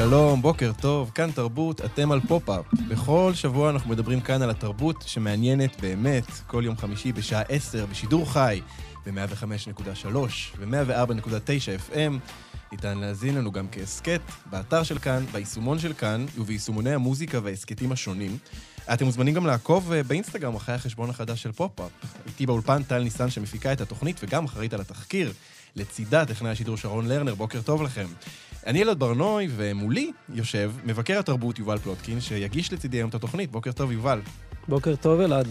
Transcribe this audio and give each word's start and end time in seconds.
שלום, 0.00 0.42
בוקר 0.42 0.72
טוב, 0.80 1.10
כאן 1.14 1.30
תרבות, 1.30 1.80
אתם 1.80 2.12
על 2.12 2.20
פופ-אפ. 2.20 2.64
בכל 2.88 3.32
שבוע 3.34 3.70
אנחנו 3.70 3.90
מדברים 3.90 4.20
כאן 4.20 4.42
על 4.42 4.50
התרבות 4.50 5.04
שמעניינת 5.06 5.80
באמת, 5.80 6.24
כל 6.46 6.62
יום 6.66 6.76
חמישי 6.76 7.12
בשעה 7.12 7.42
10 7.48 7.86
בשידור 7.86 8.32
חי, 8.32 8.60
ב-105.3 9.06 10.16
ו-104.9 10.58 11.90
FM. 11.90 12.12
ניתן 12.72 12.98
להאזין 12.98 13.34
לנו 13.34 13.52
גם 13.52 13.66
כהסכת, 13.72 14.20
באתר 14.50 14.82
של 14.82 14.98
כאן, 14.98 15.24
ביישומון 15.32 15.78
של 15.78 15.92
כאן 15.92 16.26
וביישומוני 16.38 16.94
המוזיקה 16.94 17.38
וההסכתים 17.42 17.92
השונים. 17.92 18.38
אתם 18.92 19.04
מוזמנים 19.04 19.34
גם 19.34 19.46
לעקוב 19.46 19.92
אה, 19.92 20.02
באינסטגרם 20.02 20.54
אחרי 20.54 20.74
החשבון 20.74 21.10
החדש 21.10 21.42
של 21.42 21.52
פופ-אפ. 21.52 21.90
איתי 22.26 22.46
באולפן 22.46 22.82
טל 22.82 23.02
ניסן 23.02 23.30
שמפיקה 23.30 23.72
את 23.72 23.80
התוכנית 23.80 24.20
וגם 24.22 24.44
אחראית 24.44 24.74
על 24.74 24.80
התחקיר. 24.80 25.32
לצידה 25.76 26.26
טכנאי 26.26 26.50
השידור 26.50 26.76
שרון 26.76 27.06
לרנר, 27.06 27.34
בוקר 27.34 27.62
טוב 27.62 27.82
לכם. 27.82 28.06
אני 28.66 28.82
אלעד 28.82 28.98
ברנוי, 28.98 29.48
ומולי 29.56 30.12
יושב 30.34 30.72
מבקר 30.84 31.18
התרבות 31.18 31.58
יובל 31.58 31.78
פלוטקין, 31.78 32.20
שיגיש 32.20 32.72
לצידי 32.72 32.96
היום 32.96 33.08
את 33.08 33.14
התוכנית. 33.14 33.50
בוקר 33.50 33.72
טוב, 33.72 33.92
יובל. 33.92 34.20
בוקר 34.68 34.96
טוב, 34.96 35.20
אלעד. 35.20 35.48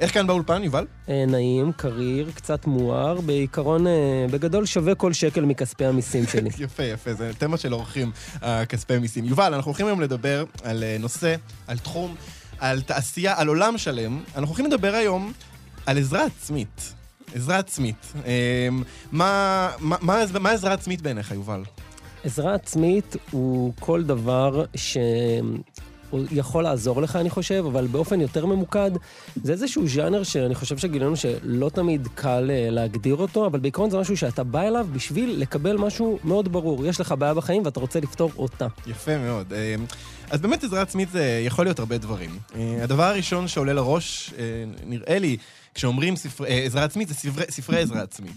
איך 0.00 0.14
כאן 0.14 0.26
באולפן, 0.26 0.64
יובל? 0.64 0.86
אה, 1.08 1.24
נעים, 1.26 1.72
קריר, 1.72 2.30
קצת 2.34 2.66
מואר, 2.66 3.20
בעיקרון, 3.20 3.86
אה, 3.86 4.26
בגדול 4.30 4.66
שווה 4.66 4.94
כל 4.94 5.12
שקל 5.12 5.44
מכספי 5.44 5.84
המיסים 5.84 6.26
שלי. 6.26 6.50
יפה, 6.64 6.82
יפה, 6.82 7.14
זה 7.14 7.30
תמה 7.38 7.56
של 7.56 7.74
אורחים, 7.74 8.12
כספי 8.68 8.98
מיסים. 8.98 9.24
יובל, 9.24 9.54
אנחנו 9.54 9.68
הולכים 9.68 9.86
היום 9.86 10.00
לדבר 10.00 10.44
על 10.62 10.82
אה, 10.82 10.96
נושא, 11.00 11.34
על 11.66 11.78
תחום, 11.78 12.14
על 12.58 12.82
תעשייה, 12.82 13.34
על 13.36 13.48
עולם 13.48 13.78
שלם. 13.78 14.20
אנחנו 14.26 14.46
הולכים 14.46 14.66
לדבר 14.66 14.94
היום 14.94 15.32
על 15.86 15.98
עזרה 15.98 16.24
עצמית. 16.24 16.92
עזרה 17.34 17.58
עצמית. 17.58 18.12
מה, 19.12 19.70
מה, 19.80 19.96
מה, 20.00 20.26
מה 20.40 20.50
עזרה 20.50 20.72
עצמית 20.72 21.02
בעיניך, 21.02 21.30
יובל? 21.30 21.62
עזרה 22.24 22.54
עצמית 22.54 23.16
הוא 23.30 23.72
כל 23.80 24.02
דבר 24.02 24.64
ש... 24.74 24.96
הוא 26.12 26.26
יכול 26.30 26.64
לעזור 26.64 27.02
לך, 27.02 27.16
אני 27.16 27.30
חושב, 27.30 27.64
אבל 27.66 27.86
באופן 27.86 28.20
יותר 28.20 28.46
ממוקד, 28.46 28.90
זה 29.42 29.52
איזשהו 29.52 29.88
ז'אנר 29.88 30.22
שאני 30.22 30.54
חושב 30.54 30.78
שגילינו 30.78 31.16
שלא 31.16 31.68
תמיד 31.68 32.08
קל 32.14 32.50
אה, 32.50 32.70
להגדיר 32.70 33.16
אותו, 33.16 33.46
אבל 33.46 33.58
בעיקרון 33.58 33.90
זה 33.90 33.98
משהו 33.98 34.16
שאתה 34.16 34.44
בא 34.44 34.62
אליו 34.62 34.86
בשביל 34.92 35.34
לקבל 35.38 35.76
משהו 35.76 36.18
מאוד 36.24 36.52
ברור. 36.52 36.86
יש 36.86 37.00
לך 37.00 37.14
בעיה 37.18 37.34
בחיים 37.34 37.62
ואתה 37.64 37.80
רוצה 37.80 38.00
לפתור 38.00 38.30
אותה. 38.38 38.66
יפה 38.86 39.18
מאוד. 39.18 39.52
אה, 39.52 39.74
אז 40.30 40.40
באמת 40.40 40.64
עזרה 40.64 40.82
עצמית 40.82 41.10
זה 41.10 41.42
יכול 41.46 41.66
להיות 41.66 41.78
הרבה 41.78 41.98
דברים. 41.98 42.38
אה, 42.54 42.78
הדבר 42.82 43.04
הראשון 43.04 43.48
שעולה 43.48 43.72
לראש, 43.72 44.34
נראה 44.86 45.18
לי, 45.18 45.36
כשאומרים 45.74 46.16
ספר, 46.16 46.44
עזרה 46.48 46.84
עצמית, 46.84 47.08
זה 47.08 47.14
ספרי, 47.14 47.44
ספרי 47.50 47.80
עזרה 47.80 48.02
עצמית. 48.02 48.36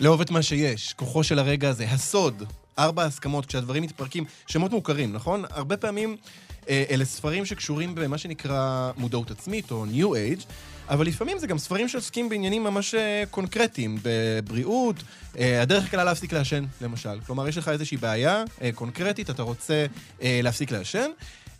לאהוב 0.00 0.20
את 0.20 0.30
מה 0.30 0.42
שיש, 0.42 0.92
כוחו 0.92 1.24
של 1.24 1.38
הרגע 1.38 1.68
הזה, 1.68 1.86
הסוד, 1.90 2.42
ארבע 2.78 3.04
הסכמות, 3.04 3.46
כשהדברים 3.46 3.82
מתפרקים, 3.82 4.24
שמות 4.46 4.70
מוכרים, 4.70 5.12
נכון? 5.12 5.44
הרבה 5.50 5.76
פעמים 5.76 6.16
אה, 6.68 6.84
אלה 6.90 7.04
ספרים 7.04 7.46
שקשורים 7.46 7.94
במה 7.94 8.18
שנקרא 8.18 8.90
מודעות 8.96 9.30
עצמית, 9.30 9.70
או 9.70 9.84
New 9.94 10.06
Age, 10.06 10.44
אבל 10.88 11.06
לפעמים 11.06 11.38
זה 11.38 11.46
גם 11.46 11.58
ספרים 11.58 11.88
שעוסקים 11.88 12.28
בעניינים 12.28 12.64
ממש 12.64 12.94
אה, 12.94 13.24
קונקרטיים, 13.30 13.98
בבריאות, 14.02 14.96
אה, 15.38 15.62
הדרך 15.62 15.90
קלה 15.90 16.04
להפסיק 16.04 16.32
לעשן, 16.32 16.64
למשל. 16.80 17.20
כלומר, 17.26 17.48
יש 17.48 17.58
לך 17.58 17.68
איזושהי 17.68 17.96
בעיה 17.96 18.44
קונקרטית, 18.74 19.30
אתה 19.30 19.42
רוצה 19.42 19.86
להפסיק 20.22 20.70
לעשן, 20.70 21.10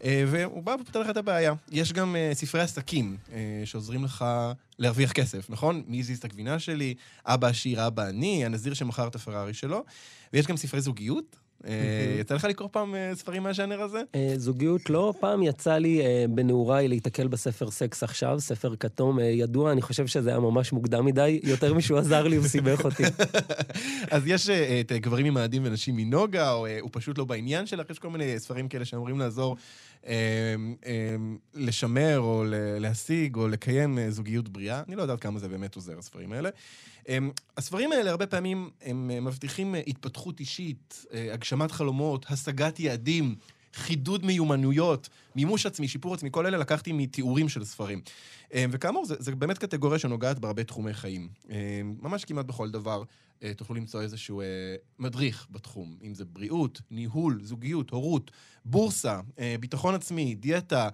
והוא 0.04 0.62
בא 0.62 0.76
ופותר 0.80 1.00
לך 1.00 1.10
את 1.10 1.16
הבעיה. 1.16 1.53
יש 1.72 1.92
גם 1.92 2.16
ספרי 2.32 2.60
עסקים 2.60 3.16
שעוזרים 3.64 4.04
לך 4.04 4.24
להרוויח 4.78 5.12
כסף, 5.12 5.50
נכון? 5.50 5.82
מי 5.86 6.00
הזיז 6.00 6.19
את 6.19 6.24
הגבינה 6.24 6.58
שלי, 6.58 6.94
אבא 7.26 7.48
עשיר, 7.48 7.86
אבא 7.86 8.08
אני, 8.08 8.44
הנזיר 8.44 8.74
שמכר 8.74 9.08
את 9.08 9.14
הפרארי 9.14 9.54
שלו. 9.54 9.84
ויש 10.34 10.47
גם 10.47 10.56
ספרי 10.56 10.81
זוגיות. 10.81 11.37
אה, 11.66 12.16
יצא 12.20 12.34
לך 12.34 12.44
לקרוא 12.44 12.69
פעם 12.72 12.94
אה, 12.94 13.14
ספרים 13.14 13.42
מהז'אנר 13.42 13.82
הזה? 13.82 14.02
אה, 14.14 14.32
זוגיות 14.36 14.91
לא. 14.91 15.14
פעם 15.20 15.42
יצא 15.42 15.78
לי 15.78 16.02
בנעוריי 16.30 16.88
להיתקל 16.88 17.28
בספר 17.28 17.70
סקס 17.70 18.02
עכשיו, 18.02 18.41
ספר 18.41 18.76
כתום 18.76 19.19
ידוע, 19.20 19.72
אני 19.72 19.82
חושב 19.82 20.06
שזה 20.06 20.30
היה 20.30 20.38
ממש 20.38 20.72
מוקדם 20.72 21.04
מדי, 21.04 21.41
יותר 21.42 21.74
משהוא 21.74 21.98
עזר 21.98 22.28
לי, 22.28 22.36
הוא 22.36 22.47
סיבך 22.47 22.84
אותי. 22.84 23.03
אז 24.10 24.22
יש 24.26 24.50
את 24.50 24.92
גברים 24.92 25.26
ממאדים 25.26 25.62
ונשים 25.64 25.97
מנוגה, 25.97 26.53
או 26.53 26.66
הוא 26.80 26.91
פשוט 26.92 27.19
לא 27.19 27.24
בעניין 27.24 27.66
שלך, 27.66 27.91
יש 27.91 27.98
כל 27.98 28.10
מיני 28.10 28.38
ספרים 28.38 28.69
כאלה 28.69 28.84
שאמורים 28.84 29.19
לעזור 29.19 29.56
לשמר, 31.54 32.19
או 32.20 32.44
להשיג, 32.80 33.36
או 33.36 33.48
לקיים 33.48 33.98
זוגיות 34.10 34.48
בריאה. 34.48 34.82
אני 34.88 34.97
לא 34.97 35.03
יודעת 35.03 35.20
כמה 35.20 35.38
זה 35.38 35.48
באמת 35.48 35.74
עוזר, 35.74 35.98
הספרים 35.98 36.32
האלה. 36.32 36.50
הספרים 37.56 37.92
האלה 37.92 38.10
הרבה 38.10 38.26
פעמים 38.26 38.70
הם 38.82 39.24
מבטיחים 39.24 39.74
התפתחות 39.86 40.41
אישית, 40.41 41.06
אה, 41.12 41.34
הגשמת 41.54 41.72
חלומות, 41.72 42.26
השגת 42.28 42.81
יעדים, 42.81 43.34
חידוד 43.75 44.25
מיומנויות, 44.25 45.09
מימוש 45.37 45.66
עצמי, 45.66 45.88
שיפור 45.88 46.15
עצמי, 46.15 46.28
כל 46.32 46.47
אלה 46.47 46.59
לקחתי 46.59 46.92
מתיאורים 46.92 47.48
של 47.48 47.65
ספרים. 47.65 48.00
אמ, 48.54 48.70
וכאמור, 48.72 49.04
זה, 49.04 49.34
באמת 49.34 49.59
קטגוריה 49.59 49.98
שנוגעת 49.98 50.38
בהרבה 50.38 50.65
תחומי 50.65 50.94
חיים. 50.94 51.28
אמ, 51.50 51.54
ממש 52.03 52.25
כמעט 52.25 52.47
בכל 52.47 52.70
דבר 52.70 53.03
תוכלו 53.56 53.76
למצוא 53.76 54.03
איזשהו 54.03 54.42
מדריך 54.98 55.47
בתחום, 55.50 55.97
אם 56.03 56.15
זה 56.15 56.25
בריאות, 56.25 56.81
ניהול, 56.91 57.41
זוגיות, 57.42 57.91
הורות, 57.91 58.31
בורסה, 58.65 59.21
ביטחון 59.60 59.94
עצמי, 59.94 60.34
דיאטה, 60.34 60.88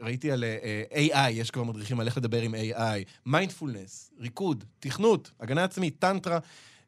ראיתי 0.00 0.30
על 0.30 0.44
אה, 0.44 0.82
AI, 0.92 1.30
יש 1.30 1.50
כבר 1.50 1.62
מדריכים 1.62 2.00
על 2.00 2.06
איך 2.06 2.16
לדבר 2.16 2.42
עם 2.42 2.54
AI, 2.54 2.78
מיינדפולנס, 3.26 4.10
ריקוד, 4.20 4.64
תכנות, 4.80 5.30
הגנה 5.40 5.64
עצמית, 5.64 5.96
טנטרה. 5.98 6.38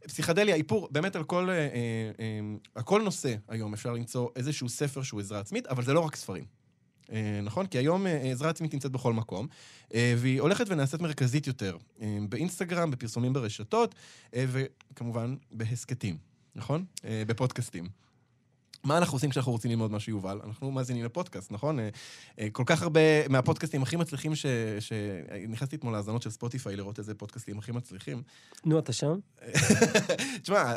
פסיכדליה, 0.06 0.54
איפור, 0.54 0.88
באמת 0.90 1.16
על 1.16 1.24
כל, 1.24 1.50
אה, 1.50 1.54
אה, 1.54 2.40
על 2.74 2.82
כל 2.82 3.02
נושא 3.02 3.34
היום 3.48 3.74
אפשר 3.74 3.92
למצוא 3.92 4.28
איזשהו 4.36 4.68
ספר 4.68 5.02
שהוא 5.02 5.20
עזרה 5.20 5.40
עצמית, 5.40 5.66
אבל 5.66 5.84
זה 5.84 5.92
לא 5.92 6.00
רק 6.00 6.16
ספרים. 6.16 6.44
נכון? 7.42 7.66
כי 7.66 7.78
היום 7.78 8.06
עזרה 8.32 8.50
עצמית 8.50 8.74
נמצאת 8.74 8.92
בכל 8.92 9.12
מקום, 9.12 9.46
והיא 9.94 10.40
הולכת 10.40 10.64
ונעשית 10.68 11.00
מרכזית 11.00 11.46
יותר, 11.46 11.76
באינסטגרם, 12.28 12.90
בפרסומים 12.90 13.32
ברשתות, 13.32 13.94
וכמובן 14.32 15.36
בהסכתים, 15.52 16.16
נכון? 16.54 16.84
בפודקאסטים. 17.26 18.05
מה 18.86 18.98
אנחנו 18.98 19.16
עושים 19.16 19.30
כשאנחנו 19.30 19.52
רוצים 19.52 19.70
ללמוד 19.70 19.92
משהו, 19.92 20.10
יובל? 20.12 20.40
אנחנו 20.44 20.70
מאזינים 20.70 21.04
לפודקאסט, 21.04 21.52
נכון? 21.52 21.78
אה, 21.78 21.88
אה, 22.40 22.48
כל 22.52 22.62
כך 22.66 22.82
הרבה 22.82 23.28
מהפודקאסטים 23.28 23.82
הכי 23.82 23.96
מצליחים 23.96 24.34
ש... 24.34 24.46
ש... 24.80 24.92
נכנסתי 25.48 25.76
אתמול 25.76 25.92
להאזנות 25.92 26.22
של 26.22 26.30
ספוטיפיי 26.30 26.76
לראות 26.76 26.98
איזה 26.98 27.14
פודקאסטים 27.14 27.58
הכי 27.58 27.72
מצליחים. 27.72 28.22
נו, 28.64 28.78
אתה 28.78 28.92
שם? 28.92 29.18
תשמע, 30.42 30.74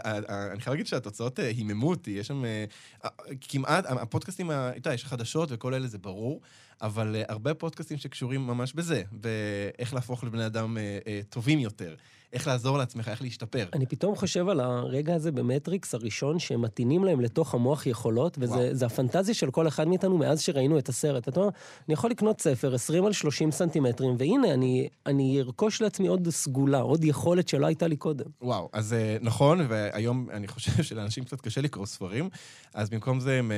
אני 0.51 0.61
חייב 0.61 0.73
להגיד 0.73 0.87
שהתוצאות 0.87 1.39
אה, 1.39 1.47
היממו 1.47 1.89
אותי, 1.89 2.11
יש 2.11 2.27
שם 2.27 2.43
כמעט, 3.41 3.85
הפודקאסטים, 3.85 4.51
אתה 4.51 4.77
יודע, 4.77 4.93
יש 4.93 5.05
חדשות 5.05 5.49
וכל 5.51 5.73
אלה, 5.73 5.87
זה 5.87 5.97
ברור, 5.97 6.41
אבל 6.81 7.15
הרבה 7.27 7.53
פודקאסטים 7.53 7.97
שקשורים 7.97 8.47
ממש 8.47 8.73
בזה, 8.73 9.03
באיך 9.11 9.93
להפוך 9.93 10.23
לבני 10.23 10.45
אדם 10.45 10.77
טובים 11.29 11.59
יותר. 11.59 11.95
איך 12.33 12.47
לעזור 12.47 12.77
לעצמך, 12.77 13.07
איך 13.07 13.21
להשתפר. 13.21 13.65
אני 13.73 13.85
פתאום 13.85 14.15
חושב 14.15 14.49
על 14.49 14.59
הרגע 14.59 15.15
הזה 15.15 15.31
במטריקס 15.31 15.93
הראשון, 15.93 16.39
שהם 16.39 16.61
מתאינים 16.61 17.03
להם 17.03 17.19
לתוך 17.21 17.53
המוח 17.53 17.85
יכולות, 17.85 18.37
וזה 18.41 18.85
הפנטזיה 18.85 19.33
של 19.33 19.51
כל 19.51 19.67
אחד 19.67 19.87
מאיתנו 19.87 20.17
מאז 20.17 20.41
שראינו 20.41 20.79
את 20.79 20.89
הסרט. 20.89 21.27
אתה 21.27 21.39
אומר, 21.39 21.49
אני 21.87 21.93
יכול 21.93 22.11
לקנות 22.11 22.41
ספר 22.41 22.75
20 22.75 23.05
על 23.05 23.13
30 23.13 23.51
סנטימטרים, 23.51 24.15
והנה, 24.19 24.53
אני, 24.53 24.87
אני 25.05 25.39
ארכוש 25.39 25.81
לעצמי 25.81 26.07
עוד 26.07 26.29
סגולה, 26.29 26.79
עוד 26.79 27.03
יכולת 27.03 27.47
שלא 27.47 27.65
הייתה 27.65 27.87
לי 27.87 27.95
קודם. 27.97 28.25
וואו, 28.41 28.69
אז 28.73 28.93
אה, 28.93 29.17
נכון, 29.21 29.65
והיום 29.69 30.27
אני 30.33 30.47
חושב 30.47 30.83
שלאנשים 30.83 31.23
קצת 31.23 31.41
קשה 31.41 31.61
לקרוא 31.61 31.85
ספרים, 31.85 32.29
אז 32.73 32.89
במקום 32.89 33.19
זה 33.19 33.39
הם, 33.39 33.51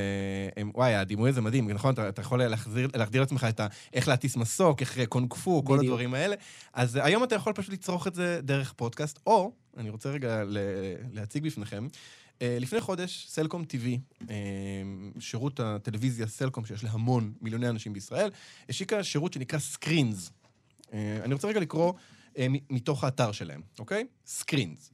הם 0.57 0.71
וואי, 0.75 0.95
הדימוי 0.95 1.29
הזה 1.29 1.41
מדהים, 1.41 1.71
נכון? 1.71 1.93
אתה, 1.93 2.09
אתה 2.09 2.21
יכול 2.21 2.43
להחזיר, 2.43 2.87
להחדיר 3.11 3.21
לעצמך 3.21 3.43
את 3.49 3.59
ה... 3.59 3.67
איך 3.93 4.07
להטיס 4.07 4.37
מסוק, 4.37 4.81
איך 4.81 4.99
קונג 5.09 5.33
פו, 5.33 5.65
כל 5.65 5.79
הדברים 5.79 6.13
האלה. 6.13 6.35
אז 6.73 6.95
היום 6.95 7.23
אתה 7.23 7.35
יכול 7.35 7.53
פשוט 7.53 7.73
לצרוך 7.73 8.07
את 8.07 8.15
זה 8.15 8.39
דרך 8.43 8.73
פודקאסט, 8.73 9.19
או, 9.27 9.51
אני 9.77 9.89
רוצה 9.89 10.09
רגע 10.09 10.43
להציג 11.13 11.43
בפניכם, 11.43 11.87
אה, 12.41 12.57
לפני 12.59 12.81
חודש, 12.81 13.25
סלקום 13.29 13.63
TV, 13.63 13.85
אה, 14.29 14.35
שירות 15.19 15.59
הטלוויזיה 15.59 16.27
סלקום, 16.27 16.65
שיש 16.65 16.83
להמון 16.83 17.33
מיליוני 17.41 17.69
אנשים 17.69 17.93
בישראל, 17.93 18.29
השיקה 18.69 19.03
שירות 19.03 19.33
שנקרא 19.33 19.59
סקרינס. 19.59 20.31
אה, 20.93 21.19
אני 21.23 21.33
רוצה 21.33 21.47
רגע 21.47 21.59
לקרוא 21.59 21.93
מתוך 22.69 23.03
האתר 23.03 23.31
שלהם, 23.31 23.61
אוקיי? 23.79 24.05
סקרינס. 24.25 24.91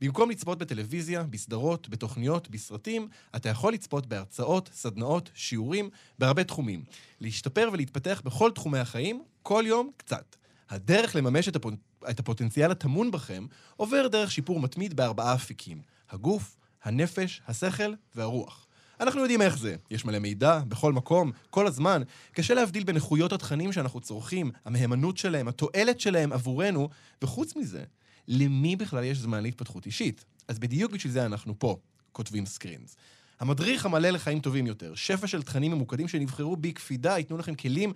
במקום 0.00 0.30
לצפות 0.30 0.58
בטלוויזיה, 0.58 1.22
בסדרות, 1.22 1.88
בתוכניות, 1.88 2.48
בסרטים, 2.48 3.08
אתה 3.36 3.48
יכול 3.48 3.72
לצפות 3.72 4.06
בהרצאות, 4.06 4.70
סדנאות, 4.72 5.30
שיעורים, 5.34 5.90
בהרבה 6.18 6.44
תחומים. 6.44 6.84
להשתפר 7.20 7.68
ולהתפתח 7.72 8.22
בכל 8.24 8.50
תחומי 8.50 8.78
החיים, 8.78 9.22
כל 9.42 9.64
יום 9.66 9.90
קצת. 9.96 10.36
הדרך 10.70 11.16
לממש 11.16 11.48
את, 11.48 11.56
הפוט... 11.56 11.74
את 12.10 12.20
הפוטנציאל 12.20 12.70
הטמון 12.70 13.10
בכם 13.10 13.46
עובר 13.76 14.08
דרך 14.08 14.30
שיפור 14.30 14.60
מתמיד 14.60 14.94
בארבעה 14.94 15.34
אפיקים. 15.34 15.80
הגוף, 16.10 16.56
הנפש, 16.84 17.42
השכל 17.48 17.94
והרוח. 18.14 18.66
אנחנו 19.00 19.20
יודעים 19.20 19.42
איך 19.42 19.58
זה. 19.58 19.76
יש 19.90 20.04
מלא 20.04 20.18
מידע, 20.18 20.58
בכל 20.68 20.92
מקום, 20.92 21.32
כל 21.50 21.66
הזמן. 21.66 22.02
קשה 22.32 22.54
להבדיל 22.54 22.84
בין 22.84 22.96
איכויות 22.96 23.32
התכנים 23.32 23.72
שאנחנו 23.72 24.00
צורכים, 24.00 24.50
המהימנות 24.64 25.16
שלהם, 25.16 25.48
התועלת 25.48 26.00
שלהם 26.00 26.32
עבורנו, 26.32 26.88
וחוץ 27.22 27.56
מזה, 27.56 27.84
למי 28.28 28.76
בכלל 28.76 29.04
יש 29.04 29.18
זמן 29.18 29.42
להתפתחות 29.42 29.86
אישית? 29.86 30.24
אז 30.48 30.58
בדיוק 30.58 30.92
בשביל 30.92 31.12
זה 31.12 31.26
אנחנו 31.26 31.58
פה, 31.58 31.76
כותבים 32.12 32.46
סקרינס. 32.46 32.96
המדריך 33.40 33.86
המלא 33.86 34.10
לחיים 34.10 34.40
טובים 34.40 34.66
יותר, 34.66 34.94
שפע 34.94 35.26
של 35.26 35.42
תכנים 35.42 35.72
ממוקדים 35.72 36.08
שנבחרו 36.08 36.56
בקפידה, 36.56 37.18
ייתנו 37.18 37.38
לכם 37.38 37.54
כלים 37.54 37.92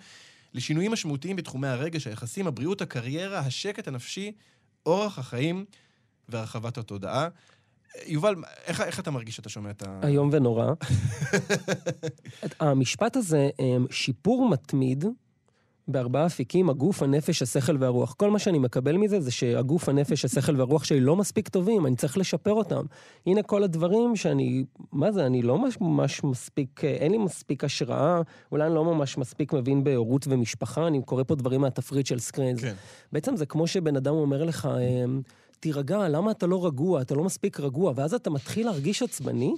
לשינויים 0.54 0.92
משמעותיים 0.92 1.36
בתחומי 1.36 1.68
הרגש, 1.68 2.06
היחסים, 2.06 2.46
הבריאות, 2.46 2.80
הקריירה, 2.82 3.38
השקט 3.38 3.88
הנפשי, 3.88 4.32
אורח 4.86 5.18
החיים 5.18 5.64
והרחבת 6.28 6.78
התודעה. 6.78 7.28
יובל, 8.06 8.34
איך, 8.66 8.80
איך 8.80 9.00
אתה 9.00 9.10
מרגיש 9.10 9.36
שאתה 9.36 9.48
שומע 9.48 9.70
את 9.70 9.82
ה... 9.82 10.00
איום 10.08 10.30
ונורא. 10.32 10.66
המשפט 12.60 13.16
הזה, 13.16 13.48
אמ, 13.58 13.86
שיפור 13.90 14.48
מתמיד 14.48 15.04
בארבעה 15.92 16.26
אפיקים, 16.26 16.70
הגוף, 16.70 17.02
הנפש, 17.02 17.42
השכל 17.42 17.76
והרוח. 17.80 18.14
כל 18.18 18.30
מה 18.30 18.38
שאני 18.38 18.58
מקבל 18.58 18.96
מזה 18.96 19.20
זה 19.20 19.30
שהגוף, 19.30 19.88
הנפש, 19.88 20.24
השכל 20.24 20.56
והרוח 20.56 20.84
שלי 20.84 21.00
לא 21.00 21.16
מספיק 21.16 21.48
טובים, 21.48 21.86
אני 21.86 21.96
צריך 21.96 22.18
לשפר 22.18 22.52
אותם. 22.52 22.84
הנה 23.26 23.42
כל 23.42 23.62
הדברים 23.62 24.16
שאני, 24.16 24.64
מה 24.92 25.12
זה, 25.12 25.26
אני 25.26 25.42
לא 25.42 25.58
ממש 25.80 26.24
מספיק, 26.24 26.84
אין 26.84 27.12
לי 27.12 27.18
מספיק 27.18 27.64
השראה, 27.64 28.20
אולי 28.52 28.66
אני 28.66 28.74
לא 28.74 28.84
ממש 28.84 29.18
מספיק 29.18 29.52
מבין 29.52 29.84
בהורות 29.84 30.26
ומשפחה, 30.28 30.86
אני 30.86 31.02
קורא 31.02 31.22
פה 31.26 31.34
דברים 31.34 31.60
מהתפריט 31.60 32.06
של 32.06 32.18
סקרינס. 32.18 32.60
כן. 32.60 32.74
בעצם 33.12 33.36
זה 33.36 33.46
כמו 33.46 33.66
שבן 33.66 33.96
אדם 33.96 34.14
אומר 34.14 34.44
לך, 34.44 34.68
אמ, 35.04 35.20
תירגע, 35.60 36.08
למה 36.08 36.30
אתה 36.30 36.46
לא 36.46 36.66
רגוע? 36.66 37.00
אתה 37.00 37.14
לא 37.14 37.24
מספיק 37.24 37.60
רגוע, 37.60 37.92
ואז 37.96 38.14
אתה 38.14 38.30
מתחיל 38.30 38.66
להרגיש 38.66 39.02
עצבני. 39.02 39.54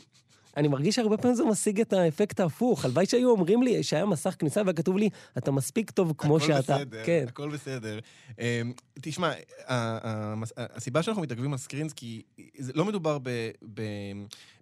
אני 0.56 0.68
מרגיש 0.68 0.94
שהרבה 0.94 1.16
פעמים 1.16 1.36
זה 1.36 1.44
משיג 1.44 1.80
את 1.80 1.92
האפקט 1.92 2.40
ההפוך. 2.40 2.84
הלוואי 2.84 3.06
שהיו 3.06 3.30
אומרים 3.30 3.62
לי 3.62 3.82
שהיה 3.82 4.06
מסך 4.06 4.34
כניסה 4.38 4.60
והיה 4.62 4.72
כתוב 4.72 4.96
לי, 4.96 5.08
אתה 5.38 5.50
מספיק 5.50 5.90
טוב 5.90 6.14
כמו 6.18 6.36
הכל 6.36 6.46
שאתה. 6.46 6.78
בסדר, 6.78 7.04
כן. 7.06 7.24
הכל 7.28 7.50
בסדר. 7.50 7.98
אמ, 8.38 8.72
תשמע, 9.00 9.32
הסיבה 10.58 11.02
שאנחנו 11.02 11.22
מתעכבים 11.22 11.52
על 11.52 11.58
סקרינס, 11.58 11.92
כי 11.92 12.22
לא 12.74 12.84
מדובר 12.84 13.18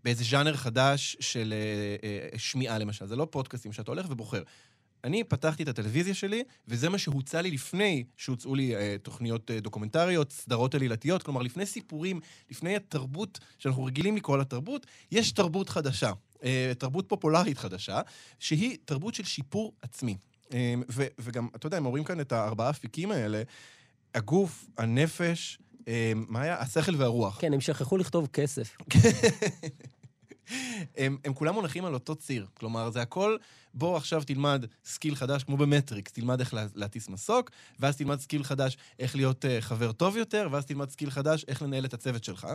באיזה 0.05 0.25
ז'אנר 0.25 0.57
חדש 0.57 1.17
של 1.21 1.55
אה, 1.57 2.09
אה, 2.33 2.39
שמיעה, 2.39 2.79
למשל. 2.79 3.07
זה 3.07 3.17
לא 3.17 3.27
פודקאסטים 3.31 3.73
שאתה 3.73 3.91
הולך 3.91 4.07
ובוחר. 4.11 4.43
אני 5.05 5.25
פתחתי 5.25 5.63
את 5.63 5.69
הטלוויזיה 5.69 6.15
שלי, 6.15 6.43
וזה 6.69 6.89
מה 6.89 6.99
שהוצע 6.99 7.43
לי 7.43 7.51
לפני 7.51 8.05
שהוצאו 8.17 8.55
לי 8.55 8.77
אה, 8.77 8.97
תוכניות 9.03 9.51
אה, 9.51 9.61
דוקומנטריות, 9.61 10.33
סדרות 10.33 10.75
עלילתיות, 10.75 11.23
כלומר, 11.23 11.43
לפני 11.43 11.67
סיפורים, 11.67 12.21
לפני 12.51 12.77
התרבות 12.77 13.39
שאנחנו 13.59 13.85
רגילים 13.85 14.17
לקרוא 14.17 14.39
לתרבות, 14.39 14.87
יש 15.11 15.33
תרבות 15.33 15.69
חדשה, 15.69 16.13
אה, 16.45 16.73
תרבות 16.79 17.09
פופולרית 17.09 17.59
חדשה, 17.59 18.01
שהיא 18.39 18.77
תרבות 18.85 19.15
של 19.15 19.25
שיפור 19.25 19.73
עצמי. 19.83 20.17
אה, 20.55 20.75
ו- 20.91 21.07
וגם, 21.19 21.49
אתה 21.57 21.67
יודע, 21.67 21.77
הם 21.77 21.87
אומרים 21.87 22.05
כאן 22.05 22.21
את 22.21 22.33
הארבעה 22.33 22.71
אפיקים 22.71 23.11
האלה, 23.11 23.43
הגוף, 24.15 24.67
הנפש, 24.79 25.59
אה, 25.89 26.13
מה 26.15 26.43
היה? 26.43 26.61
השכל 26.61 26.97
והרוח. 26.97 27.41
כן, 27.41 27.53
הם 27.53 27.61
שכחו 27.61 27.97
לכתוב 27.97 28.29
כסף. 28.33 28.77
הם, 31.01 31.17
הם 31.25 31.35
כולם 31.35 31.55
מונחים 31.55 31.85
על 31.85 31.95
אותו 31.95 32.17
ציר. 32.17 32.47
כלומר, 32.55 32.91
זה 32.91 33.03
הכל, 33.03 33.37
בוא 33.75 33.97
עכשיו 33.97 34.23
תלמד 34.27 34.65
skill 34.85 35.15
חדש, 35.15 35.45
כמו 35.45 35.57
במטריקס, 35.57 36.13
תלמד 36.13 36.41
איך 36.41 36.55
לה, 36.55 36.67
להטיס 36.75 37.09
מסוק, 37.09 37.51
ואז 37.81 37.97
תלמד 37.97 38.21
skill 38.21 38.45
חדש 38.45 38.77
איך 38.99 39.17
להיות 39.17 39.45
אה, 39.45 39.49
חבר 39.61 39.93
טוב 39.93 40.17
יותר, 40.17 40.49
ואז 40.51 40.67
תלמד 40.67 40.91
skill 40.91 41.11
חדש 41.11 41.45
איך 41.49 41.63
לנהל 41.63 41.85
את 41.85 41.95
הצוות 41.95 42.25
שלך. 42.25 42.47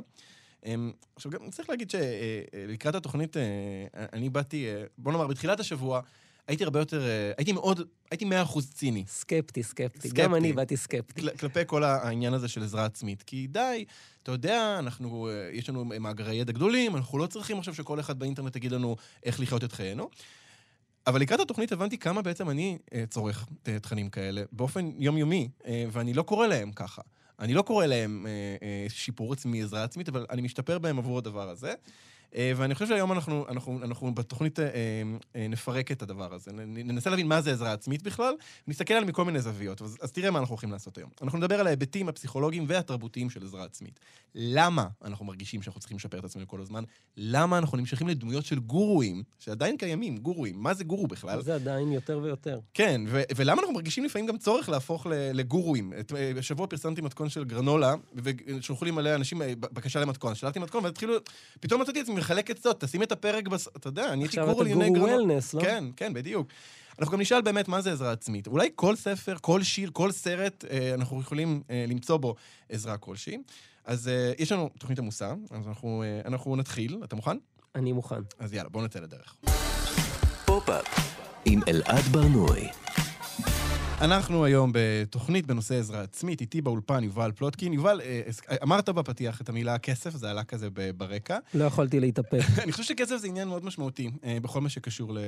אמ, 0.63 0.67
עכשיו, 1.15 1.31
גם 1.31 1.49
צריך 1.51 1.69
להגיד 1.69 1.89
שלקראת 1.89 2.95
התוכנית, 2.95 3.35
אה, 3.35 3.39
אני 4.13 4.29
באתי, 4.29 4.65
uh, 4.67 4.89
בוא 4.97 5.11
נאמר, 5.11 5.27
בתחילת 5.27 5.59
השבוע, 5.59 6.01
הייתי 6.47 6.63
הרבה 6.63 6.79
יותר, 6.79 7.01
uh, 7.01 7.35
הייתי 7.37 7.51
מאוד, 7.51 7.81
הייתי 8.11 8.25
מאה 8.25 8.41
אחוז 8.41 8.69
ציני. 8.73 9.03
סקפטי, 9.07 9.63
סקפטי. 9.63 9.99
סקפטי. 10.07 10.21
גם 10.21 10.35
אני 10.35 10.53
באתי 10.53 10.77
סקפטי. 10.77 11.21
כל- 11.21 11.29
כלפי 11.29 11.59
כל 11.65 11.83
העניין 11.83 12.33
הזה 12.33 12.47
של 12.47 12.63
עזרה 12.63 12.85
עצמית. 12.85 13.23
כי 13.23 13.47
די, 13.47 13.85
אתה 14.23 14.31
יודע, 14.31 14.75
אנחנו, 14.79 15.29
אה, 15.29 15.49
יש 15.53 15.69
לנו 15.69 15.85
מאגרי 15.85 16.35
ידע 16.35 16.53
גדולים, 16.53 16.95
אנחנו 16.95 17.17
לא 17.17 17.27
צריכים 17.27 17.57
עכשיו 17.59 17.73
שכל 17.75 17.99
אחד 17.99 18.19
באינטרנט 18.19 18.55
יגיד 18.55 18.71
לנו 18.71 18.95
איך 19.23 19.39
לחיות 19.39 19.63
את 19.63 19.71
חיינו. 19.71 20.09
אבל 21.07 21.21
לקראת 21.21 21.39
התוכנית 21.39 21.71
הבנתי 21.71 21.97
כמה 21.97 22.21
בעצם 22.21 22.49
אני 22.49 22.77
אה, 22.93 23.03
צורך 23.09 23.45
אה, 23.67 23.79
תכנים 23.79 24.09
כאלה 24.09 24.43
באופן 24.51 24.91
יומיומי, 24.97 25.49
אה, 25.65 25.85
ואני 25.91 26.13
לא 26.13 26.23
קורא 26.23 26.47
להם 26.47 26.71
ככה. 26.71 27.01
אני 27.39 27.53
לא 27.53 27.61
קורא 27.61 27.85
להם 27.85 28.27
אה, 28.27 28.31
אה, 28.67 28.85
שיפור 28.89 29.33
עצמי, 29.33 29.63
עזרה 29.63 29.83
עצמית, 29.83 30.09
אבל 30.09 30.25
אני 30.29 30.41
משתפר 30.41 30.79
בהם 30.79 30.97
עבור 30.97 31.17
הדבר 31.17 31.49
הזה. 31.49 31.73
אה, 32.35 32.51
ואני 32.55 32.73
חושב 32.73 32.87
שהיום 32.87 33.11
אנחנו, 33.11 33.45
אנחנו, 33.49 33.79
אנחנו 33.83 34.15
בתוכנית 34.15 34.59
אה, 34.59 34.65
אה, 35.35 35.47
נפרק 35.47 35.91
את 35.91 36.01
הדבר 36.01 36.33
הזה. 36.33 36.51
ננסה 36.67 37.09
להבין 37.09 37.27
מה 37.27 37.41
זה 37.41 37.51
עזרה 37.51 37.73
עצמית 37.73 38.03
בכלל, 38.03 38.33
נסתכל 38.67 38.93
על 38.93 39.05
מכל 39.05 39.25
מיני 39.25 39.41
זוויות. 39.41 39.81
אז, 39.81 39.97
אז 40.01 40.11
תראה 40.11 40.31
מה 40.31 40.39
אנחנו 40.39 40.53
הולכים 40.53 40.71
לעשות 40.71 40.97
היום. 40.97 41.09
אנחנו 41.21 41.37
נדבר 41.37 41.59
על 41.59 41.67
ההיבטים 41.67 42.09
הפסיכולוגיים 42.09 42.65
והתרבותיים 42.67 43.29
של 43.29 43.43
עזרה 43.43 43.63
עצמית. 43.63 43.99
למה 44.35 44.87
אנחנו 45.03 45.25
מרגישים 45.25 45.61
שאנחנו 45.61 45.79
צריכים 45.79 45.97
לשפר 45.97 46.19
את 46.19 46.23
עצמנו 46.23 46.47
כל 46.47 46.61
הזמן? 46.61 46.83
למה 47.17 47.57
אנחנו 47.57 47.77
נמשכים 47.77 48.07
לדמויות 48.07 48.45
של 48.45 48.59
גורואים, 48.59 49.23
שעדיין 49.39 49.77
קיימים, 49.77 50.17
גורואים. 50.17 50.63
מה 50.63 50.73
זה 50.73 50.83
גורו 50.83 51.07
בכלל? 51.07 51.41
זה 51.41 51.55
עדיין 51.55 51.91
יותר 51.91 52.19
ויותר. 52.23 52.59
כן, 52.73 53.01
ו- 53.07 53.21
ולמה 53.35 53.61
אנחנו 53.61 53.73
מרגישים 53.73 54.05
לפעמים 54.05 54.27
גם 54.27 54.37
צורך 54.37 54.69
להפוך 54.69 55.07
לגורואים? 55.09 55.93
השבוע 56.39 56.67
פרסמתי 56.67 57.01
מתכון 57.01 57.29
של 57.29 57.43
גרנולה, 57.43 57.95
ושלחו 58.15 58.85
לי 58.85 58.91
מלא 58.91 59.15
אנשים 59.15 59.41
בקשה 59.59 59.99
למתכון. 59.99 60.35
שלחתי 60.35 60.59
מתכון, 60.59 60.85
והתחילו, 60.85 61.13
פתאום 61.59 61.81
מצאתי 61.81 61.99
את 61.99 62.03
עצמי 62.03 62.15
מחלק 62.25 62.51
עצות, 62.51 62.81
תשים 62.81 63.03
את 63.03 63.11
הפרק 63.11 63.47
בס... 63.47 63.67
אתה 63.67 63.87
יודע, 63.87 64.13
אני 64.13 64.23
הייתי 64.23 64.25
עכשיו 64.25 64.45
גורו 64.45 64.61
אתה 64.61 64.69
לענייני 64.69 64.89
גורו 64.89 65.05
גרנולה. 65.05 65.23
wellness, 65.23 65.53
לא? 65.53 65.61
כן, 65.61 65.83
כן, 65.95 66.13
בדיוק. 66.13 66.47
אנחנו 66.99 67.13
גם 67.13 67.21
נשאל 67.21 67.41
באמת 67.41 67.67
מה 67.67 67.81
זה 67.81 67.91
עזרה 67.91 68.11
עצמית. 68.11 68.47
אולי 68.47 68.69
כל 68.75 68.95
ספר, 68.95 69.35
כל 69.41 69.63
שיר, 69.63 69.89
כל 69.93 70.11
סרט, 70.11 70.65
אה, 70.69 70.93
אנחנו 70.93 71.21
יכולים 71.21 71.61
אה, 71.69 71.85
למצוא 71.87 72.17
בו 72.17 72.35
עזרה 72.69 72.97
כלשהי. 72.97 73.37
אז 73.85 74.07
אה, 74.07 74.31
יש 74.39 74.51
לנו 74.51 74.69
תוכנית 74.79 74.99
עמוסה, 74.99 75.33
אז 75.51 75.67
אנחנו, 75.67 76.03
אה, 76.03 76.21
אנחנו 76.25 76.55
נתחיל. 76.55 76.97
אתה 77.03 77.15
מוכן? 77.15 77.37
אני 77.75 77.91
מוכן. 77.91 78.21
אז 78.39 78.53
יאללה, 78.53 78.69
בואו 78.69 78.85
נצא 78.85 78.99
לדרך. 78.99 79.35
פופ-אפ 80.45 80.85
עם 81.45 81.59
אלעד 81.67 82.03
ברנועי. 82.11 82.67
אנחנו 84.01 84.45
היום 84.45 84.71
בתוכנית 84.73 85.45
בנושא 85.45 85.75
עזרה 85.75 86.01
עצמית, 86.01 86.41
איתי 86.41 86.61
באולפן 86.61 87.03
יובל 87.03 87.31
פלוטקין. 87.31 87.73
יובל, 87.73 88.01
אה, 88.01 88.21
אה, 88.49 88.55
אמרת 88.63 88.89
בפתיח 88.89 89.41
את 89.41 89.49
המילה 89.49 89.77
כסף, 89.77 90.15
זה 90.15 90.29
עלה 90.29 90.43
כזה 90.43 90.67
ברקע. 90.97 91.37
לא 91.53 91.63
יכולתי 91.63 91.99
להתאפק. 91.99 92.39
אני 92.63 92.71
חושב 92.71 92.83
שכסף 92.83 93.17
זה 93.17 93.27
עניין 93.27 93.47
מאוד 93.47 93.65
משמעותי 93.65 94.09
אה, 94.23 94.37
בכל 94.41 94.61
מה 94.61 94.69
שקשור 94.69 95.13
ל- 95.13 95.19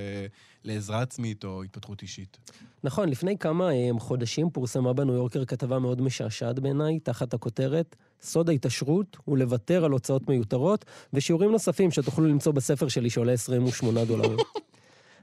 לעזרה 0.63 1.01
עצמית 1.01 1.43
או 1.43 1.63
התפתחות 1.63 2.01
אישית. 2.01 2.38
נכון, 2.83 3.09
לפני 3.09 3.38
כמה 3.38 3.69
חודשים 4.00 4.50
פורסמה 4.50 4.93
בניו 4.93 5.13
יורקר 5.13 5.45
כתבה 5.45 5.79
מאוד 5.79 6.01
משעשעת 6.01 6.59
בעיניי, 6.59 7.00
תחת 7.00 7.33
הכותרת 7.33 7.95
סוד 8.21 8.50
ההתעשרות 8.50 9.17
הוא 9.25 9.38
לוותר 9.38 9.86
על 9.86 9.91
הוצאות 9.91 10.29
מיותרות 10.29 10.86
ושיעורים 11.13 11.51
נוספים 11.51 11.91
שתוכלו 11.91 12.27
למצוא 12.27 12.51
בספר 12.51 12.88
שלי 12.88 13.09
שעולה 13.09 13.31
28 13.31 14.05
דולרים. 14.05 14.38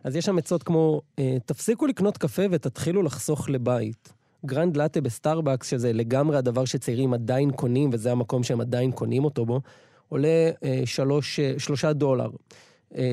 אז 0.05 0.17
יש 0.17 0.25
שם 0.25 0.39
עצות 0.39 0.63
כמו, 0.63 1.01
אה, 1.19 1.37
תפסיקו 1.47 1.87
לקנות 1.87 2.19
קפה 2.19 2.43
ותתחילו 2.51 3.03
לחסוך 3.03 3.51
לבית. 3.51 4.13
גרנד 4.47 4.77
לאטה 4.77 5.01
בסטארבקס, 5.01 5.71
שזה 5.71 5.93
לגמרי 5.93 6.37
הדבר 6.37 6.65
שצעירים 6.65 7.15
עדיין 7.15 7.51
קונים, 7.51 7.91
וזה 7.93 8.13
המקום 8.13 8.43
שהם 8.43 8.61
עדיין 8.61 8.93
קונים 8.93 9.25
אותו 9.25 9.47
בו, 9.47 9.61
עולה 10.09 10.51
אה, 10.65 10.83
שלוש, 10.85 11.41
אה, 11.41 11.55
שלושה 11.59 11.93
דולר. 11.93 12.31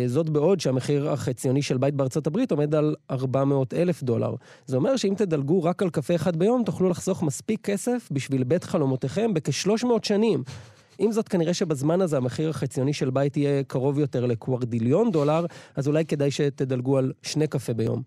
זאת 0.07 0.29
בעוד 0.29 0.59
שהמחיר 0.59 1.09
החציוני 1.09 1.61
של 1.61 1.77
בית 1.77 1.93
בארצות 1.93 2.27
הברית 2.27 2.51
עומד 2.51 2.75
על 2.75 2.95
400 3.11 3.73
אלף 3.73 4.03
דולר. 4.03 4.35
זה 4.65 4.77
אומר 4.77 4.95
שאם 4.97 5.13
תדלגו 5.17 5.63
רק 5.63 5.83
על 5.83 5.89
קפה 5.89 6.15
אחד 6.15 6.35
ביום, 6.35 6.63
תוכלו 6.63 6.89
לחסוך 6.89 7.23
מספיק 7.23 7.65
כסף 7.65 8.09
בשביל 8.11 8.43
בית 8.43 8.63
חלומותיכם 8.63 9.33
בכ-300 9.33 9.85
שנים. 10.03 10.43
עם 11.01 11.11
זאת, 11.11 11.27
כנראה 11.27 11.53
שבזמן 11.53 12.01
הזה 12.01 12.17
המחיר 12.17 12.49
החציוני 12.49 12.93
של 12.93 13.09
בית 13.09 13.37
יהיה 13.37 13.63
קרוב 13.63 13.99
יותר 13.99 14.25
לקוורדיליון 14.25 15.11
דולר, 15.11 15.45
אז 15.75 15.87
אולי 15.87 16.05
כדאי 16.05 16.31
שתדלגו 16.31 16.97
על 16.97 17.11
שני 17.21 17.47
קפה 17.47 17.73
ביום. 17.73 18.01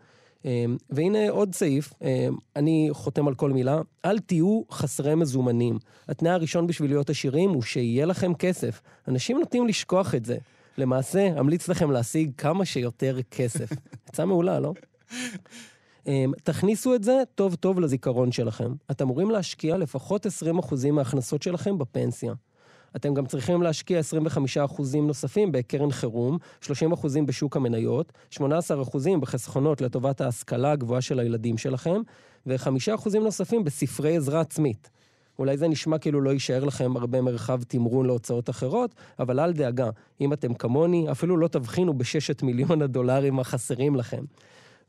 אה, 0.47 0.65
והנה 0.91 1.31
עוד 1.31 1.55
סעיף, 1.55 1.93
אה, 2.03 2.29
אני 2.57 2.89
חותם 2.93 3.29
על 3.29 3.35
כל 3.35 3.51
מילה, 3.51 3.81
אל 4.05 4.19
תהיו 4.19 4.63
חסרי 4.71 5.15
מזומנים. 5.15 5.79
התנאי 6.09 6.33
הראשון 6.33 6.67
בשביל 6.67 6.91
להיות 6.91 7.11
עשירים 7.11 7.51
הוא 7.51 7.63
שיהיה 7.63 8.07
לכם 8.07 8.35
כסף. 8.35 8.81
אנשים 9.09 9.39
נוטים 9.39 9.67
לשכוח 9.67 10.15
את 10.15 10.25
זה. 10.25 10.37
למעשה, 10.79 11.41
אמליץ 11.41 11.69
לכם 11.69 11.91
להשיג 11.91 12.31
כמה 12.39 12.65
שיותר 12.65 13.19
כסף. 13.31 13.69
עצה 14.09 14.25
מעולה, 14.25 14.61
לא? 14.61 14.73
אמ, 16.07 16.33
תכניסו 16.43 16.95
את 16.95 17.05
זה 17.05 17.23
טוב 17.35 17.55
טוב 17.55 17.81
לזיכרון 17.81 18.33
שלכם. 18.33 18.73
אתם 18.91 19.05
אמורים 19.05 19.31
להשקיע 19.31 19.77
לפחות 19.77 20.27
20% 20.27 20.91
מההכנסות 20.93 21.43
שלכם 21.43 21.79
בפנסיה. 21.79 22.35
אתם 22.97 23.15
גם 23.15 23.27
צריכים 23.27 23.63
להשקיע 23.63 24.01
25% 24.67 24.97
נוספים 24.97 25.53
בקרן 25.53 25.91
חירום, 25.91 26.39
30% 26.63 26.67
בשוק 27.27 27.57
המניות, 27.57 28.13
18% 28.35 28.41
בחסכונות 29.21 29.81
לטובת 29.81 30.21
ההשכלה 30.21 30.73
הגבוהה 30.73 31.01
של 31.01 31.21
הילדים 31.21 31.59
שלכם, 31.59 32.01
ו-5% 32.47 33.19
נוספים 33.19 33.65
בספרי 33.65 34.17
עזרה 34.17 34.41
עצמית. 34.41 34.91
אולי 35.39 35.57
זה 35.57 35.69
נשמע 35.69 35.99
כאילו 35.99 36.21
לא 36.21 36.31
יישאר 36.31 36.65
לכם 36.65 36.97
הרבה 36.97 37.21
מרחב 37.21 37.63
תמרון 37.63 38.07
להוצאות 38.07 38.51
אחרות, 38.51 38.95
אבל 39.19 39.41
אל 39.41 39.53
דאגה, 39.53 39.91
אם 40.21 40.33
אתם 40.33 40.55
כמוני, 40.55 41.11
אפילו 41.11 41.37
לא 41.37 41.49
תבחינו 41.49 41.99
בששת 41.99 42.43
מיליון 42.43 42.83
הדולרים 42.83 43.41
החסרים 43.41 43.97
לכם. 43.97 44.25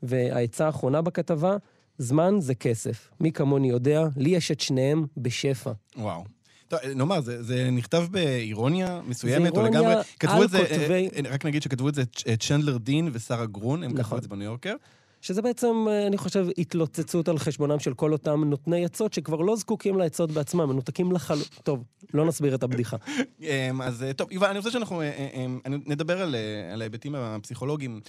והעצה 0.02 0.66
האחרונה 0.66 1.02
בכתבה, 1.02 1.56
זמן 1.98 2.34
זה 2.38 2.54
כסף. 2.54 3.10
מי 3.20 3.32
כמוני 3.32 3.68
יודע, 3.68 4.08
לי 4.16 4.30
יש 4.30 4.50
את 4.50 4.60
שניהם 4.60 5.06
בשפע. 5.16 5.72
וואו. 5.96 6.35
טוב, 6.68 6.80
נאמר, 6.94 7.20
זה, 7.20 7.42
זה 7.42 7.70
נכתב 7.72 8.04
באירוניה 8.10 9.00
מסוימת, 9.06 9.54
זה 9.54 9.60
אירוניה 9.60 9.80
או 9.80 9.84
לגמרי... 9.84 10.02
כתבו 10.20 10.36
על 10.36 10.44
את 10.44 10.50
זה, 10.50 10.58
כותבי- 10.58 11.08
אה, 11.16 11.26
אה, 11.26 11.30
רק 11.30 11.44
נגיד 11.44 11.62
שכתבו 11.62 11.88
את 11.88 11.94
זה 11.94 12.02
צ'נדלר 12.40 12.76
דין 12.78 13.10
ושרה 13.12 13.46
גרון, 13.46 13.82
הם 13.82 13.90
כתבו 13.90 14.00
נכון. 14.00 14.18
את 14.18 14.22
זה 14.22 14.28
בניו 14.28 14.44
יורקר. 14.44 14.74
שזה 15.26 15.42
בעצם, 15.42 15.86
אה, 15.88 16.06
אני 16.06 16.18
חושב, 16.18 16.46
התלוצצות 16.58 17.28
על 17.28 17.38
חשבונם 17.38 17.78
של 17.78 17.94
כל 17.94 18.12
אותם 18.12 18.44
נותני 18.44 18.84
עצות 18.84 19.12
שכבר 19.12 19.36
לא 19.36 19.56
זקוקים 19.56 19.98
לעצות 19.98 20.30
בעצמם, 20.32 20.68
מנותקים 20.68 21.12
לחלוטין. 21.12 21.58
טוב, 21.62 21.84
לא 22.14 22.24
נסביר 22.26 22.54
את 22.54 22.62
הבדיחה. 22.62 22.96
אמ, 23.40 23.82
אז 23.82 24.02
אה, 24.02 24.12
טוב, 24.12 24.32
יובל, 24.32 24.48
אני 24.48 24.58
רוצה 24.58 24.70
שאנחנו 24.70 25.02
אה, 25.02 25.28
אני- 25.64 25.78
נדבר 25.86 26.22
על, 26.22 26.34
ההיבטים 26.80 27.14
הפסיכולוגיים 27.14 28.00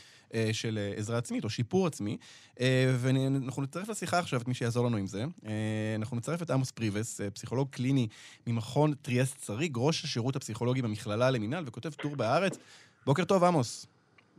של 0.51 0.79
עזרה 0.97 1.17
עצמית, 1.17 1.43
או 1.43 1.49
שיפור 1.49 1.87
עצמי, 1.87 2.17
ואנחנו 2.97 3.61
נצרף 3.61 3.89
לשיחה 3.89 4.19
עכשיו 4.19 4.41
את 4.41 4.47
מי 4.47 4.53
שיעזור 4.53 4.85
לנו 4.85 4.97
עם 4.97 5.07
זה. 5.07 5.25
אנחנו 5.95 6.17
נצרף 6.17 6.41
את 6.41 6.51
עמוס 6.51 6.71
פריבס, 6.71 7.21
פסיכולוג 7.33 7.67
קליני 7.69 8.07
ממכון 8.47 8.93
טריאסט 9.01 9.43
שריג, 9.45 9.73
ראש 9.77 10.03
השירות 10.03 10.35
הפסיכולוגי 10.35 10.81
במכללה 10.81 11.31
למינהל, 11.31 11.63
וכותב 11.67 11.89
טור 11.93 12.15
בהארץ. 12.15 12.57
בוקר 13.05 13.23
טוב, 13.25 13.43
עמוס. 13.43 13.87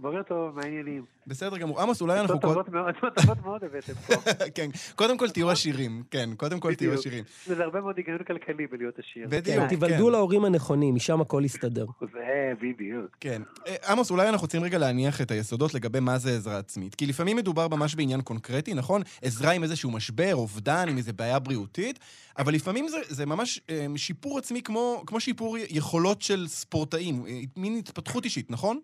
בוקר 0.00 0.22
טוב, 0.22 0.56
מה 0.56 0.62
העניינים? 0.62 1.04
בסדר 1.26 1.58
גמור. 1.58 1.80
עמוס, 1.80 2.00
אולי 2.00 2.20
אנחנו... 2.20 2.34
עצות 2.34 3.14
טובות 3.14 3.38
מאוד, 3.44 3.64
הבאתם 3.64 3.92
פה. 3.92 4.14
כן, 4.56 4.70
קודם 4.94 5.18
כל 5.18 5.30
תהיו 5.30 5.50
עשירים. 5.50 6.02
כן, 6.10 6.30
קודם 6.36 6.60
כל 6.60 6.74
תהיו. 6.74 6.94
עשירים. 6.94 7.24
לזה 7.48 7.64
הרבה 7.64 7.80
מאוד 7.80 7.96
היגיון 7.96 8.18
כלכלי 8.18 8.66
בלהיות 8.66 8.98
עשיר. 8.98 9.26
בדיוק. 9.28 9.56
כן, 9.56 9.68
תיוולדו 9.68 10.10
להורים 10.10 10.44
הנכונים, 10.44 10.94
משם 10.94 11.20
הכל 11.20 11.42
יסתדר. 11.44 11.86
זה 12.00 12.52
בדיוק. 12.62 13.16
כן. 13.20 13.42
אה, 13.66 13.74
עמוס, 13.88 14.10
אולי 14.10 14.28
אנחנו 14.28 14.44
רוצים 14.44 14.62
רגע 14.62 14.78
להניח 14.78 15.20
את 15.20 15.30
היסודות 15.30 15.74
לגבי 15.74 16.00
מה 16.00 16.18
זה 16.18 16.30
עזרה 16.30 16.58
עצמית. 16.58 16.94
כי 16.94 17.06
לפעמים 17.06 17.36
מדובר 17.36 17.68
ממש 17.68 17.94
בעניין 17.94 18.20
קונקרטי, 18.20 18.74
נכון? 18.74 19.02
עזרה 19.22 19.52
עם 19.52 19.62
איזשהו 19.62 19.90
משבר, 19.90 20.34
אובדן, 20.34 20.88
עם 20.88 20.96
איזו 20.96 21.12
בעיה 21.16 21.38
בריאותית, 21.38 21.98
אבל 22.38 22.54
לפעמים 22.54 22.88
זה, 22.88 22.98
זה 23.08 23.26
ממש 23.26 23.60
אה, 23.70 23.86
שיפור 23.96 24.38
עצמי 24.38 24.62
כמו, 24.62 25.02
כמו 25.06 25.20
שיפור 25.20 25.58
יכולות 25.58 26.22
של 26.22 26.48
ספורטאים, 26.48 27.26
אה, 27.26 27.40
מין 27.56 27.76
התפתחות 27.78 28.24
אישית, 28.24 28.50
נכון? 28.50 28.80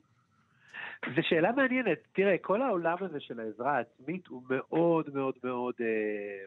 זו 1.17 1.23
שאלה 1.23 1.53
מעניינת. 1.53 1.99
תראה, 2.13 2.39
כל 2.39 2.63
העולם 2.63 2.97
הזה 3.01 3.21
של 3.21 3.41
העזרה 3.41 3.77
העצמית 3.77 4.27
הוא 4.27 4.43
מאוד 4.51 5.15
מאוד 5.15 5.35
מאוד... 5.45 5.75
אה, 5.81 6.45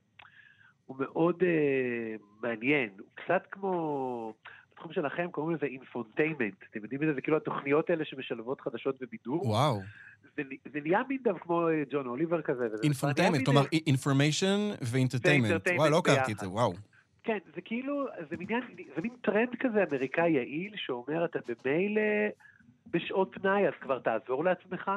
הוא 0.86 0.98
מאוד 1.00 1.44
אה, 1.44 2.16
מעניין. 2.42 2.90
הוא 3.00 3.08
קצת 3.16 3.44
כמו... 3.52 4.34
בתחום 4.78 4.94
שלכם 4.94 5.28
קוראים 5.32 5.56
לזה 5.56 5.66
infotainment. 5.66 6.64
אתם 6.72 6.80
יודעים 6.84 7.02
את 7.04 7.08
זה? 7.08 7.14
זה 7.14 7.22
כאילו 7.22 7.38
התוכניות 7.38 7.90
האלה 7.90 8.06
שמשלבות 8.06 8.62
חדשות 8.62 8.96
ובידור. 9.02 9.48
וואו. 9.48 9.82
זה, 10.36 10.44
זה 10.74 10.80
נהיה 10.84 11.02
מין 11.10 11.18
דבר 11.24 11.38
כמו 11.40 11.68
אה, 11.68 11.84
ג'ון 11.92 12.08
אוליבר 12.08 12.42
כזה. 12.42 12.68
infotainment, 12.84 13.36
מין, 13.36 13.46
כלומר 13.46 13.62
אה, 13.62 13.80
information 13.88 14.60
ו 14.92 14.97
entertainment. 14.97 15.68
וואו, 15.76 15.90
לא 15.90 15.98
הכרתי 15.98 16.32
את. 16.32 16.40
זה, 16.40 16.50
וואו. 16.50 16.74
כן, 17.24 17.38
זה 17.56 17.62
כאילו, 17.62 18.06
זה 18.30 18.38
מין, 18.38 18.48
זה 18.96 19.02
מין 19.02 19.12
טרנד 19.22 19.56
כזה 19.60 19.84
אמריקאי 19.92 20.30
יעיל, 20.30 20.74
שאומר, 20.76 21.26
אתה 21.26 21.40
במילא 21.48 22.02
בשעות 22.92 23.30
פנאי, 23.34 23.68
אז 23.68 23.74
כבר 23.82 24.00
תעזור 24.00 24.44
לעצמך. 24.46 24.92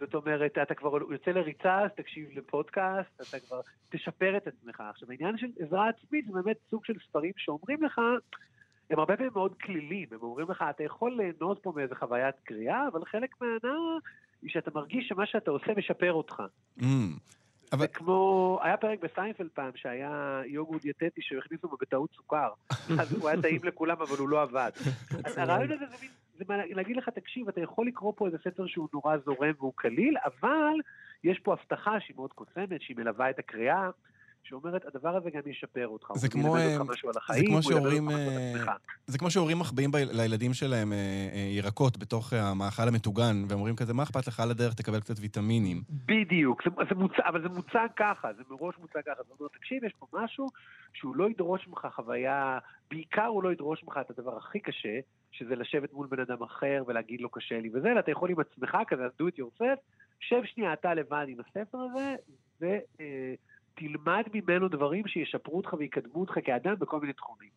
זאת 0.00 0.14
אומרת, 0.14 0.58
אתה 0.62 0.74
כבר 0.74 0.98
יוצא 1.12 1.30
לריצה, 1.30 1.80
אז 1.80 1.90
תקשיב 1.96 2.28
לפודקאסט, 2.34 3.20
אתה 3.20 3.40
כבר 3.46 3.60
תשפר 3.90 4.36
את 4.36 4.46
עצמך. 4.46 4.82
עכשיו, 4.90 5.10
העניין 5.10 5.38
של 5.38 5.46
עזרה 5.58 5.88
עצמית 5.88 6.26
זה 6.26 6.32
באמת 6.32 6.56
סוג 6.70 6.84
של 6.84 6.94
ספרים 7.08 7.32
שאומרים 7.36 7.82
לך, 7.82 7.98
הם 8.90 8.98
הרבה 8.98 9.16
פעמים 9.16 9.32
מאוד 9.34 9.54
כלילים, 9.62 10.08
הם 10.12 10.18
אומרים 10.22 10.50
לך, 10.50 10.64
אתה 10.70 10.84
יכול 10.84 11.12
ליהנות 11.16 11.58
פה 11.62 11.72
מאיזה 11.76 11.94
חוויית 11.94 12.34
קריאה, 12.44 12.88
אבל 12.88 13.04
חלק 13.04 13.34
מההנאה 13.40 13.78
היא 14.42 14.50
שאתה 14.50 14.70
מרגיש 14.74 15.08
שמה 15.08 15.26
שאתה 15.26 15.50
עושה 15.50 15.72
משפר 15.76 16.12
אותך. 16.12 16.42
Mm. 16.78 16.84
אבל- 17.72 17.80
זה 17.80 17.88
כמו, 17.88 18.58
היה 18.62 18.76
פרק 18.76 19.00
בסיינפלד 19.00 19.48
פעם 19.54 19.70
שהיה 19.74 20.42
יוגורט 20.46 20.82
דיאטטי 20.82 21.20
שהכניסו 21.22 21.68
בו 21.68 21.76
בטעות 21.80 22.10
סוכר. 22.16 22.48
אז 23.00 23.12
הוא 23.12 23.28
היה 23.28 23.42
טעים 23.42 23.60
לכולם, 23.64 24.02
אבל 24.02 24.16
הוא 24.18 24.28
לא 24.28 24.42
עבד. 24.42 24.70
אז 25.24 25.38
הרעיון 25.38 25.72
הזה 25.72 25.86
זה 25.86 25.96
מין, 26.00 26.10
זה 26.40 26.44
מה- 26.48 26.66
להגיד 26.70 26.96
לך, 26.96 27.08
תקשיב, 27.08 27.48
אתה 27.48 27.60
יכול 27.60 27.86
לקרוא 27.86 28.12
פה 28.16 28.26
איזה 28.26 28.38
ספר 28.44 28.66
שהוא 28.66 28.88
נורא 28.92 29.16
זורם 29.24 29.52
והוא 29.58 29.72
קליל, 29.76 30.16
אבל 30.24 30.74
יש 31.24 31.38
פה 31.38 31.52
הבטחה 31.52 32.00
שהיא 32.00 32.16
מאוד 32.16 32.32
קוסמת, 32.32 32.82
שהיא 32.82 32.96
מלווה 32.96 33.30
את 33.30 33.38
הקריאה, 33.38 33.90
שאומרת, 34.42 34.84
הדבר 34.86 35.16
הזה 35.16 35.30
גם 35.30 35.40
ישפר 35.46 35.88
אותך. 35.88 36.08
זה 36.14 36.28
כמו, 36.28 36.56
אה, 36.56 36.76
על 36.76 36.86
זה 37.12 37.18
החיים, 37.18 37.46
כמו 37.46 37.62
שהורים, 37.62 38.10
אה. 38.10 38.74
זה 39.06 39.18
כמו 39.18 39.30
שהורים 39.30 39.58
מחביאים 39.58 39.90
לילדים 39.94 40.54
שלהם 40.54 40.92
אה, 40.92 40.98
ירקות 41.56 41.98
בתוך 41.98 42.32
המאכל 42.32 42.88
המטוגן, 42.88 43.44
ואומרים 43.48 43.76
כזה, 43.76 43.94
מה 43.94 44.02
אכפת 44.02 44.26
לך 44.26 44.40
על 44.40 44.50
הדרך, 44.50 44.74
תקבל 44.74 45.00
קצת 45.00 45.14
ויטמינים. 45.20 45.82
בדיוק, 45.90 46.62
זה, 46.64 46.70
זה 46.88 46.94
מוצג, 46.94 47.20
אבל 47.26 47.42
זה 47.42 47.48
מוצג 47.48 47.88
ככה, 47.96 48.28
זה 48.36 48.42
מראש 48.50 48.74
מוצג 48.78 49.00
ככה. 49.06 49.22
זאת 49.28 49.40
אומרת, 49.40 49.52
תקשיב, 49.52 49.84
יש 49.84 49.92
פה 49.98 50.06
משהו 50.12 50.46
שהוא 50.92 51.16
לא 51.16 51.30
ידרוש 51.30 51.68
ממך 51.68 51.88
חוויה, 51.94 52.58
בעיקר 52.90 53.26
הוא 53.26 53.42
לא 53.42 53.52
ידרוש 53.52 53.84
ממך 53.84 53.98
את 54.00 54.18
הדבר 54.18 54.36
הכי 54.36 54.60
קשה, 54.60 54.98
שזה 55.32 55.56
לשבת 55.56 55.92
מול 55.92 56.06
בן 56.06 56.20
אדם 56.20 56.42
אחר 56.42 56.82
ולהגיד 56.86 57.20
לו 57.20 57.28
קשה 57.28 57.60
לי 57.60 57.70
וזה, 57.74 57.92
אלא 57.92 58.00
אתה 58.00 58.10
יכול 58.10 58.30
עם 58.30 58.40
עצמך 58.40 58.76
כזה, 58.88 59.06
do 59.06 59.24
it 59.24 59.38
yourself, 59.40 59.80
שב 60.20 60.42
שנייה 60.44 60.72
אתה 60.72 60.94
לבד 60.94 61.26
עם 61.28 61.38
הספר 61.40 61.78
הזה, 61.78 62.14
ותלמד 62.60 64.22
ממנו 64.34 64.68
דברים 64.68 65.06
שישפרו 65.06 65.56
אותך 65.56 65.72
ויקדמו 65.72 66.20
אותך 66.20 66.34
כאדם 66.44 66.74
בכל 66.78 67.00
מיני 67.00 67.12
תחומים. 67.12 67.50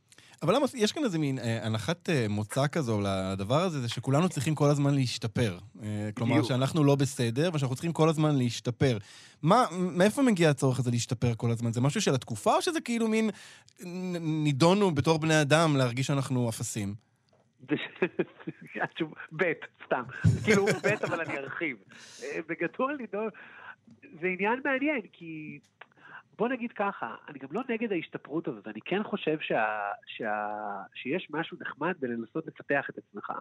אבל 0.43 0.55
למה, 0.55 0.65
יש 0.75 0.91
כאן 0.91 1.03
איזה 1.03 1.19
מין 1.19 1.39
אה, 1.39 1.65
הנחת 1.65 2.09
אה, 2.09 2.25
מוצא 2.29 2.67
כזו 2.67 3.01
לדבר 3.01 3.61
הזה, 3.61 3.81
זה 3.81 3.89
שכולנו 3.89 4.29
צריכים 4.29 4.55
כל 4.55 4.69
הזמן 4.69 4.93
להשתפר. 4.93 5.57
אה, 5.83 6.09
כלומר, 6.15 6.33
בדיוק. 6.33 6.47
שאנחנו 6.47 6.83
לא 6.83 6.95
בסדר, 6.95 7.49
ושאנחנו 7.53 7.75
צריכים 7.75 7.93
כל 7.93 8.09
הזמן 8.09 8.35
להשתפר. 8.35 8.97
מה, 9.41 9.65
מאיפה 9.71 10.21
מגיע 10.21 10.49
הצורך 10.49 10.79
הזה 10.79 10.91
להשתפר 10.91 11.33
כל 11.37 11.51
הזמן? 11.51 11.73
זה 11.73 11.81
משהו 11.81 12.01
של 12.01 12.15
התקופה, 12.15 12.55
או 12.55 12.61
שזה 12.61 12.81
כאילו 12.81 13.07
מין 13.07 13.29
נידונו 14.19 14.95
בתור 14.95 15.19
בני 15.19 15.41
אדם 15.41 15.75
להרגיש 15.77 16.07
שאנחנו 16.07 16.49
אפסים? 16.49 17.12
ב', 19.37 19.53
סתם. 19.85 20.03
כאילו, 20.45 20.65
ב', 20.65 21.03
אבל 21.03 21.21
אני 21.21 21.37
ארחיב. 21.37 21.77
אה, 22.23 22.39
בגדול, 22.47 22.97
נידון, 22.99 23.29
זה 24.21 24.27
עניין 24.27 24.61
מעניין, 24.65 25.01
כי 25.13 25.59
בוא 26.37 26.47
נגיד 26.47 26.71
ככה, 26.71 27.15
אני 27.29 27.39
גם 27.39 27.47
לא 27.51 27.61
נגד 27.69 27.91
ההשתפרות 27.91 28.47
הזאת, 28.47 28.67
אני 28.67 28.81
כן 28.85 29.03
חושב 29.03 29.37
שה, 29.39 29.89
שה, 30.05 30.47
שיש 30.93 31.27
משהו 31.29 31.57
נחמד 31.61 31.93
בלנסות 31.99 32.47
לפתח 32.47 32.89
את 32.89 32.97
עצמך. 32.97 33.31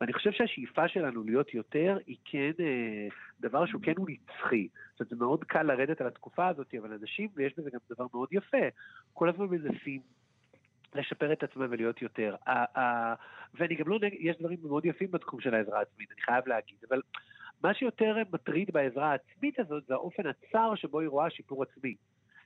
ואני 0.00 0.12
חושב 0.12 0.32
שהשאיפה 0.32 0.88
שלנו 0.88 1.24
להיות 1.24 1.54
יותר, 1.54 1.98
היא 2.06 2.16
כן 2.24 2.50
אה, 2.60 3.08
דבר 3.40 3.66
שהוא 3.66 3.82
כן 3.82 3.92
הוא 3.96 4.08
נצחי. 4.08 4.68
זאת 4.90 5.00
אומרת, 5.00 5.10
זה 5.10 5.16
מאוד 5.16 5.44
קל 5.44 5.62
לרדת 5.62 6.00
על 6.00 6.06
התקופה 6.06 6.48
הזאת, 6.48 6.74
אבל 6.80 6.92
אנשים, 6.92 7.28
ויש 7.34 7.54
בזה 7.58 7.70
גם 7.70 7.78
דבר 7.90 8.06
מאוד 8.14 8.28
יפה, 8.32 8.66
כל 9.14 9.28
הזמן 9.28 9.46
מנסים 9.46 10.00
לשפר 10.94 11.32
את 11.32 11.42
עצמם 11.42 11.66
ולהיות 11.70 12.02
יותר. 12.02 12.34
ואני 13.54 13.74
גם 13.74 13.88
לא 13.88 13.98
נגד, 14.02 14.16
יש 14.20 14.36
דברים 14.38 14.58
מאוד 14.62 14.84
יפים 14.86 15.10
בתחום 15.10 15.40
של 15.40 15.54
העזרה 15.54 15.78
העצמית, 15.78 16.12
אני 16.12 16.20
חייב 16.20 16.48
להגיד, 16.48 16.78
אבל 16.90 17.02
מה 17.62 17.74
שיותר 17.74 18.16
מטריד 18.32 18.70
בעזרה 18.72 19.10
העצמית 19.10 19.60
הזאת 19.60 19.86
זה 19.86 19.94
האופן 19.94 20.22
הצר 20.26 20.74
שבו 20.74 21.00
היא 21.00 21.08
רואה 21.08 21.30
שיפור 21.30 21.62
עצמי. 21.62 21.94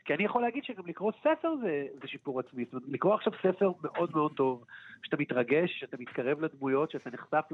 כי 0.05 0.15
אני 0.15 0.25
יכול 0.25 0.43
להגיד 0.43 0.65
שגם 0.65 0.87
לקרוא 0.87 1.13
ספר 1.21 1.55
זה, 1.63 1.87
זה 2.03 2.09
שיפור 2.09 2.41
עצמי. 2.41 2.65
זאת 2.65 2.75
אומרת, 2.75 2.89
לקרוא 2.89 3.15
עכשיו 3.15 3.33
ספר 3.43 3.73
מאוד 3.83 4.11
מאוד 4.15 4.33
טוב, 4.37 4.65
שאתה 5.03 5.17
מתרגש, 5.17 5.81
שאתה 5.81 5.97
מתקרב 6.01 6.41
לדמויות, 6.41 6.91
שאתה 6.91 7.11
נחשף 7.11 7.45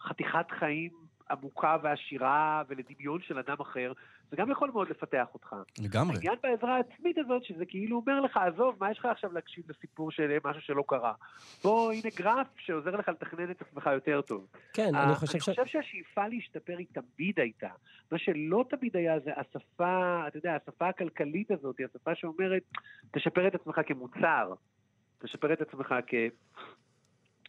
לחתיכת 0.00 0.50
חיים 0.58 0.90
עמוקה 1.30 1.76
ועשירה 1.82 2.62
ולדמיון 2.68 3.20
של 3.22 3.38
אדם 3.38 3.56
אחר, 3.60 3.92
זה 4.30 4.36
גם 4.36 4.50
יכול 4.50 4.70
מאוד 4.70 4.90
לפתח 4.90 5.26
אותך. 5.34 5.56
לגמרי. 5.78 6.16
העניין 6.16 6.34
בעזרה 6.42 6.76
העצמית 6.76 7.18
הזאת, 7.18 7.44
שזה 7.44 7.66
כאילו 7.66 7.96
אומר 7.96 8.20
לך, 8.20 8.36
עזוב, 8.36 8.76
מה 8.80 8.90
יש 8.90 8.98
לך 8.98 9.04
עכשיו 9.04 9.32
להקשיב 9.32 9.64
לסיפור 9.70 10.10
של 10.10 10.38
משהו 10.44 10.62
שלא 10.62 10.84
קרה? 10.88 11.12
בוא, 11.64 11.92
הנה 11.92 12.10
גרף 12.16 12.46
שעוזר 12.56 12.96
לך 12.96 13.08
לתכנן 13.08 13.50
את 13.50 13.62
עצמך 13.62 13.90
יותר 13.94 14.20
טוב. 14.20 14.46
כן, 14.72 14.94
אה, 14.94 15.04
אני 15.04 15.14
חושב 15.14 15.38
ש... 15.38 15.48
אני 15.48 15.56
חושב 15.56 15.66
שהשאיפה 15.66 16.28
להשתפר 16.28 16.76
היא 16.78 16.86
תמיד 16.92 17.40
הייתה. 17.40 17.70
מה 18.12 18.18
שלא 18.18 18.64
תמיד 18.70 18.96
היה 18.96 19.20
זה 19.20 19.30
השפה, 19.36 20.24
אתה 20.28 20.38
יודע, 20.38 20.56
השפה 20.56 20.88
הכלכלית 20.88 21.50
הזאת, 21.50 21.78
היא 21.78 21.86
השפה 21.86 22.14
שאומרת, 22.14 22.62
תשפר 23.10 23.48
את 23.48 23.54
עצמך 23.54 23.80
כמוצר, 23.86 24.54
תשפר 25.18 25.52
את 25.52 25.60
עצמך 25.60 25.94
כ... 26.06 26.14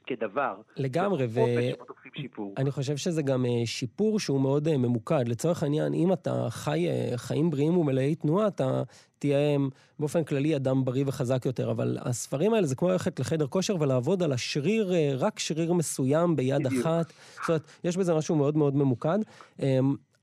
כדבר. 0.10 0.56
לגמרי, 0.78 1.26
ו... 1.30 1.40
אופן 1.40 1.62
שבו 1.76 1.86
תופסים 1.86 2.12
עם 2.16 2.22
שיפור. 2.22 2.54
אני 2.58 2.72
חושב 2.72 2.98
שזה 2.98 3.22
גם 3.22 3.46
אה, 3.46 3.66
שיפור 3.66 4.20
שהוא 4.20 4.42
מאוד 4.42 4.68
אה, 4.68 4.78
ממוקד. 4.78 5.28
לצורך 5.28 5.64
העניין, 5.64 5.94
אם 5.94 6.14
אתה 6.14 6.48
חי 6.50 6.88
אה, 6.88 7.18
חיים 7.18 7.50
בריאים 7.50 7.78
ומלאי 7.78 8.16
תנועה, 8.16 8.48
אתה 8.48 8.84
תהיה 9.20 9.58
באופן 10.00 10.24
כללי 10.24 10.56
אדם 10.56 10.86
בריא 10.86 11.04
וחזק 11.08 11.46
יותר. 11.46 11.72
אבל 11.72 11.98
הספרים 12.02 12.54
האלה 12.54 12.68
זה 12.68 12.76
כמו 12.76 12.90
ללכת 12.90 13.20
לחדר 13.20 13.48
כושר 13.48 13.76
ולעבוד 13.80 14.24
על 14.24 14.32
השריר, 14.32 14.94
רק 15.18 15.40
שריר 15.40 15.74
מסוים 15.74 16.36
ביד 16.36 16.68
בדיוק. 16.68 16.86
אחת. 16.86 17.14
זאת 17.34 17.50
אומרת, 17.50 17.62
יש 17.84 17.98
בזה 17.98 18.14
משהו 18.14 18.36
מאוד 18.36 18.58
מאוד 18.58 18.76
ממוקד. 18.76 19.20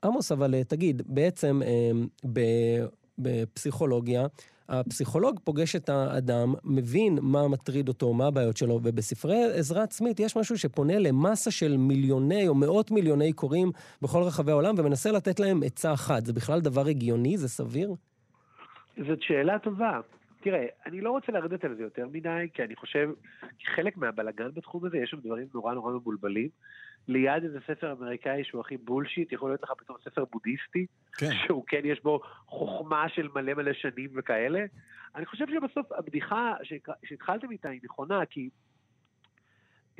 עמוס, 0.04 0.32
אבל 0.32 0.62
תגיד, 0.62 1.02
בעצם 1.06 1.60
בפסיכולוגיה, 3.18 4.26
הפסיכולוג 4.68 5.40
פוגש 5.44 5.76
את 5.76 5.88
האדם, 5.88 6.54
מבין 6.64 7.18
מה 7.22 7.48
מטריד 7.48 7.88
אותו, 7.88 8.12
מה 8.12 8.26
הבעיות 8.26 8.56
שלו, 8.56 8.80
ובספרי 8.82 9.44
עזרה 9.58 9.82
עצמית 9.82 10.20
יש 10.20 10.36
משהו 10.36 10.58
שפונה 10.58 10.98
למסה 10.98 11.50
של 11.50 11.76
מיליוני 11.76 12.48
או 12.48 12.54
מאות 12.54 12.90
מיליוני 12.90 13.32
קוראים 13.32 13.70
בכל 14.02 14.22
רחבי 14.22 14.50
העולם 14.50 14.74
ומנסה 14.78 15.12
לתת 15.12 15.40
להם 15.40 15.60
עצה 15.66 15.92
אחת. 15.92 16.26
זה 16.26 16.32
בכלל 16.32 16.60
דבר 16.60 16.86
הגיוני? 16.86 17.38
זה 17.38 17.48
סביר? 17.48 17.94
זאת 19.06 19.22
שאלה 19.22 19.58
טובה. 19.58 20.00
תראה, 20.40 20.66
אני 20.86 21.00
לא 21.00 21.10
רוצה 21.10 21.32
לרדת 21.32 21.64
על 21.64 21.74
זה 21.76 21.82
יותר 21.82 22.06
מדי, 22.12 22.46
כי 22.54 22.62
אני 22.62 22.76
חושב, 22.76 23.10
חלק 23.74 23.96
מהבלגן 23.96 24.48
בתחום 24.54 24.84
הזה, 24.84 24.98
יש 24.98 25.10
שם 25.10 25.20
דברים 25.24 25.46
נורא 25.54 25.74
נורא 25.74 25.92
מבולבלים. 25.92 26.48
ליד 27.08 27.44
איזה 27.44 27.58
ספר 27.66 27.92
אמריקאי 27.92 28.44
שהוא 28.44 28.60
הכי 28.60 28.76
בולשיט, 28.76 29.32
יכול 29.32 29.50
להיות 29.50 29.62
לך 29.62 29.72
פתאום 29.78 29.96
ספר 30.04 30.24
בודהיסטי, 30.32 30.86
כן. 31.18 31.30
שהוא 31.46 31.64
כן 31.66 31.80
יש 31.84 32.02
בו 32.02 32.20
חוכמה 32.46 33.08
של 33.08 33.28
מלא 33.34 33.54
מלא 33.54 33.72
שנים 33.72 34.10
וכאלה. 34.16 34.64
אני 35.14 35.26
חושב 35.26 35.46
שבסוף 35.48 35.92
הבדיחה 35.92 36.54
שהתחלתם 37.04 37.50
איתה 37.50 37.68
היא 37.68 37.80
נכונה, 37.84 38.26
כי 38.26 38.50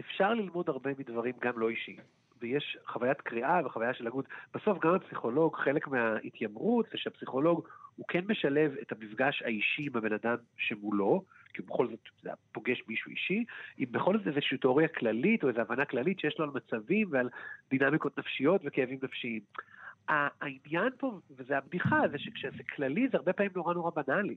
אפשר 0.01 0.35
ללמוד 0.35 0.69
הרבה 0.69 0.91
מדברים 0.99 1.35
גם 1.41 1.59
לא 1.59 1.69
אישיים. 1.69 2.01
ויש 2.41 2.79
חוויית 2.87 3.21
קריאה 3.21 3.61
וחוויה 3.67 3.95
של 3.95 4.07
הגות. 4.07 4.25
בסוף 4.55 4.79
גם 4.79 4.95
הפסיכולוג, 4.95 5.57
חלק 5.57 5.89
מההתיימרות 5.89 6.87
זה 6.93 6.99
שהפסיכולוג 6.99 7.69
הוא 7.97 8.07
כן 8.09 8.25
משלב 8.29 8.75
את 8.83 8.93
המפגש 8.93 9.43
האישי 9.43 9.83
עם 9.87 9.97
הבן 9.97 10.13
אדם 10.13 10.37
שמולו, 10.57 11.25
כי 11.57 11.63
בכל 11.63 11.89
זאת 11.91 12.09
זה 12.23 12.31
פוגש 12.53 12.83
מישהו 12.89 13.11
אישי, 13.11 13.45
עם 13.77 13.93
בכל 13.93 14.19
זאת 14.19 14.27
איזושהי 14.27 14.59
תיאוריה 14.59 14.89
כללית 14.89 15.43
או 15.43 15.49
איזו 15.49 15.61
הבנה 15.61 15.85
כללית 15.85 16.21
שיש 16.21 16.39
לו 16.39 16.45
על 16.45 16.51
מצבים 16.55 17.09
ועל 17.11 17.29
דינמיקות 17.71 18.19
נפשיות 18.19 18.61
וכאבים 18.65 18.99
נפשיים. 19.03 19.41
העניין 20.09 20.89
פה, 20.99 21.21
וזה 21.31 21.59
הבדיחה, 21.59 22.01
זה 22.11 22.19
שכשזה 22.19 22.63
כללי 22.77 23.09
זה 23.09 23.17
הרבה 23.17 23.33
פעמים 23.33 23.53
נורא 23.57 23.75
נורא 23.75 23.91
בנאלי. 23.91 24.37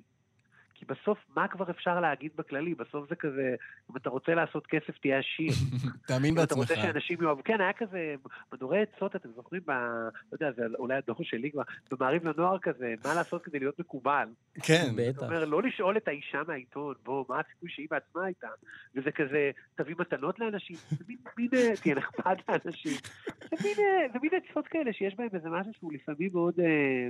כי 0.79 0.85
בסוף, 0.85 1.17
מה 1.35 1.47
כבר 1.47 1.69
אפשר 1.69 1.99
להגיד 1.99 2.31
בכללי? 2.35 2.75
בסוף 2.75 3.09
זה 3.09 3.15
כזה, 3.15 3.55
אם 3.91 3.97
אתה 3.97 4.09
רוצה 4.09 4.35
לעשות 4.35 4.67
כסף, 4.67 4.97
תהיה 4.97 5.19
עשיר. 5.19 5.51
תאמין 6.07 6.31
אם 6.31 6.33
אתה 6.33 6.41
בעצמך. 6.41 6.57
רוצה 6.57 6.75
שאנשים 6.75 7.21
יאהבו, 7.21 7.43
כן, 7.43 7.61
היה 7.61 7.73
כזה, 7.73 8.15
מדורי 8.53 8.81
עצות, 8.81 9.15
אתם 9.15 9.29
זוכרים, 9.35 9.61
ב... 9.65 9.71
לא 9.71 10.11
יודע, 10.31 10.51
זה 10.51 10.61
אולי 10.79 10.95
הדור 10.95 11.15
שלי 11.21 11.51
כבר, 11.51 11.61
במעריב 11.91 12.27
לנוער 12.27 12.59
כזה, 12.59 12.93
מה 13.05 13.13
לעשות 13.13 13.43
כדי 13.43 13.59
להיות 13.59 13.79
מקובל. 13.79 14.27
כן. 14.63 14.85
זאת 14.85 14.95
בטח. 14.95 15.23
אומרת, 15.23 15.47
לא 15.47 15.61
לשאול 15.63 15.97
את 15.97 16.07
האישה 16.07 16.41
מהעיתון, 16.47 16.95
בוא, 17.03 17.25
מה 17.29 17.39
הסיכוי 17.39 17.69
שהיא 17.69 17.87
בעצמה 17.91 18.25
הייתה? 18.25 18.47
וזה 18.95 19.11
כזה, 19.11 19.51
תביא 19.75 19.95
מתנות 19.99 20.39
לאנשים, 20.39 20.75
זה 20.89 21.03
מין, 21.07 21.17
מין, 21.37 21.49
תהיה 21.81 21.95
נחמד 21.95 22.37
לאנשים. 22.49 22.97
זה 23.41 23.55
מין, 23.63 23.75
זה 24.13 24.19
מין 24.21 24.31
עצות 24.43 24.67
כאלה 24.67 24.93
שיש 24.93 25.15
בהם 25.15 25.29
איזה 25.33 25.49
משהו 25.49 25.73
שהוא 25.73 25.93
לפעמים 25.93 26.29
מאוד 26.33 26.59
אה, 26.59 27.07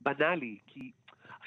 בנאלי, 0.00 0.58
כי... 0.66 0.90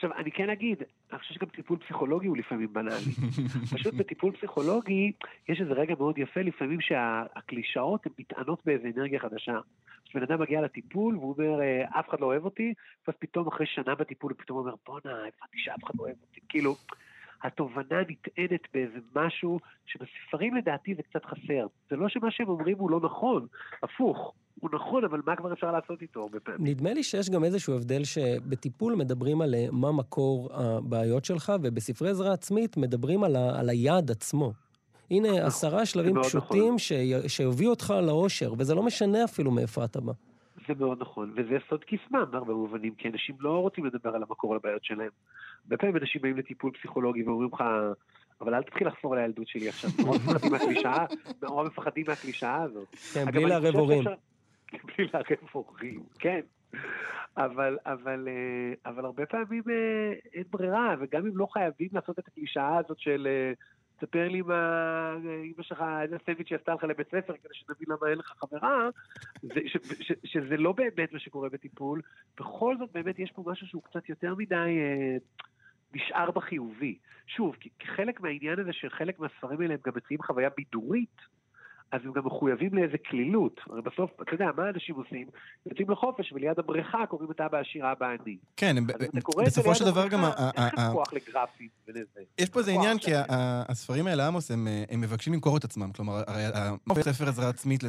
עכשיו, 0.04 0.18
אני 0.18 0.32
כן 0.32 0.50
אגיד, 0.50 0.84
אני 1.12 1.20
חושב 1.20 1.34
שגם 1.34 1.48
טיפול 1.48 1.78
פסיכולוגי 1.78 2.28
הוא 2.28 2.38
לפעמים 2.38 2.74
בנאלי. 2.74 3.12
פשוט 3.76 3.94
בטיפול 3.94 4.32
פסיכולוגי 4.32 5.12
יש 5.50 5.62
איזה 5.62 5.74
רגע 5.74 5.96
מאוד 6.00 6.18
יפה 6.18 6.42
לפעמים 6.42 6.82
שהקלישאות 6.82 8.06
הן 8.06 8.12
מתענות 8.20 8.60
באיזה 8.66 8.92
אנרגיה 8.96 9.20
חדשה. 9.20 9.60
כשבן 10.06 10.24
אדם 10.24 10.42
מגיע 10.42 10.62
לטיפול 10.62 11.18
והוא 11.18 11.36
אומר, 11.38 11.62
אה, 11.62 12.00
אף 12.00 12.10
אחד 12.10 12.20
לא 12.20 12.26
אוהב 12.26 12.46
אותי, 12.46 12.74
ואז 13.08 13.16
פתאום 13.20 13.48
אחרי 13.48 13.66
שנה 13.66 13.96
בטיפול 13.96 14.32
הוא 14.32 14.40
פתאום 14.44 14.58
אומר, 14.58 14.74
בואנה, 14.86 15.18
הבנתי 15.18 15.58
שאף 15.58 15.84
אחד 15.84 15.94
לא 16.00 16.04
אוהב 16.04 16.16
אותי. 16.22 16.40
כאילו, 16.50 16.76
התובנה 17.44 18.02
נטענת 18.10 18.62
באיזה 18.74 18.98
משהו 19.16 19.60
שבספרים 19.86 20.56
לדעתי 20.56 20.96
זה 20.96 21.02
קצת 21.04 21.26
חסר. 21.26 21.68
זה 21.90 21.96
לא 21.96 22.10
שמה 22.10 22.32
שהם 22.32 22.48
אומרים 22.48 22.78
הוא 22.80 22.92
לא 22.92 23.00
נכון, 23.04 23.48
הפוך. 23.84 24.34
הוא 24.60 24.70
נכון, 24.74 25.04
אבל 25.04 25.22
מה 25.26 25.36
כבר 25.36 25.54
אפשר 25.54 25.72
לעשות 25.72 26.02
איתו 26.02 26.22
הרבה 26.22 26.40
פעמים? 26.40 26.68
נדמה 26.68 26.94
לי 26.94 27.04
שיש 27.04 27.30
גם 27.30 27.44
איזשהו 27.44 27.76
הבדל 27.76 28.04
שבטיפול 28.04 28.96
מדברים 28.96 29.42
על 29.42 29.56
אה, 29.56 29.66
מה 29.72 29.92
מקור 29.92 30.50
הבעיות 30.54 31.26
שלך, 31.26 31.54
ובספרי 31.62 32.10
עזרה 32.10 32.34
עצמית 32.34 32.78
מדברים 32.78 33.24
על, 33.24 33.36
ה, 33.36 33.60
על 33.60 33.70
היעד 33.70 34.12
עצמו. 34.12 34.54
הנה 35.12 35.46
עשרה 35.48 35.86
שלבים 35.86 36.16
פשוטים 36.24 36.80
שי- 36.80 37.30
שיביאו 37.30 37.70
אותך 37.70 37.94
לאושר, 38.04 38.54
וזה 38.58 38.76
לא 38.76 38.84
משנה 38.84 39.24
אפילו 39.24 39.52
מאיפה 39.52 39.86
אתה 39.86 40.02
בא. 40.02 40.14
זה 40.68 40.74
מאוד 40.80 41.02
נכון, 41.02 41.34
וזה 41.36 41.58
סוד 41.70 41.84
קסמם 41.84 42.26
בהרבה 42.32 42.54
מובנים, 42.54 42.96
כי 42.96 43.10
אנשים 43.10 43.36
לא 43.40 43.60
רוצים 43.60 43.86
לדבר 43.86 44.16
על 44.16 44.24
המקור 44.24 44.56
לבעיות 44.56 44.86
שלהם. 44.86 45.10
הרבה 45.64 45.78
פעמים 45.78 45.98
אנשים 45.98 46.22
באים 46.22 46.38
לטיפול 46.38 46.72
פסיכולוגי 46.72 47.24
ואומרים 47.24 47.50
לך, 47.54 47.64
אבל 48.42 48.54
אל 48.56 48.64
תתחיל 48.64 48.88
לחפור 48.88 49.14
על 49.14 49.20
הילדות 49.20 49.48
שלי 49.48 49.70
עכשיו, 49.70 49.90
נורא 50.06 50.18
מפחדים 50.18 50.52
מהקלישאה, 50.52 51.06
נורא 51.42 51.64
מפחדים 51.64 52.06
מהקלישאה 52.08 52.62
הזאת. 52.64 52.96
כן, 53.14 53.26
בלי 53.26 53.46
לערב 53.46 53.76
הורים. 53.76 54.04
בלי 54.88 55.08
לערב 55.14 55.50
הורים, 55.52 56.04
כן. 56.20 56.42
אבל, 57.38 57.78
אבל, 57.86 58.28
אה, 58.28 58.92
אבל 58.92 59.06
הרבה 59.06 59.26
פעמים 59.26 59.64
אה, 59.70 60.14
אין 60.34 60.44
ברירה, 60.52 60.96
וגם 61.00 61.26
אם 61.26 61.38
לא 61.38 61.48
חייבים 61.54 61.90
לעשות 61.94 62.20
את 62.20 62.28
הקלישאה 62.28 62.78
הזאת 62.78 63.00
של 63.00 63.28
אה, 63.30 63.54
תספר 64.04 64.30
לי 64.30 64.42
מה 64.42 65.16
אמא 65.44 65.64
שלך, 65.64 65.84
איזה 66.02 66.18
סנדוויץ' 66.26 66.50
היא 66.50 66.58
עשתה 66.58 66.74
לך 66.74 66.84
לבית 66.84 67.08
ספר, 67.08 67.34
כדי 67.34 67.54
שנבין 67.54 67.88
למה 67.88 68.10
אין 68.10 68.18
לך 68.18 68.34
חברה, 68.38 68.90
שזה 70.24 70.58
לא 70.58 70.72
באמת 70.72 71.14
מה 71.14 71.20
שקורה 71.20 71.50
בטיפול. 71.50 72.02
בכל 72.40 72.76
זאת, 72.80 72.92
באמת 72.92 73.20
יש 73.20 73.32
פה 73.32 73.44
משהו 73.46 73.68
שהוא 73.68 73.84
קצת 73.84 74.10
יותר 74.10 74.36
מדי 74.36 74.56
אה, 74.56 75.18
נשאר 75.94 76.32
בחיובי. 76.32 76.98
שוב, 77.28 77.56
כי 77.60 77.70
חלק 77.96 78.22
מהעניין 78.22 78.60
הזה 78.60 78.74
שחלק 78.74 79.20
מהספרים 79.20 79.62
האלה 79.62 79.74
הם 79.74 79.80
גם 79.86 79.94
מציעים 79.96 80.22
חוויה 80.24 80.50
בידורית, 80.58 81.22
אז 81.94 82.02
הם 82.06 82.12
גם 82.14 82.26
מחויבים 82.26 82.74
לאיזה 82.74 82.98
קלילות. 82.98 83.62
הרי 83.70 83.82
בסוף, 83.82 84.12
אתה 84.22 84.34
יודע, 84.34 84.46
מה 84.58 84.70
אנשים 84.70 84.96
עושים? 84.96 85.28
יוצאים 85.66 85.90
לחופש 85.90 86.34
וליד 86.34 86.60
הבריכה 86.60 87.06
קוראים 87.06 87.32
את 87.32 87.42
אבא 87.42 87.58
עשיר, 87.58 87.92
אבא 87.92 88.06
עני. 88.06 88.38
כן, 88.58 88.76
בסופו 89.46 89.76
של 89.76 89.86
דבר 89.86 90.08
גם... 90.08 90.24
אין 90.58 90.92
כוח 90.94 91.14
לגרפים 91.14 91.68
ולזה? 91.88 92.20
יש 92.38 92.50
פה 92.50 92.60
איזה 92.60 92.72
עניין, 92.72 92.98
כי 92.98 93.12
הספרים 93.70 94.08
האלה, 94.08 94.28
עמוס, 94.28 94.52
הם, 94.52 94.68
אה, 94.68 94.84
הם 94.90 95.02
מבקשים 95.02 95.34
למכור 95.34 95.58
את 95.58 95.64
עצמם. 95.64 95.92
כלומר, 95.92 96.22
הרי 96.28 97.04
ספר 97.04 97.30
עזרה 97.30 97.50
עצמית 97.50 97.84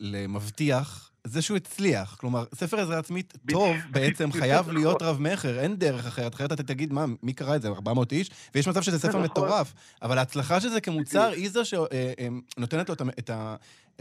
למבטיח, 0.00 1.10
זה 1.30 1.42
שהוא 1.42 1.56
הצליח. 1.56 2.16
כלומר, 2.20 2.44
ספר 2.54 2.80
עזרה 2.80 2.98
עצמית 2.98 3.34
טוב 3.50 3.76
בעצם 3.90 4.32
חייב 4.32 4.70
להיות 4.70 5.02
רב-מכר, 5.02 5.58
אין 5.60 5.76
דרך 5.76 6.06
אחרת. 6.06 6.34
אחרת 6.34 6.52
אתה 6.52 6.62
תגיד, 6.62 6.92
מה, 6.92 7.04
מי 7.22 7.32
קרא 7.32 7.56
את 7.56 7.62
זה? 7.62 7.68
400 7.68 8.12
איש? 8.12 8.30
ויש 8.54 8.68
מצב 8.68 8.82
שזה 8.82 8.98
ספר 8.98 9.08
נכון. 9.08 9.22
מטורף. 9.22 9.74
אבל 10.02 10.18
ההצלחה 10.18 10.60
של 10.60 10.68
זה 10.68 10.80
כמוצר 10.80 11.28
היא 11.28 11.50
זו 11.50 11.64
שנותנת 11.64 12.88
לו 12.88 12.94
את 13.18 13.30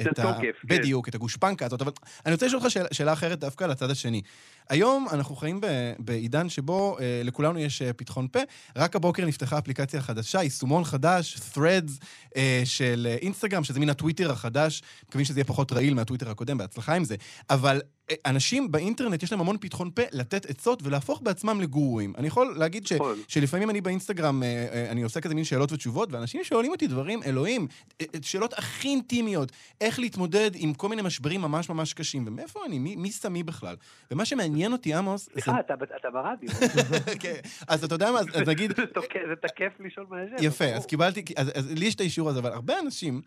את. 0.01 0.07
את 0.07 0.11
את 0.11 0.19
ה- 0.19 0.29
התוקף, 0.29 0.55
כן. 0.61 0.67
בדיוק, 0.77 1.07
את 1.09 1.15
הגושפנקה 1.15 1.65
הזאת. 1.65 1.81
אבל 1.81 1.91
אני 2.25 2.33
רוצה 2.33 2.45
לשאול 2.45 2.61
אותך 2.61 2.71
שאלה, 2.71 2.87
שאלה 2.91 3.13
אחרת 3.13 3.39
דווקא 3.39 3.63
על 3.63 3.71
הצד 3.71 3.89
השני. 3.91 4.21
היום 4.69 5.07
אנחנו 5.11 5.35
חיים 5.35 5.61
ב- 5.61 5.67
בעידן 5.99 6.49
שבו 6.49 6.97
אה, 6.99 7.21
לכולנו 7.23 7.59
יש 7.59 7.81
אה, 7.81 7.93
פתחון 7.93 8.27
פה. 8.31 8.39
רק 8.75 8.95
הבוקר 8.95 9.25
נפתחה 9.25 9.57
אפליקציה 9.57 10.01
חדשה, 10.01 10.43
יישומון 10.43 10.83
חדש, 10.83 11.37
Threads 11.55 11.91
אה, 12.35 12.61
של 12.65 13.07
אה, 13.09 13.15
אינסטגרם, 13.21 13.63
שזה 13.63 13.79
מין 13.79 13.89
הטוויטר 13.89 14.31
החדש. 14.31 14.81
מקווים 15.09 15.25
שזה 15.25 15.39
יהיה 15.39 15.45
פחות 15.45 15.71
רעיל 15.71 15.93
מהטוויטר 15.93 16.29
הקודם, 16.29 16.57
בהצלחה 16.57 16.93
עם 16.95 17.03
זה. 17.03 17.15
אבל 17.49 17.81
אנשים 18.25 18.71
באינטרנט, 18.71 19.23
יש 19.23 19.31
להם 19.31 19.41
המון 19.41 19.57
פתחון 19.61 19.91
פה 19.91 20.01
לתת 20.11 20.45
עצות 20.45 20.79
ולהפוך 20.83 21.21
בעצמם 21.21 21.61
לגורואים. 21.61 22.13
אני 22.17 22.27
יכול 22.27 22.55
להגיד 22.57 22.87
ש, 22.87 22.93
נכון. 22.93 23.17
שלפעמים 23.27 23.69
אני 23.69 23.81
באינסטגרם, 23.81 24.43
אה, 24.43 24.67
אה, 24.73 24.91
אני 24.91 25.01
עושה 25.01 25.21
כזה 25.21 25.35
מין 25.35 25.43
שאלות 25.43 25.71
ותשובות, 25.71 26.11
ואנשים 26.11 26.43
שואלים 26.43 26.71
אותי 26.71 26.87
דברים, 26.87 27.23
אלוהים, 27.23 27.67
אה, 28.01 28.05
שאלות 28.21 28.53
הכי 28.53 28.87
אינטימיות, 28.87 29.51
איך 29.81 29.99
להתמודד 29.99 30.51
עם 30.55 30.73
כל 30.73 30.89
מיני 30.89 31.01
משברים 31.01 31.41
ממש 31.41 31.69
ממש 31.69 31.93
קשים, 31.93 32.23
ומאיפה 32.27 32.59
אני, 32.65 32.79
מי, 32.79 32.95
מי 32.95 33.11
סמי 33.11 33.43
בכלל? 33.43 33.75
ומה 34.11 34.25
שמעניין 34.25 34.71
אותי, 34.71 34.93
עמוס, 34.93 35.25
זה... 35.25 35.31
סליחה, 35.31 35.59
אתה 35.59 35.73
אתה 35.95 36.09
ברדיו. 36.09 36.49
כן, 37.23 37.35
אז 37.67 37.83
אתה 37.83 37.95
יודע 37.95 38.11
מה, 38.11 38.19
אז 38.19 38.27
אז 38.33 38.47
נגיד, 38.47 38.75
זה 38.75 38.83
זה 39.27 39.35
תקף 39.41 39.71
לשאול 39.79 40.05
מה. 40.09 40.17
יפה, 40.39 40.65
אז 40.65 40.85
קיבלתי, 40.85 41.23
אז, 41.37 41.51
אז 41.55 41.71
לי 41.71 41.85
יש 41.85 41.95
את 41.95 41.99
האישור 41.99 42.29
הזה, 42.29 42.39
אבל 42.39 42.51
הרבה 42.51 42.79
אנשים... 42.79 43.21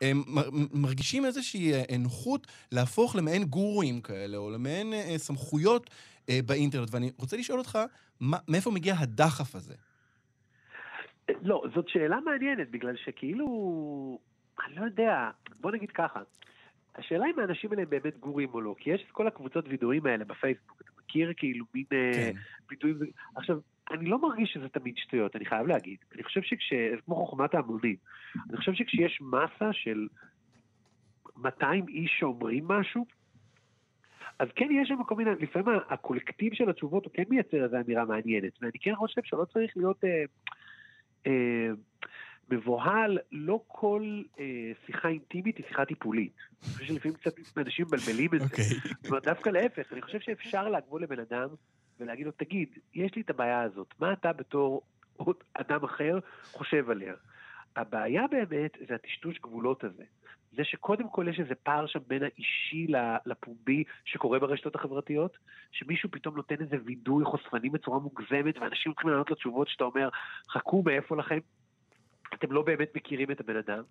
הם 0.00 0.22
מרגישים 0.72 1.24
איזושהי 1.24 1.72
אה, 1.72 1.98
נוחות 1.98 2.46
להפוך 2.72 3.16
למעין 3.16 3.44
גורואים 3.44 4.00
כאלה, 4.00 4.36
או 4.36 4.50
למעין 4.50 4.92
אה, 4.92 5.18
סמכויות 5.18 5.90
אה, 6.30 6.38
באינטרנט, 6.46 6.88
ואני 6.94 7.10
רוצה 7.18 7.36
לשאול 7.36 7.58
אותך, 7.58 7.78
מה, 8.20 8.36
מאיפה 8.48 8.70
מגיע 8.70 8.94
הדחף 8.98 9.54
הזה? 9.54 9.74
לא, 11.42 11.62
זאת 11.74 11.88
שאלה 11.88 12.20
מעניינת, 12.20 12.70
בגלל 12.70 12.96
שכאילו, 12.96 13.46
אני 14.66 14.74
לא 14.74 14.84
יודע, 14.84 15.30
בוא 15.60 15.70
נגיד 15.70 15.90
ככה, 15.90 16.20
השאלה 16.96 17.24
אם 17.34 17.38
האנשים 17.38 17.70
האלה 17.70 17.82
הם 17.82 17.90
באמת 17.90 18.18
גורים 18.18 18.48
או 18.52 18.60
לא, 18.60 18.74
כי 18.78 18.90
יש 18.90 19.04
את 19.06 19.10
כל 19.10 19.26
הקבוצות 19.26 19.64
וידואים 19.68 20.06
האלה 20.06 20.24
בפייסבוק, 20.24 20.80
אתה 20.82 20.90
מכיר 20.98 21.32
כאילו 21.36 21.64
מין 21.74 21.84
כן. 21.90 22.32
ביטויים, 22.68 22.98
עכשיו, 23.36 23.58
אני 23.90 24.06
לא 24.06 24.18
מרגיש 24.18 24.52
שזה 24.52 24.68
תמיד 24.68 24.94
שטויות, 24.96 25.36
אני 25.36 25.44
חייב 25.44 25.66
להגיד. 25.66 25.96
אני 26.14 26.22
חושב 26.22 26.42
שכש... 26.42 26.72
זה 26.72 27.02
כמו 27.04 27.14
חוכמת 27.14 27.54
ההמונים. 27.54 27.96
אני 28.50 28.56
חושב 28.56 28.74
שכשיש 28.74 29.20
מסה 29.20 29.72
של 29.72 30.08
200 31.36 31.88
איש 31.88 32.16
שאומרים 32.18 32.68
משהו, 32.68 33.06
אז 34.40 34.48
כן 34.56 34.68
יש 34.70 34.88
שם 34.88 35.04
כל 35.04 35.14
מיני, 35.14 35.30
לפעמים 35.40 35.80
הקולקטיב 35.88 36.54
של 36.54 36.70
התשובות 36.70 37.04
הוא 37.04 37.12
כן 37.14 37.22
מייצר 37.28 37.64
איזו 37.64 37.76
אמירה 37.86 38.04
מעניינת, 38.04 38.52
ואני 38.62 38.78
כן 38.80 38.94
חושב 38.94 39.20
שלא 39.24 39.44
צריך 39.44 39.76
להיות 39.76 40.04
אה, 40.04 40.24
אה, 41.26 41.68
מבוהל, 42.50 43.18
לא 43.32 43.60
כל 43.66 44.22
אה, 44.38 44.72
שיחה 44.86 45.08
אינטימית 45.08 45.56
היא 45.56 45.66
שיחה 45.68 45.84
טיפולית. 45.84 46.32
אני 46.62 46.72
חושב 46.72 46.84
שלפעמים 46.84 47.16
קצת 47.16 47.32
אנשים 47.56 47.86
מבלבלים 47.86 48.30
את 48.34 48.40
אוקיי. 48.40 48.64
זה. 48.64 48.74
זאת 49.00 49.06
אומרת, 49.06 49.24
דווקא 49.24 49.48
להפך, 49.48 49.92
אני 49.92 50.02
חושב 50.02 50.20
שאפשר 50.20 50.68
לבוא 50.68 51.00
לבן 51.00 51.18
אדם 51.18 51.48
ולהגיד 52.00 52.26
לו, 52.26 52.32
תגיד, 52.32 52.68
יש 52.94 53.14
לי 53.14 53.22
את 53.22 53.30
הבעיה 53.30 53.62
הזאת, 53.62 53.94
מה 54.00 54.12
אתה 54.12 54.32
בתור 54.32 54.82
עוד 55.16 55.36
אדם 55.54 55.84
אחר 55.84 56.18
חושב 56.52 56.90
עליה? 56.90 57.14
הבעיה 57.76 58.26
באמת 58.26 58.76
זה 58.88 58.94
הטשטוש 58.94 59.38
גבולות 59.38 59.84
הזה. 59.84 60.04
זה 60.52 60.64
שקודם 60.64 61.08
כל 61.08 61.26
יש 61.28 61.40
איזה 61.40 61.54
פער 61.54 61.86
שם 61.86 61.98
בין 62.06 62.22
האישי 62.22 62.86
לפומבי 63.26 63.84
שקורה 64.04 64.38
ברשתות 64.38 64.74
החברתיות, 64.74 65.38
שמישהו 65.70 66.10
פתאום 66.10 66.36
נותן 66.36 66.54
איזה 66.60 66.76
וידוי 66.84 67.24
חושפני 67.24 67.70
בצורה 67.70 67.98
מוגזמת, 67.98 68.58
ואנשים 68.58 68.92
מתחילים 68.92 69.12
לענות 69.12 69.30
לתשובות 69.30 69.68
שאתה 69.68 69.84
אומר, 69.84 70.08
חכו 70.48 70.82
מאיפה 70.82 71.16
לכם, 71.16 71.38
אתם 72.34 72.52
לא 72.52 72.62
באמת 72.62 72.96
מכירים 72.96 73.30
את 73.30 73.40
הבן 73.40 73.56
אדם. 73.56 73.82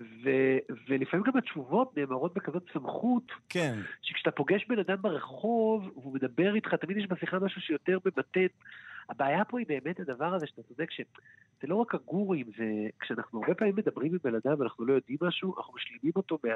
ו- 0.00 0.58
ולפעמים 0.88 1.26
גם 1.26 1.36
התשובות 1.36 1.96
נאמרות 1.96 2.34
בכזאת 2.34 2.62
סמכות, 2.72 3.32
כן. 3.48 3.78
שכשאתה 4.02 4.30
פוגש 4.30 4.66
בן 4.68 4.78
אדם 4.78 5.02
ברחוב, 5.02 5.90
והוא 5.94 6.14
מדבר 6.14 6.54
איתך, 6.54 6.74
תמיד 6.74 6.96
יש 6.96 7.06
בשיחה 7.06 7.38
משהו 7.38 7.60
שיותר 7.60 7.98
ממתן. 8.04 8.46
הבעיה 9.08 9.44
פה 9.44 9.58
היא 9.58 9.66
באמת 9.68 10.00
הדבר 10.00 10.34
הזה 10.34 10.46
שאתה 10.46 10.62
צודק, 10.62 10.90
שזה 10.90 11.04
לא 11.64 11.76
רק 11.76 11.94
הגורים, 11.94 12.46
זה 12.56 12.64
כשאנחנו 13.00 13.40
הרבה 13.40 13.54
פעמים 13.54 13.76
מדברים 13.76 14.12
עם 14.12 14.18
בן 14.24 14.34
אדם 14.34 14.60
ואנחנו 14.60 14.84
לא 14.84 14.92
יודעים 14.92 15.18
משהו, 15.20 15.54
אנחנו 15.56 15.74
משלימים 15.74 16.12
אותו 16.16 16.38
מה, 16.44 16.50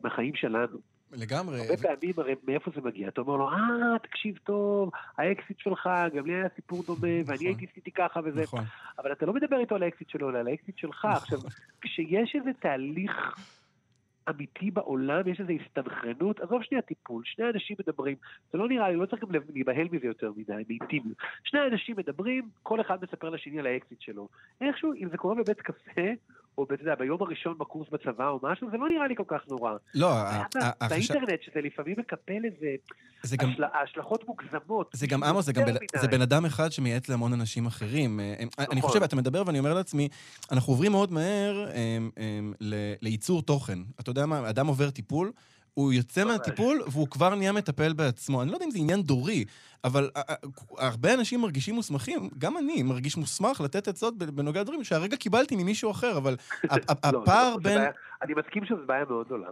מהחיים 0.00 0.34
שלנו. 0.34 0.78
לגמרי. 1.16 1.60
הרבה 1.60 1.76
פעמים, 1.76 2.14
הרי 2.16 2.34
מאיפה 2.48 2.70
זה 2.74 2.80
מגיע? 2.80 3.08
אתה 3.08 3.20
אומר 3.20 3.36
לו, 3.36 3.48
אה, 3.48 3.98
תקשיב 4.02 4.38
טוב, 4.44 4.90
האקסיט 5.18 5.58
שלך, 5.58 5.88
גם 6.14 6.26
לי 6.26 6.34
היה 6.34 6.48
סיפור 6.54 6.82
דומה, 6.86 7.00
ואני 7.02 7.22
נכון. 7.22 7.46
הייתי 7.46 7.66
עשיתי 7.70 7.90
ככה 7.90 8.20
וזה. 8.24 8.42
נכון. 8.42 8.64
אבל 8.98 9.12
אתה 9.12 9.26
לא 9.26 9.32
מדבר 9.32 9.58
איתו 9.58 9.74
על 9.74 9.82
האקסיט 9.82 10.08
שלו, 10.08 10.30
אלא 10.30 10.38
על 10.38 10.48
האקסיט 10.48 10.78
שלך. 10.78 11.04
עכשיו, 11.04 11.38
כשיש 11.80 12.36
איזה 12.36 12.50
תהליך 12.60 13.34
אמיתי 14.30 14.70
בעולם, 14.70 15.28
יש 15.28 15.40
איזו 15.40 15.52
הסתנכרנות, 15.52 16.40
עזוב 16.40 16.62
שנייה 16.62 16.82
טיפול, 16.82 17.22
שני 17.24 17.50
אנשים 17.54 17.76
מדברים, 17.80 18.16
זה 18.52 18.58
לא 18.58 18.68
נראה 18.68 18.88
לי, 18.88 18.96
לא 18.96 19.06
צריך 19.06 19.22
גם 19.22 19.28
להיבהל 19.54 19.88
מזה 19.92 20.06
יותר 20.06 20.32
מדי, 20.36 20.52
מאינטימיות. 20.68 21.16
שני 21.44 21.60
אנשים 21.72 21.96
מדברים, 21.96 22.48
כל 22.62 22.80
אחד 22.80 22.98
מספר 23.02 23.30
לשני 23.30 23.58
על 23.58 23.66
האקסיט 23.66 24.00
שלו. 24.00 24.28
איכשהו, 24.60 24.92
אם 24.94 25.08
זה 25.10 25.16
קורה 25.16 25.34
בבית 25.34 25.60
קפה, 25.60 26.10
או 26.58 26.64
אתה 26.64 26.82
יודע, 26.82 26.94
ביום 26.94 27.22
הראשון 27.22 27.58
בקורס 27.58 27.88
בצבא 27.92 28.28
או 28.28 28.38
משהו, 28.42 28.68
זה 28.70 28.76
לא 28.76 28.88
נראה 28.88 29.06
לי 29.08 29.16
כל 29.16 29.22
כך 29.26 29.40
נורא. 29.50 29.72
לא, 29.94 30.08
באינטרנט, 30.88 31.42
שזה 31.42 31.60
לפעמים 31.60 31.94
מקפל 31.98 32.44
איזה 32.44 32.66
זה 33.22 33.36
גם... 33.36 33.50
השל- 33.50 33.64
השלכות 33.82 34.24
מוגזמות. 34.28 34.90
זה 34.92 35.06
גם 35.06 35.22
עמוס, 35.22 35.44
זה 35.46 35.52
גם 35.52 35.64
בן- 35.64 35.72
זה 35.72 36.06
מדי. 36.06 36.16
בן 36.16 36.22
אדם 36.22 36.44
אחד 36.44 36.72
שמייעץ 36.72 37.08
להמון 37.08 37.32
אנשים 37.32 37.66
אחרים. 37.66 38.20
אה, 38.20 38.34
הם- 38.38 38.48
אני 38.58 38.66
נכון. 38.78 38.80
חושב, 38.90 39.02
אתה 39.02 39.16
מדבר 39.16 39.42
ואני 39.46 39.58
אומר 39.58 39.74
לעצמי, 39.74 40.08
אנחנו 40.52 40.72
עוברים 40.72 40.92
מאוד 40.92 41.12
מהר 41.12 41.66
ל- 42.60 42.74
לייצור 43.02 43.42
תוכן. 43.42 43.78
אתה 44.00 44.10
יודע 44.10 44.26
מה, 44.26 44.50
אדם 44.50 44.66
עובר 44.66 44.90
טיפול, 44.90 45.32
הוא 45.74 45.92
יוצא 45.92 46.24
ממש. 46.24 46.32
מהטיפול 46.32 46.82
והוא 46.86 47.08
כבר 47.08 47.34
נהיה 47.34 47.52
מטפל 47.52 47.92
בעצמו. 47.92 48.42
אני 48.42 48.50
לא 48.50 48.56
יודע 48.56 48.66
אם 48.66 48.70
זה 48.70 48.78
עניין 48.78 49.02
דורי, 49.02 49.44
אבל 49.84 50.10
ה- 50.16 50.32
ה- 50.32 50.36
הרבה 50.78 51.14
אנשים 51.14 51.40
מרגישים 51.40 51.74
מוסמכים, 51.74 52.30
גם 52.38 52.56
אני 52.58 52.82
מרגיש 52.82 53.16
מוסמך 53.16 53.60
לתת 53.60 53.88
עצות 53.88 54.18
בנוגע 54.18 54.60
לדברים 54.60 54.84
שהרגע 54.84 55.16
קיבלתי 55.16 55.56
ממישהו 55.56 55.90
אחר, 55.90 56.16
אבל 56.18 56.36
ה- 56.70 57.10
לא, 57.12 57.22
הפער 57.22 57.56
בין... 57.62 57.78
אני 58.22 58.34
מסכים 58.34 58.64
שזו 58.64 58.86
בעיה 58.86 59.04
מאוד 59.04 59.26
גדולה. 59.26 59.48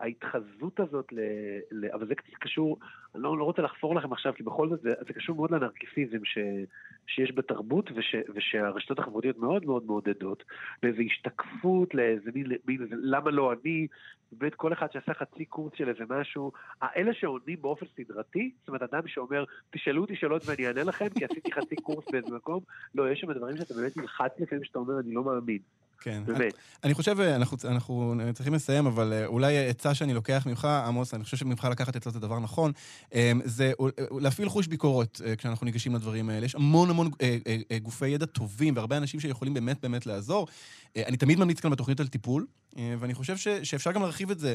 ההתחזות 0.00 0.80
הזאת, 0.80 1.12
ל, 1.12 1.20
ל, 1.70 1.86
אבל 1.92 2.06
זה 2.06 2.14
קשור, 2.40 2.78
אני 3.14 3.22
לא, 3.22 3.38
לא 3.38 3.44
רוצה 3.44 3.62
לחפור 3.62 3.94
לכם 3.94 4.12
עכשיו, 4.12 4.32
כי 4.36 4.42
בכל 4.42 4.68
זאת 4.68 4.80
זה, 4.80 4.90
זה 5.06 5.12
קשור 5.12 5.36
מאוד 5.36 5.50
לנרקיסיזם 5.50 6.24
ש, 6.24 6.38
שיש 7.06 7.32
בתרבות 7.34 7.90
וש, 7.94 8.14
ושהרשתות 8.34 8.98
החברתיות 8.98 9.38
מאוד 9.38 9.64
מאוד 9.64 9.86
מעודדות, 9.86 10.44
לאיזו 10.82 11.02
השתקפות, 11.02 11.94
לאיזה 11.94 12.30
מין, 12.34 12.46
מין 12.66 12.88
למה 12.90 13.30
לא 13.30 13.52
אני, 13.52 13.86
באמת 14.32 14.54
כל 14.54 14.72
אחד 14.72 14.92
שעשה 14.92 15.14
חצי 15.14 15.44
קורס 15.44 15.72
של 15.76 15.88
איזה 15.88 16.04
משהו, 16.08 16.52
האלה 16.80 17.14
שעונים 17.14 17.56
באופן 17.60 17.86
סדרתי, 17.96 18.50
זאת 18.58 18.68
אומרת 18.68 18.82
אדם 18.82 19.08
שאומר, 19.08 19.44
תשאלו 19.70 20.02
אותי 20.02 20.16
שאלות 20.16 20.42
ואני 20.46 20.66
אענה 20.66 20.82
לכם, 20.82 21.08
כי 21.08 21.24
עשיתי 21.24 21.52
חצי 21.52 21.76
קורס 21.76 22.04
באיזה 22.12 22.36
מקום, 22.36 22.60
לא, 22.94 23.10
יש 23.10 23.20
שם 23.20 23.32
דברים 23.32 23.56
שאתה 23.56 23.74
באמת 23.74 23.96
נלחץ 23.96 24.32
לפעמים 24.38 24.64
שאתה 24.64 24.78
אומר, 24.78 25.00
אני 25.00 25.14
לא 25.14 25.24
מאמין, 25.24 25.58
כן. 26.00 26.22
באמת. 26.26 26.54
אני 26.84 26.94
חושב, 26.94 27.20
אה, 27.20 27.36
אנחנו, 27.36 27.56
אנחנו 27.64 28.16
צריכים 28.34 28.54
לסיים, 28.54 28.86
אבל 28.86 29.12
אה, 29.12 29.26
אולי 29.26 29.68
עצה 29.68 29.94
שאני 29.94 30.14
לוקח 30.14 30.46
ממך, 30.46 30.64
עמוס, 30.64 31.14
אני 31.14 31.24
חושב 31.24 31.36
שממך 31.36 31.68
לקחת 31.70 31.96
עצות 31.96 32.12
זה 32.12 32.20
דבר 32.20 32.38
נכון, 32.38 32.72
אה, 33.14 33.32
זה 33.44 33.72
אה, 33.80 34.04
להפעיל 34.20 34.48
חוש 34.48 34.66
ביקורת 34.66 35.20
אה, 35.24 35.36
כשאנחנו 35.36 35.64
ניגשים 35.64 35.94
לדברים 35.94 36.30
האלה. 36.30 36.46
יש 36.46 36.54
המון 36.54 36.90
המון 36.90 37.10
אה, 37.20 37.36
אה, 37.46 37.56
אה, 37.70 37.78
גופי 37.78 38.08
ידע 38.08 38.26
טובים 38.26 38.76
והרבה 38.76 38.96
אנשים 38.96 39.20
שיכולים 39.20 39.54
באמת 39.54 39.82
באמת 39.82 40.06
לעזור. 40.06 40.46
אה, 40.96 41.02
אני 41.08 41.16
תמיד 41.16 41.38
ממליץ 41.38 41.60
כאן 41.60 41.70
בתוכנית 41.70 42.00
על 42.00 42.06
טיפול, 42.06 42.46
אה, 42.78 42.94
ואני 42.98 43.14
חושב 43.14 43.36
ש, 43.36 43.48
שאפשר 43.48 43.92
גם 43.92 44.02
להרחיב 44.02 44.30
את 44.30 44.38
זה. 44.38 44.54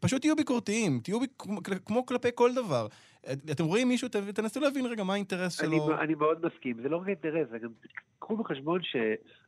פשוט 0.00 0.20
תהיו 0.20 0.36
ביקורתיים, 0.36 1.00
תהיו 1.04 1.20
ביק, 1.20 1.42
כמו, 1.84 2.06
כלפי 2.06 2.28
כל 2.34 2.54
דבר. 2.54 2.86
אה, 3.26 3.32
אתם 3.50 3.64
רואים 3.64 3.88
מישהו, 3.88 4.08
תנסו 4.08 4.60
להבין 4.60 4.86
רגע 4.86 5.04
מה 5.04 5.12
האינטרס 5.12 5.60
אני, 5.60 5.76
שלו. 5.76 6.00
אני 6.00 6.14
מאוד 6.14 6.46
מסכים, 6.46 6.76
זה 6.82 6.88
לא 6.88 6.96
רק 6.96 7.08
אינטרס, 7.08 7.48
זה 7.50 7.58
גם, 7.58 7.70
קחו 8.18 8.36
בחשבון 8.36 8.80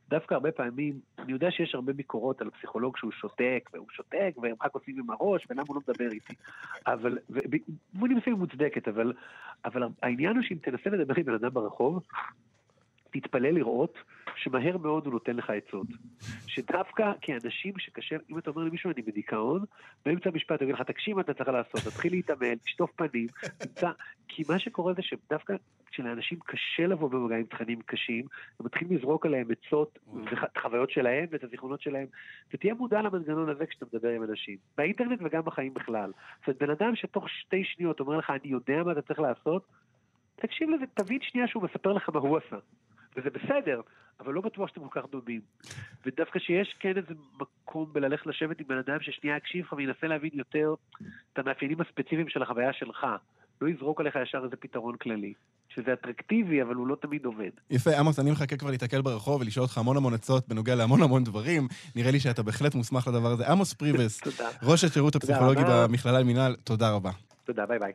שדווקא 0.07 0.33
הרבה 0.33 0.51
פעמים, 0.51 0.99
אני 1.19 1.31
יודע 1.31 1.51
שיש 1.51 1.75
הרבה 1.75 1.93
ביקורות 1.93 2.41
על 2.41 2.49
פסיכולוג 2.49 2.97
שהוא 2.97 3.11
שותק, 3.11 3.69
והוא 3.73 3.87
שותק, 3.91 4.31
והם 4.37 4.55
רק 4.63 4.73
עושים 4.73 4.99
עם 4.99 5.09
הראש, 5.09 5.47
ולמה 5.49 5.63
הוא 5.67 5.75
לא 5.75 5.81
מדבר 5.87 6.11
איתי. 6.11 6.33
אבל, 6.87 7.17
במובנים 7.29 8.17
מסוימים 8.17 8.39
מוצדקת, 8.39 8.87
אבל, 8.87 9.13
אבל 9.65 9.83
העניין 10.01 10.35
הוא 10.35 10.43
שאם 10.43 10.57
תנסה 10.57 10.89
לדבר 10.89 11.13
עם 11.17 11.23
בן 11.23 11.33
אדם 11.33 11.49
ברחוב, 11.49 12.03
תתפלא 13.11 13.49
לראות 13.49 13.97
שמהר 14.37 14.77
מאוד 14.77 15.05
הוא 15.05 15.13
נותן 15.13 15.35
לך 15.35 15.49
עצות. 15.49 15.87
שדווקא 16.47 17.11
כאנשים 17.21 17.73
שקשה, 17.79 18.15
אם 18.29 18.37
אתה 18.37 18.49
אומר 18.49 18.63
למישהו 18.63 18.91
אני 18.91 19.01
בדיכאון, 19.01 19.63
באמצע 20.05 20.29
המשפט 20.29 20.61
הוא 20.61 20.63
יגיד 20.63 20.75
לך, 20.75 20.81
תקשיב 20.81 21.15
מה 21.15 21.21
אתה 21.21 21.33
צריך 21.33 21.49
לעשות, 21.49 21.81
תתחיל 21.81 22.11
להתאמן, 22.11 22.55
תשטוף 22.55 22.91
פנים, 22.91 23.27
תמצא, 23.57 23.91
כי 24.27 24.43
מה 24.49 24.59
שקורה 24.59 24.93
זה 24.93 25.01
שדווקא 25.01 25.55
כשלאנשים 25.91 26.39
קשה 26.45 26.87
לבוא 26.87 27.09
במגע 27.09 27.35
עם 27.35 27.43
תכנים 27.43 27.81
קשים, 27.85 28.25
הם 28.59 28.65
מתחילים 28.65 28.97
לזרוק 28.97 29.25
עליהם 29.25 29.47
עצות 29.51 29.99
ואת 30.13 30.57
החוויות 30.57 30.91
שלהם 30.91 31.25
ואת 31.31 31.43
הזיכרונות 31.43 31.81
שלהם, 31.81 32.05
ותהיה 32.53 32.73
מודע 32.73 33.01
למנגנון 33.01 33.49
הזה 33.49 33.65
כשאתה 33.65 33.85
מדבר 33.93 34.09
עם 34.09 34.23
אנשים, 34.23 34.57
באינטרנט 34.77 35.19
וגם 35.23 35.41
בחיים 35.41 35.73
בכלל. 35.73 36.11
זאת 36.39 36.47
אומרת, 36.47 36.61
בן 36.61 36.69
אדם 36.69 36.95
שתוך 36.95 37.29
שתי 37.29 37.63
שניות 37.63 37.99
אומר 37.99 38.17
לך, 38.17 38.29
אני 38.29 38.51
יודע 38.51 38.83
מה 38.83 38.91
אתה 38.91 39.01
צריך 39.01 39.19
לעשות, 39.19 39.67
תקשיב 40.35 40.69
לזה, 40.69 40.85
תבין 40.93 41.19
שנייה 41.21 41.47
שהוא 41.47 41.63
מספר 41.63 41.93
לך 41.93 42.09
מה 42.09 42.19
הוא 42.19 42.37
עשה. 42.37 42.57
וזה 43.15 43.29
בסדר, 43.29 43.81
אבל 44.19 44.33
לא 44.33 44.41
בטוח 44.41 44.69
שאתם 44.69 44.81
כל 44.89 45.01
כך 45.01 45.07
דומים. 45.11 45.41
ודווקא 46.05 46.39
שיש 46.39 46.75
כן 46.79 46.97
איזה 46.97 47.13
מקום 47.41 47.93
בללכת 47.93 48.25
לשבת 48.25 48.59
עם 48.59 48.67
בן 48.67 48.77
אדם 48.77 48.97
ששנייה 49.01 49.37
יקשיב 49.37 49.65
לך 49.65 49.73
וינסה 49.73 50.07
להבין 50.07 50.31
יותר 50.33 50.73
את 51.33 51.39
המאפיינים 51.39 51.81
הספציפיים 51.81 52.29
של 52.29 52.41
החוויה 52.41 52.73
שלך. 52.73 53.07
לא 53.61 53.67
יזרוק 53.67 53.99
עליך 53.99 54.15
ישר 54.23 54.41
איזה 54.43 54.55
פתרון 54.55 54.95
כללי. 54.97 55.33
שזה 55.75 55.93
אטרקטיבי, 55.93 56.61
אבל 56.61 56.75
הוא 56.75 56.87
לא 56.87 56.95
תמיד 57.01 57.25
עובד. 57.25 57.49
יפה, 57.69 57.99
עמוס, 57.99 58.19
אני 58.19 58.31
מחכה 58.31 58.57
כבר 58.57 58.71
להתקל 58.71 59.01
ברחוב 59.01 59.41
ולשאול 59.41 59.63
אותך 59.63 59.77
המון 59.77 59.97
המון 59.97 60.13
עצות 60.13 60.47
בנוגע 60.47 60.75
להמון 60.75 61.01
המון 61.01 61.23
דברים. 61.23 61.67
נראה 61.95 62.11
לי 62.11 62.19
שאתה 62.19 62.43
בהחלט 62.43 62.75
מוסמך 62.75 63.07
לדבר 63.07 63.27
הזה. 63.27 63.47
עמוס 63.47 63.73
פריבס. 63.73 64.21
ראש 64.69 64.83
השירות 64.83 65.15
הפסיכולוגי. 65.15 65.61
במכללה 65.67 66.19
למינהל, 66.19 66.55
תודה 66.63 66.91
רבה. 66.91 67.11
תודה, 67.45 67.65
ביי 67.65 67.79
ביי. 67.79 67.93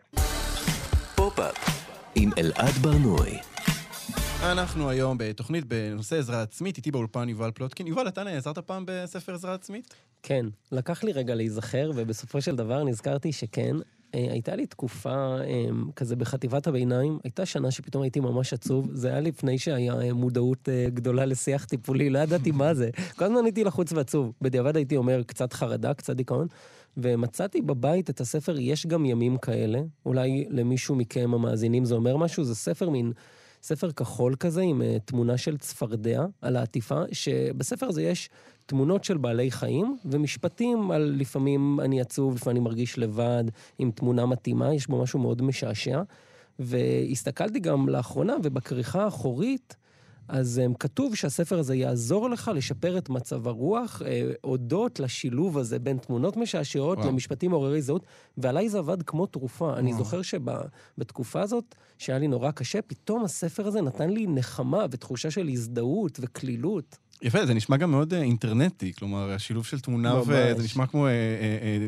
אנחנו 4.43 4.91
היום 4.91 5.19
בתוכנית 5.19 5.65
בנושא 5.65 6.19
עזרה 6.19 6.43
עצמית, 6.43 6.77
איתי 6.77 6.91
באולפן 6.91 7.29
יובל 7.29 7.51
פלוטקין. 7.51 7.87
יובל, 7.87 8.09
אתה 8.09 8.25
נעזרת 8.25 8.59
פעם 8.59 8.85
בספר 8.87 9.35
עזרה 9.35 9.55
עצמית? 9.55 9.95
כן, 10.23 10.47
לקח 10.73 11.05
לי 11.05 11.13
רגע 11.13 11.35
להיזכר, 11.35 11.91
ובסופו 11.95 12.41
של 12.41 12.57
דבר 12.57 12.85
נזכרתי 12.85 13.33
שכן. 13.33 13.77
אה, 14.15 14.27
הייתה 14.31 14.57
לי 14.57 14.67
תקופה 14.67 15.37
אה, 15.41 15.65
כזה 15.97 16.17
בחטיבת 16.17 16.67
הביניים, 16.67 17.19
הייתה 17.25 17.47
שנה 17.47 17.71
שפתאום 17.71 18.03
הייתי 18.03 18.21
ממש 18.21 18.53
עצוב, 18.53 18.89
זה 18.93 19.09
היה 19.09 19.21
לפני 19.21 19.59
שהיה 19.59 20.01
אה, 20.01 20.13
מודעות 20.13 20.69
גדולה 20.87 21.25
לשיח 21.25 21.65
טיפולי, 21.65 22.11
לא 22.11 22.19
ידעתי 22.19 22.51
מה 22.51 22.75
זה. 22.75 22.91
כל 23.17 23.25
הזמן 23.25 23.45
הייתי 23.45 23.65
לחוץ 23.65 23.93
ועצוב. 23.93 24.33
בדיעבד 24.43 24.77
הייתי 24.77 24.97
אומר 24.97 25.23
קצת 25.23 25.53
חרדה, 25.53 25.95
קצת 25.95 26.17
דיכאון, 26.17 26.47
ומצאתי 26.97 27.61
בבית 27.61 28.11
את 28.11 28.21
הספר 28.21 28.59
"יש 28.59 28.87
גם 28.87 29.07
ימים 29.07 29.39
כאלה", 29.39 29.81
אולי 30.07 30.47
למישהו 30.51 30.95
מכם 30.95 31.35
המאזינים 31.35 31.85
זה 31.85 31.95
אומר 31.95 32.17
משהו, 32.17 32.45
זה 32.45 32.55
ספר 32.55 32.91
מין... 32.91 33.13
ספר 33.63 33.93
כחול 33.93 34.35
כזה 34.35 34.61
עם 34.61 34.83
uh, 34.83 35.01
תמונה 35.05 35.37
של 35.37 35.59
צפרדע 35.59 36.25
על 36.43 36.57
העטיפה, 36.57 37.03
שבספר 37.13 37.87
הזה 37.87 38.03
יש 38.03 38.31
תמונות 38.67 39.05
של 39.05 39.17
בעלי 39.17 39.51
חיים 39.51 39.97
ומשפטים 40.05 40.91
על 40.91 41.15
לפעמים 41.19 41.81
אני 41.81 42.01
עצוב, 42.01 42.35
לפעמים 42.35 42.57
אני 42.57 42.65
מרגיש 42.65 42.99
לבד, 42.99 43.45
עם 43.79 43.91
תמונה 43.91 44.27
מתאימה, 44.27 44.75
יש 44.75 44.87
בו 44.87 45.03
משהו 45.03 45.19
מאוד 45.19 45.43
משעשע. 45.43 46.03
והסתכלתי 46.59 47.61
גם 47.61 47.89
לאחרונה, 47.89 48.37
ובכריכה 48.43 49.05
האחורית 49.05 49.77
אז 50.33 50.61
um, 50.67 50.77
כתוב 50.79 51.15
שהספר 51.15 51.59
הזה 51.59 51.75
יעזור 51.75 52.31
לך 52.31 52.51
לשפר 52.55 52.99
את 52.99 53.09
מצב 53.09 53.49
הרוח, 53.49 54.03
uh, 54.03 54.05
הודות 54.43 55.01
לשילוב 55.01 55.59
הזה 55.59 55.79
בין 55.79 55.99
תמונות 55.99 56.37
משעשעות 56.37 56.99
וואו. 56.99 57.09
למשפטים 57.09 57.51
מעוררי 57.51 57.83
זהות, 57.83 58.05
ועליי 58.39 58.69
זה 58.69 58.79
עבד 58.79 59.03
כמו 59.03 59.27
תרופה. 59.27 59.77
אני 59.77 59.95
זוכר 59.95 60.23
שבתקופה 60.23 61.43
הזאת, 61.43 61.75
שהיה 61.99 62.19
לי 62.19 62.29
נורא 62.29 62.51
קשה, 62.51 62.83
פתאום 62.83 63.25
הספר 63.25 63.67
הזה 63.67 63.81
נתן 63.81 64.11
לי 64.11 64.27
נחמה 64.27 64.87
ותחושה 64.91 65.31
של 65.31 65.49
הזדהות 65.49 66.19
וקלילות. 66.23 66.99
יפה, 67.23 67.47
זה 67.47 67.55
נשמע 67.55 67.77
גם 67.77 67.91
מאוד 67.91 68.15
אה, 68.15 68.23
אינטרנטי, 68.23 68.93
כלומר, 68.99 69.33
השילוב 69.33 69.65
של 69.67 69.81
תמונה, 69.81 70.15
ממש. 70.15 70.25
וזה 70.27 70.65
נשמע 70.65 70.87
כמו 70.87 71.07
אה, 71.07 71.11
אה, 71.11 71.17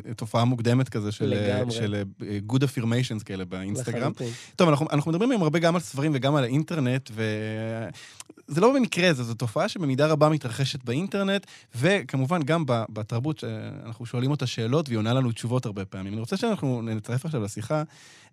אה, 0.09 0.15
תופעה 0.15 0.45
מוקדמת 0.45 0.89
כזה 0.89 1.13
של, 1.13 1.33
אה, 1.33 1.57
לגמרי. 1.59 1.75
של 1.75 2.03
אה, 2.23 2.39
good 2.49 2.61
affirmations 2.61 3.25
כאלה 3.25 3.45
באינסטגרם. 3.45 4.01
לחלוטין. 4.01 4.29
טוב, 4.57 4.69
אנחנו, 4.69 4.87
אנחנו 4.93 5.11
מדברים 5.11 5.31
היום 5.31 5.43
הרבה 5.43 5.59
גם 5.59 5.75
על 5.75 5.81
ספרים 5.81 6.13
וגם 6.15 6.35
על 6.35 6.45
האינטרנט, 6.45 7.11
וזה 7.15 8.61
לא 8.61 8.75
במקרה, 8.75 9.13
זו, 9.13 9.25
זו 9.25 9.35
תופעה 9.35 9.69
שבמידה 9.69 10.07
רבה 10.07 10.29
מתרחשת 10.29 10.85
באינטרנט, 10.85 11.47
וכמובן 11.75 12.43
גם 12.43 12.65
בתרבות, 12.67 13.39
שאנחנו 13.39 14.07
שואלים 14.07 14.31
אותה 14.31 14.47
שאלות 14.47 14.89
והיא 14.89 14.99
עונה 14.99 15.13
לנו 15.13 15.33
תשובות 15.33 15.67
הרבה 15.67 15.85
פעמים. 15.85 16.13
אני 16.13 16.21
רוצה 16.21 16.37
שאנחנו 16.37 16.83
נצרף 16.83 17.25
עכשיו 17.25 17.43
לשיחה 17.43 17.83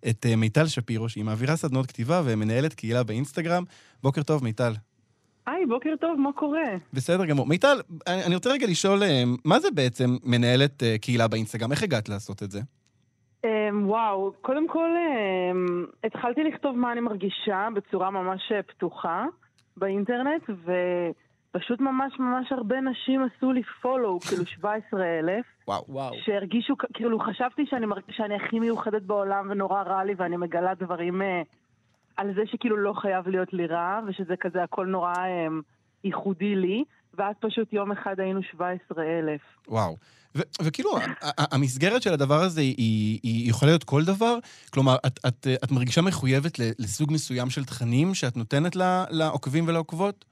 את 0.08 0.26
אה, 0.26 0.36
מיטל 0.36 0.66
שפירו, 0.66 1.08
שהיא 1.08 1.24
מעבירה 1.24 1.56
סדנות 1.56 1.86
כתיבה 1.86 2.22
ומנהלת 2.24 2.74
קהילה 2.74 3.02
באינסטגרם. 3.02 3.64
בוקר 4.02 4.22
טוב, 4.22 4.44
מיטל. 4.44 4.72
היי, 5.46 5.66
בוקר 5.66 5.94
טוב, 6.00 6.20
מה 6.20 6.32
קורה? 6.32 6.68
בסדר 6.92 7.24
גמור. 7.24 7.46
מיטל, 7.46 7.80
אני 8.06 8.24
אני 8.26 8.34
רוצה 8.34 8.50
רגע 8.50 8.66
לשאול, 8.66 9.02
אה, 9.02 9.22
מה 9.44 9.60
זה 9.60 9.68
בעצם 9.70 10.16
מנהלת 10.24 10.82
אה, 10.82 10.98
קהילה 10.98 11.28
באינסטגרם? 11.28 11.72
איך 11.72 11.82
הגעת 11.82 12.08
לעשות 12.08 12.42
את 12.42 12.50
זה? 12.50 12.60
Um, 13.46 13.74
וואו, 13.84 14.32
קודם 14.40 14.68
כל 14.68 14.90
um, 14.90 16.06
התחלתי 16.06 16.44
לכתוב 16.44 16.76
מה 16.76 16.92
אני 16.92 17.00
מרגישה 17.00 17.68
בצורה 17.74 18.10
ממש 18.10 18.52
אה, 18.52 18.62
פתוחה 18.62 19.24
באינטרנט, 19.76 20.42
ופשוט 20.50 21.80
ממש 21.80 22.12
ממש 22.18 22.52
הרבה 22.52 22.80
נשים 22.80 23.20
עשו 23.24 23.52
לי 23.52 23.62
פולו, 23.82 24.20
כאילו 24.28 24.46
17 24.46 25.04
אלף, 25.18 25.46
וואו. 25.68 25.84
וואו. 25.88 26.14
שהרגישו, 26.24 26.74
כאילו 26.94 27.20
חשבתי 27.20 27.66
שאני, 27.66 27.86
מרג... 27.86 28.02
שאני 28.10 28.34
הכי 28.34 28.60
מיוחדת 28.60 29.02
בעולם 29.02 29.50
ונורא 29.50 29.82
רע 29.82 30.04
לי 30.04 30.14
ואני 30.16 30.36
מגלה 30.36 30.74
דברים 30.74 31.22
uh, 31.22 31.24
על 32.20 32.34
זה 32.34 32.42
שכאילו 32.46 32.76
לא 32.76 32.92
חייב 32.92 33.28
להיות 33.28 33.52
לי 33.52 33.66
רע, 33.66 34.00
ושזה 34.06 34.34
כזה 34.40 34.62
הכל 34.62 34.86
נורא 34.86 35.14
um, 35.14 35.62
ייחודי 36.04 36.54
לי, 36.54 36.84
ואז 37.14 37.34
פשוט 37.40 37.72
יום 37.72 37.92
אחד 37.92 38.20
היינו 38.20 38.42
17 38.42 39.04
אלף. 39.04 39.40
וואו. 39.68 39.96
ו- 40.36 40.64
וכאילו, 40.64 40.90
המסגרת 41.52 42.02
של 42.02 42.12
הדבר 42.12 42.40
הזה 42.40 42.60
היא, 42.60 43.20
היא 43.22 43.50
יכולה 43.50 43.72
להיות 43.72 43.84
כל 43.84 44.04
דבר? 44.04 44.38
כלומר, 44.72 44.96
את, 45.06 45.18
את, 45.28 45.46
את 45.64 45.72
מרגישה 45.72 46.02
מחויבת 46.02 46.58
לסוג 46.58 47.12
מסוים 47.12 47.50
של 47.50 47.64
תכנים 47.64 48.14
שאת 48.14 48.36
נותנת 48.36 48.76
ל- 48.76 49.04
לעוקבים 49.10 49.68
ולעוקבות? 49.68 50.24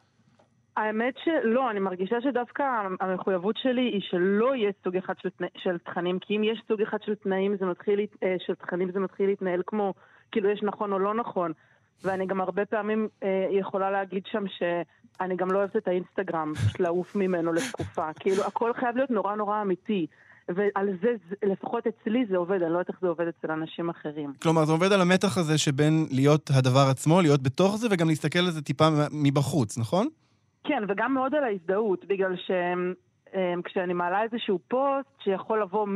האמת 0.77 1.15
שלא, 1.25 1.71
אני 1.71 1.81
מרגישה 1.81 2.17
שדווקא 2.21 2.63
המחויבות 3.01 3.57
שלי 3.57 3.83
היא 3.83 4.01
שלא 4.11 4.57
יהיה 4.57 4.71
סוג 4.85 4.97
אחד 4.97 5.15
של, 5.23 5.29
תנא, 5.31 5.47
של 5.57 5.79
תכנים, 5.79 6.19
כי 6.19 6.37
אם 6.37 6.45
יש 6.45 6.63
סוג 6.69 6.83
אחד 6.83 6.99
של 7.05 7.15
תנאים, 7.15 7.57
זה 7.61 7.67
מתחיל, 7.67 8.01
אה, 8.23 8.37
של 8.47 8.55
תכנים, 8.55 8.93
זה 8.93 9.01
מתחיל 9.01 9.27
להתנהל 9.27 9.63
כמו, 9.67 9.95
כאילו 10.33 10.51
יש 10.51 10.61
נכון 10.63 10.93
או 10.93 10.99
לא 10.99 11.15
נכון. 11.15 11.53
ואני 12.05 12.27
גם 12.27 12.41
הרבה 12.41 12.65
פעמים 12.65 13.09
אה, 13.23 13.47
יכולה 13.51 13.91
להגיד 13.91 14.23
שם 14.27 14.45
שאני 14.49 15.37
גם 15.37 15.51
לא 15.51 15.59
אוהבת 15.59 15.77
את 15.77 15.89
האינסטגרם, 15.89 16.53
פשוט 16.55 16.81
לעוף 16.81 17.17
ממנו 17.17 17.53
לתקופה. 17.53 18.13
כאילו, 18.21 18.45
הכל 18.45 18.73
חייב 18.73 18.97
להיות 18.97 19.11
נורא 19.11 19.35
נורא 19.35 19.63
אמיתי. 19.63 20.07
ועל 20.49 20.89
זה, 21.03 21.09
לפחות 21.43 21.87
אצלי 21.87 22.27
זה 22.31 22.37
עובד, 22.37 22.63
אני 22.63 22.73
לא 22.73 22.79
יודעת 22.79 22.89
איך 22.89 23.01
זה 23.01 23.09
עובד 23.09 23.27
אצל 23.29 23.51
אנשים 23.51 23.91
אחרים. 23.91 24.33
כלומר, 24.43 24.65
זה 24.65 24.73
עובד 24.73 24.93
על 24.93 25.01
המתח 25.01 25.39
הזה 25.39 25.59
שבין 25.59 26.07
להיות 26.11 26.51
הדבר 26.59 26.87
עצמו, 26.91 27.21
להיות 27.21 27.43
בתוך 27.43 27.77
זה, 27.77 27.89
וגם 27.91 28.09
להסתכל 28.09 28.39
על 28.39 28.51
זה 28.51 28.63
טיפה 28.63 28.89
מבחוץ, 29.13 29.79
נכון? 29.79 30.09
כן, 30.65 30.83
וגם 30.89 31.15
מאוד 31.15 31.35
על 31.35 31.45
ההזדהות, 31.45 32.05
בגלל 32.05 32.35
שכשאני 32.37 33.93
מעלה 33.93 34.23
איזשהו 34.23 34.59
פוסט 34.69 35.23
שיכול 35.25 35.63
לבוא 35.63 35.87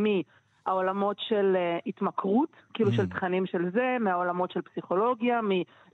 מהעולמות 0.67 1.17
של 1.29 1.57
אה, 1.57 1.79
התמכרות, 1.87 2.49
כאילו 2.75 2.91
Mm. 2.91 2.97
של 2.97 3.09
תכנים 3.09 3.47
של 3.47 3.71
זה, 3.73 3.97
מהעולמות 4.01 4.51
של 4.51 4.61
פסיכולוגיה, 4.63 5.41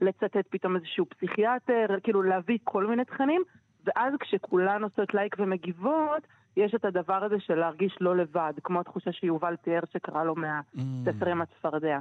מלצטט 0.01 0.47
פתאום 0.49 0.75
איזשהו 0.75 1.05
פסיכיאטר, 1.05 1.85
כאילו 2.03 2.23
להביא 2.23 2.57
כל 2.63 2.87
מיני 2.87 3.05
תכנים, 3.05 3.41
ואז 3.85 4.13
כשכולן 4.19 4.83
עושות 4.83 5.13
לייק 5.13 5.35
ומגיבות, 5.39 6.27
יש 6.57 6.75
את 6.75 6.85
הדבר 6.85 7.23
הזה 7.23 7.35
של 7.39 7.55
להרגיש 7.55 7.97
לא 8.01 8.17
לבד, 8.17 8.53
כמו 8.63 8.79
התחושה 8.79 9.11
שיובל 9.11 9.55
תיאר 9.55 9.79
שקרא 9.93 10.23
לו 10.23 10.35
מהספר 10.35 11.29
עם 11.29 11.41
הצפרדע. 11.41 11.99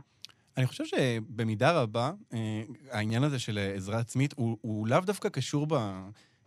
אני 0.57 0.67
חושב 0.67 0.85
שבמידה 0.85 1.83
רבה, 1.83 2.11
אה, 2.35 2.63
העניין 2.93 3.25
הזה 3.25 3.39
של 3.39 3.59
עזרה 3.77 3.99
עצמית 3.99 4.35
הוא, 4.37 4.59
הוא 4.61 4.89
לאו 4.89 5.01
דווקא 5.01 5.29
קשור 5.29 5.67
ב, 5.67 5.75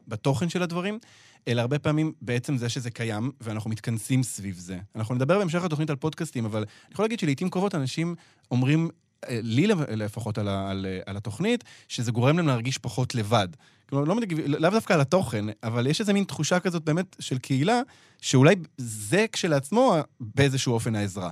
בתוכן 0.08 0.50
של 0.50 0.64
הדברים, 0.64 1.00
אלא 1.48 1.62
הרבה 1.62 1.80
פעמים 1.80 2.14
בעצם 2.22 2.58
זה 2.58 2.70
שזה 2.70 2.92
קיים, 2.92 3.32
ואנחנו 3.42 3.70
מתכנסים 3.70 4.24
סביב 4.24 4.56
זה. 4.56 4.78
אנחנו 4.96 5.16
נדבר 5.16 5.40
בהמשך 5.40 5.64
התוכנית 5.64 5.90
על 5.90 5.96
פודקאסטים, 5.96 6.46
אבל 6.46 6.60
אני 6.60 6.94
יכול 6.94 7.06
להגיד 7.06 7.20
שלעיתים 7.20 7.50
קרובות 7.50 7.76
אנשים 7.76 8.16
אומרים, 8.52 8.90
אה, 9.30 9.40
לי 9.44 9.68
לפחות 9.98 10.38
על, 10.38 10.48
על, 10.48 10.86
על 11.06 11.18
התוכנית, 11.18 11.64
שזה 11.88 12.12
גורם 12.12 12.38
להם 12.38 12.48
להרגיש 12.48 12.78
פחות 12.78 13.16
לבד. 13.16 13.48
כלומר, 13.90 14.06
לא 14.06 14.16
מדגיב, 14.16 14.40
לאו 14.48 14.70
דווקא 14.70 14.94
על 14.94 15.02
התוכן, 15.02 15.46
אבל 15.64 15.88
יש 15.88 16.00
איזה 16.00 16.14
מין 16.14 16.24
תחושה 16.24 16.60
כזאת 16.60 16.84
באמת 16.86 17.16
של 17.20 17.38
קהילה, 17.38 17.82
שאולי 18.22 18.56
זה 18.78 19.26
כשלעצמו 19.32 19.94
באיזשהו 20.20 20.74
אופן 20.74 20.96
העזרה. 20.96 21.30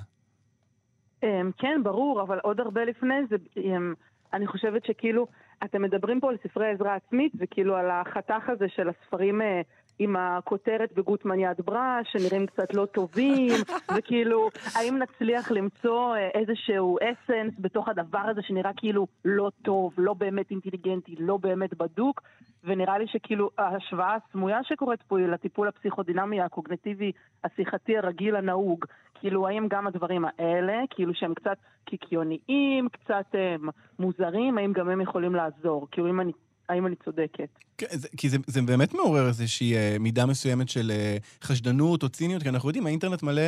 אמ, 1.23 1.51
כן, 1.57 1.81
ברור, 1.83 2.21
אבל 2.21 2.39
עוד 2.43 2.59
הרבה 2.59 2.85
לפני 2.85 3.15
זה, 3.29 3.35
אמ, 3.57 3.93
אני 4.33 4.47
חושבת 4.47 4.85
שכאילו, 4.85 5.27
אתם 5.63 5.81
מדברים 5.81 6.19
פה 6.19 6.29
על 6.29 6.37
ספרי 6.43 6.71
עזרה 6.71 6.95
עצמית, 6.95 7.31
וכאילו 7.39 7.75
על 7.75 7.89
החתך 7.91 8.49
הזה 8.49 8.65
של 8.75 8.89
הספרים 8.89 9.41
אה, 9.41 9.61
עם 9.99 10.15
הכותרת 10.15 10.93
בגוטמן 10.93 11.39
יד 11.39 11.61
ברש, 11.65 12.07
שנראים 12.11 12.45
קצת 12.45 12.73
לא 12.73 12.85
טובים, 12.85 13.53
וכאילו, 13.97 14.49
האם 14.75 14.97
נצליח 14.97 15.51
למצוא 15.51 16.15
אה, 16.15 16.29
איזשהו 16.33 16.97
אסנס 16.97 17.53
בתוך 17.59 17.87
הדבר 17.87 18.19
הזה 18.19 18.41
שנראה 18.41 18.71
כאילו 18.77 19.07
לא 19.25 19.51
טוב, 19.61 19.93
לא 19.97 20.13
באמת 20.13 20.51
אינטליגנטי, 20.51 21.15
לא 21.19 21.37
באמת 21.37 21.73
בדוק, 21.73 22.21
ונראה 22.63 22.97
לי 22.97 23.07
שכאילו 23.07 23.49
ההשוואה 23.57 24.15
הסמויה 24.15 24.63
שקורית 24.63 25.01
פה 25.01 25.19
היא 25.19 25.27
לטיפול 25.27 25.67
הפסיכודינמי 25.67 26.41
הקוגנטיבי 26.41 27.11
השיחתי 27.43 27.97
הרגיל 27.97 28.35
הנהוג. 28.35 28.85
כאילו, 29.19 29.47
האם 29.47 29.67
גם 29.69 29.87
הדברים 29.87 30.25
האלה, 30.25 30.73
כאילו 30.89 31.13
שהם 31.13 31.33
קצת 31.33 31.57
קיקיוניים, 31.85 32.89
קצת 32.89 33.25
הם, 33.33 33.69
מוזרים, 33.99 34.57
האם 34.57 34.73
גם 34.73 34.89
הם 34.89 35.01
יכולים 35.01 35.35
לעזור? 35.35 35.87
כאילו, 35.91 36.09
אם 36.09 36.21
אני, 36.21 36.31
האם 36.69 36.87
אני 36.87 36.95
צודקת? 36.95 37.49
כן, 37.77 37.85
זה, 37.91 38.07
כי 38.17 38.29
זה, 38.29 38.37
זה 38.47 38.61
באמת 38.61 38.93
מעורר 38.93 39.27
איזושהי 39.27 39.75
אה, 39.75 39.95
מידה 39.99 40.25
מסוימת 40.25 40.69
של 40.69 40.91
אה, 40.91 41.17
חשדנות 41.41 42.03
או 42.03 42.09
ציניות, 42.09 42.43
כי 42.43 42.49
אנחנו 42.49 42.69
יודעים, 42.69 42.85
האינטרנט 42.85 43.23
מלא... 43.23 43.41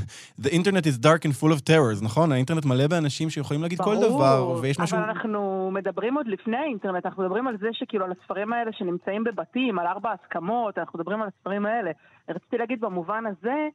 The 0.42 0.48
internet 0.48 0.84
is 0.86 1.04
dark 1.04 1.24
and 1.24 1.32
full 1.40 1.52
of 1.52 1.70
terrors, 1.70 2.04
נכון? 2.04 2.32
האינטרנט 2.32 2.64
מלא 2.64 2.86
באנשים 2.86 3.30
שיכולים 3.30 3.62
להגיד 3.62 3.78
כל 3.80 3.96
דבר, 3.96 4.58
ויש 4.62 4.80
משהו... 4.80 4.98
אבל 4.98 5.08
אנחנו 5.08 5.70
מדברים 5.72 6.16
עוד 6.16 6.26
לפני 6.26 6.56
האינטרנט, 6.56 7.06
אנחנו 7.06 7.22
מדברים 7.22 7.46
על 7.46 7.56
זה 7.60 7.68
שכאילו 7.72 8.04
על 8.04 8.12
הספרים 8.12 8.52
האלה 8.52 8.70
שנמצאים 8.72 9.24
בבתים, 9.24 9.78
על 9.78 9.86
ארבע 9.86 10.12
הסכמות, 10.12 10.78
אנחנו 10.78 10.98
מדברים 10.98 11.22
על 11.22 11.28
הספרים 11.28 11.66
האלה. 11.66 11.90
רציתי 12.28 12.58
להגיד 12.58 12.80
במובן 12.80 13.24
הזה, 13.26 13.68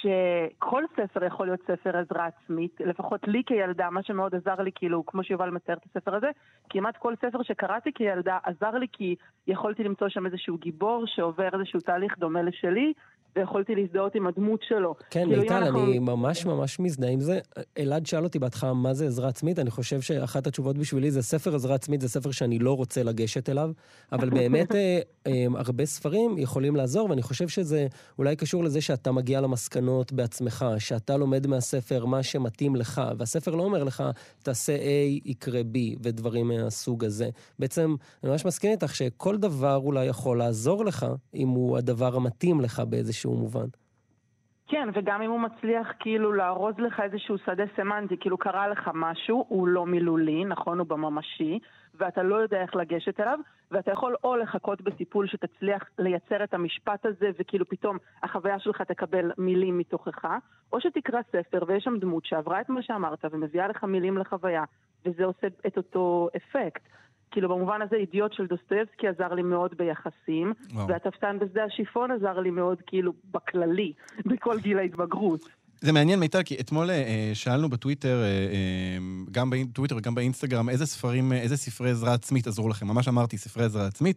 שכל 0.00 0.82
ספר 0.96 1.24
יכול 1.24 1.46
להיות 1.46 1.60
ספר 1.62 1.96
עזרה 1.96 2.26
עצמית, 2.26 2.76
לפחות 2.80 3.20
לי 3.26 3.42
כילדה, 3.46 3.90
מה 3.90 4.02
שמאוד 4.02 4.34
עזר 4.34 4.62
לי, 4.62 4.70
כאילו, 4.74 5.06
כמו 5.06 5.24
שיובל 5.24 5.50
מתאר 5.50 5.74
את 5.74 5.84
הספר 5.90 6.14
הזה, 6.14 6.26
כמעט 6.70 6.96
כל 6.96 7.14
ספר 7.16 7.42
שקראתי 7.42 7.90
כילדה 7.94 8.38
עזר 8.44 8.70
לי 8.70 8.86
כי 8.92 9.14
יכולתי 9.46 9.84
למצוא 9.84 10.08
שם 10.08 10.26
איזשהו 10.26 10.56
גיבור 10.58 11.04
שעובר 11.06 11.48
איזשהו 11.54 11.80
תהליך 11.80 12.18
דומה 12.18 12.42
לשלי, 12.42 12.92
ויכולתי 13.36 13.74
להזדהות 13.74 14.14
עם 14.14 14.26
הדמות 14.26 14.60
שלו. 14.62 14.94
כן, 15.10 15.24
כאילו, 15.26 15.42
מיטל, 15.42 15.54
אנחנו- 15.54 15.84
אני 15.84 15.98
ממש 15.98 16.46
ממש 16.46 16.80
מזדהה 16.80 17.10
עם 17.10 17.20
זה. 17.20 17.38
אלעד 17.78 18.06
שאל 18.06 18.24
אותי 18.24 18.38
בהתחלה 18.38 18.72
מה 18.72 18.94
זה 18.94 19.06
עזרה 19.06 19.28
עצמית, 19.28 19.58
אני 19.58 19.70
חושב 19.70 20.00
שאחת 20.00 20.46
התשובות 20.46 20.78
בשבילי 20.78 21.10
זה 21.10 21.22
ספר 21.22 21.54
עזרה 21.54 21.74
עצמית, 21.74 22.00
זה 22.00 22.08
ספר 22.08 22.30
שאני 22.30 22.58
לא 22.58 22.76
רוצה 22.76 23.02
לגשת 23.02 23.48
אליו, 23.48 23.70
אבל 24.12 24.30
באמת 24.30 24.74
אה, 24.74 24.98
אה, 25.26 25.44
הרבה 25.56 25.84
ספרים 25.84 26.38
יכולים 26.38 26.76
לעזור, 26.76 27.10
ואני 27.10 27.22
חושב 27.22 27.48
שזה 27.48 27.86
אולי 28.18 28.36
קשור 28.36 28.64
לזה 28.64 28.80
שאתה 28.80 29.12
מגיע 29.12 29.40
למסקנות 29.88 30.12
בעצמך, 30.12 30.66
שאתה 30.78 31.16
לומד 31.16 31.46
מהספר 31.46 32.04
מה 32.04 32.22
שמתאים 32.22 32.76
לך, 32.76 33.02
והספר 33.18 33.54
לא 33.54 33.62
אומר 33.62 33.84
לך, 33.84 34.02
תעשה 34.42 34.76
A, 34.76 35.28
יקרה 35.28 35.60
B, 35.60 35.98
ודברים 36.02 36.48
מהסוג 36.48 37.04
הזה. 37.04 37.30
בעצם, 37.58 37.96
אני 38.22 38.30
ממש 38.30 38.44
מסכים 38.44 38.70
איתך 38.70 38.94
שכל 38.94 39.36
דבר 39.36 39.76
אולי 39.76 40.06
יכול 40.06 40.38
לעזור 40.38 40.84
לך, 40.84 41.06
אם 41.34 41.48
הוא 41.48 41.78
הדבר 41.78 42.16
המתאים 42.16 42.60
לך 42.60 42.82
באיזשהו 42.88 43.34
מובן. 43.34 43.66
כן, 44.68 44.88
וגם 44.94 45.22
אם 45.22 45.30
הוא 45.30 45.40
מצליח 45.40 45.92
כאילו 45.98 46.32
לארוז 46.32 46.74
לך 46.78 47.00
איזשהו 47.00 47.38
שדה 47.38 47.64
סמנטי, 47.76 48.16
כאילו 48.20 48.38
קרה 48.38 48.68
לך 48.68 48.90
משהו, 48.94 49.44
הוא 49.48 49.68
לא 49.68 49.86
מילולי, 49.86 50.44
נכון? 50.44 50.78
הוא 50.78 50.86
בממשי, 50.86 51.58
ואתה 51.94 52.22
לא 52.22 52.36
יודע 52.36 52.62
איך 52.62 52.76
לגשת 52.76 53.20
אליו, 53.20 53.38
ואתה 53.70 53.92
יכול 53.92 54.16
או 54.24 54.36
לחכות 54.36 54.80
בטיפול 54.82 55.28
שתצליח 55.28 55.82
לייצר 55.98 56.44
את 56.44 56.54
המשפט 56.54 57.06
הזה, 57.06 57.30
וכאילו 57.38 57.68
פתאום 57.68 57.96
החוויה 58.22 58.58
שלך 58.58 58.82
תקבל 58.82 59.32
מילים 59.38 59.78
מתוכך, 59.78 60.24
או 60.72 60.80
שתקרא 60.80 61.20
ספר 61.32 61.58
ויש 61.66 61.84
שם 61.84 61.98
דמות 61.98 62.24
שעברה 62.24 62.60
את 62.60 62.68
מה 62.68 62.82
שאמרת 62.82 63.24
ומביאה 63.30 63.68
לך 63.68 63.84
מילים 63.84 64.18
לחוויה, 64.18 64.64
וזה 65.06 65.24
עושה 65.24 65.46
את 65.66 65.76
אותו 65.76 66.28
אפקט. 66.36 66.82
כאילו 67.30 67.48
במובן 67.48 67.82
הזה 67.82 67.96
אידיוט 67.96 68.32
של 68.32 68.46
דוסטויבסקי 68.46 69.08
עזר 69.08 69.34
לי 69.34 69.42
מאוד 69.42 69.74
ביחסים, 69.76 70.52
וואו. 70.72 70.86
בשדה 71.38 71.64
השיפון 71.64 72.10
עזר 72.10 72.40
לי 72.40 72.50
מאוד 72.50 72.82
כאילו 72.86 73.12
בכללי, 73.30 73.92
בכל 74.26 74.58
גיל 74.58 74.78
ההתבגרות. 74.78 75.57
זה 75.80 75.92
מעניין, 75.92 76.20
מיטל, 76.20 76.42
כי 76.42 76.56
אתמול 76.60 76.90
אה, 76.90 77.30
שאלנו 77.34 77.68
בטוויטר, 77.70 78.22
אה, 78.22 78.26
אה, 78.26 78.98
גם 79.30 79.50
בטוויטר 79.50 79.96
וגם 79.96 80.14
באינסטגרם, 80.14 80.68
איזה 80.68 80.86
ספרים, 80.86 81.32
אה, 81.32 81.40
איזה 81.40 81.56
ספרי 81.56 81.90
עזרה 81.90 82.14
עצמית 82.14 82.46
עזרו 82.46 82.68
לכם. 82.68 82.86
ממש 82.86 83.08
אמרתי, 83.08 83.38
ספרי 83.38 83.64
עזרה 83.64 83.86
עצמית. 83.86 84.16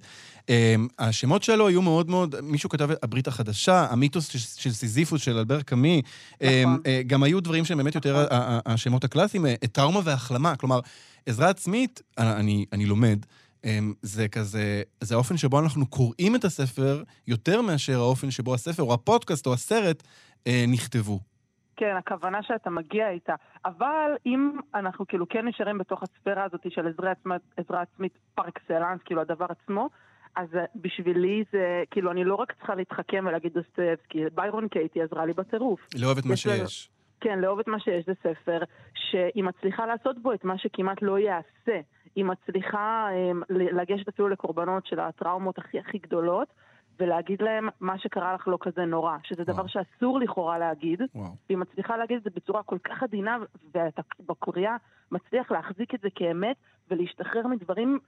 אה, 0.49 0.75
השמות 0.99 1.43
שלו 1.43 1.67
היו 1.67 1.81
מאוד 1.81 2.09
מאוד, 2.09 2.35
מישהו 2.41 2.69
כתב 2.69 2.91
את 2.91 3.03
הברית 3.03 3.27
החדשה, 3.27 3.87
המיתוס 3.89 4.27
של, 4.27 4.39
של 4.39 4.71
סיזיפוס 4.71 5.21
של 5.21 5.37
אלבר 5.37 5.61
קאמי. 5.61 6.01
אה, 6.41 6.63
נכון. 6.65 6.79
אה, 6.85 7.01
גם 7.07 7.23
היו 7.23 7.39
דברים 7.39 7.65
שהם 7.65 7.77
באמת 7.77 7.95
יותר 7.95 8.17
ה- 8.31 8.59
השמות 8.65 9.03
הקלאסיים, 9.03 9.45
אה, 9.45 9.55
טראומה 9.71 9.99
והחלמה. 10.03 10.55
כלומר, 10.55 10.79
עזרה 11.25 11.49
עצמית, 11.49 12.01
אה, 12.19 12.39
אני, 12.39 12.65
אני 12.73 12.85
לומד. 12.85 13.19
אה, 13.65 13.79
זה 14.01 14.27
כזה, 14.27 14.81
זה 15.01 15.15
האופן 15.15 15.37
שבו 15.37 15.59
אנחנו 15.59 15.85
קוראים 15.85 16.35
את 16.35 16.45
הספר 16.45 17.03
יותר 17.27 17.61
מאשר 17.61 17.99
האופן 17.99 18.31
שבו 18.31 18.53
הספר 18.53 18.83
או 18.83 18.93
הפודקאסט 18.93 19.47
או 19.47 19.53
הסרט 19.53 20.03
אה, 20.47 20.65
נכתבו. 20.67 21.19
כן, 21.81 21.95
הכוונה 21.95 22.43
שאתה 22.43 22.69
מגיע 22.69 23.09
איתה. 23.09 23.35
אבל 23.65 24.11
אם 24.25 24.51
אנחנו 24.75 25.07
כאילו 25.07 25.29
כן 25.29 25.47
נשארים 25.47 25.77
בתוך 25.77 26.03
הספירה 26.03 26.43
הזאת 26.43 26.61
של 26.69 26.87
עזרה 26.87 27.11
עצמית, 27.11 27.41
עזרה 27.57 27.81
עצמית 27.81 28.17
פר 28.35 28.47
אקסלנס, 28.47 29.01
כאילו 29.05 29.21
הדבר 29.21 29.45
עצמו, 29.49 29.89
אז 30.35 30.55
אה, 30.55 30.65
בשבילי 30.75 31.43
זה, 31.51 31.83
כאילו, 31.91 32.11
אני 32.11 32.23
לא 32.23 32.35
רק 32.35 32.51
צריכה 32.51 32.75
להתחכם 32.75 33.25
ולהגיד 33.27 33.53
דוסטויבסקי, 33.53 34.23
ביירון 34.35 34.67
קייטי 34.67 35.01
עזרה 35.01 35.25
לי 35.25 35.33
בטירוף. 35.33 35.79
לאהוב 35.99 36.17
את 36.17 36.25
מה 36.25 36.35
שיש. 36.35 36.89
כן, 37.21 37.39
לאהוב 37.39 37.59
את 37.59 37.67
מה 37.67 37.79
שיש 37.79 38.05
זה 38.05 38.13
ספר 38.23 38.59
שהיא 38.93 39.43
מצליחה 39.43 39.85
לעשות 39.85 40.21
בו 40.21 40.33
את 40.33 40.43
מה 40.43 40.57
שכמעט 40.57 41.01
לא 41.01 41.19
ייעשה. 41.19 41.79
היא 42.15 42.25
מצליחה 42.25 43.07
אה, 43.11 43.31
לגשת 43.49 44.07
אפילו 44.07 44.29
לקורבנות 44.29 44.85
של 44.85 44.99
הטראומות 44.99 45.57
הכי 45.57 45.79
הכי 45.79 45.97
גדולות, 45.97 46.47
ולהגיד 47.01 47.41
להם, 47.41 47.69
מה 47.79 47.99
שקרה 47.99 48.33
לך 48.33 48.47
לא 48.47 48.57
כזה 48.61 48.85
נורא, 48.85 49.17
שזה 49.23 49.43
דבר 49.43 49.53
וואו. 49.53 49.67
שאסור 49.67 50.19
לכאורה 50.19 50.59
להגיד, 50.59 50.99
וואו. 51.15 51.35
והיא 51.49 51.57
מצליחה 51.57 51.97
להגיד 51.97 52.17
את 52.17 52.23
זה 52.23 52.29
בצורה 52.35 52.63
כל 52.63 52.77
כך 52.83 53.03
עדינה, 53.03 53.37
ואתה 53.73 54.01
בקוריאה 54.29 54.75
מצליח 55.11 55.51
להחזיק 55.51 55.95
את 55.95 55.99
זה 56.03 56.09
כאמת, 56.15 56.55
ולהשתחרר 56.91 57.47
מדברים 57.47 57.99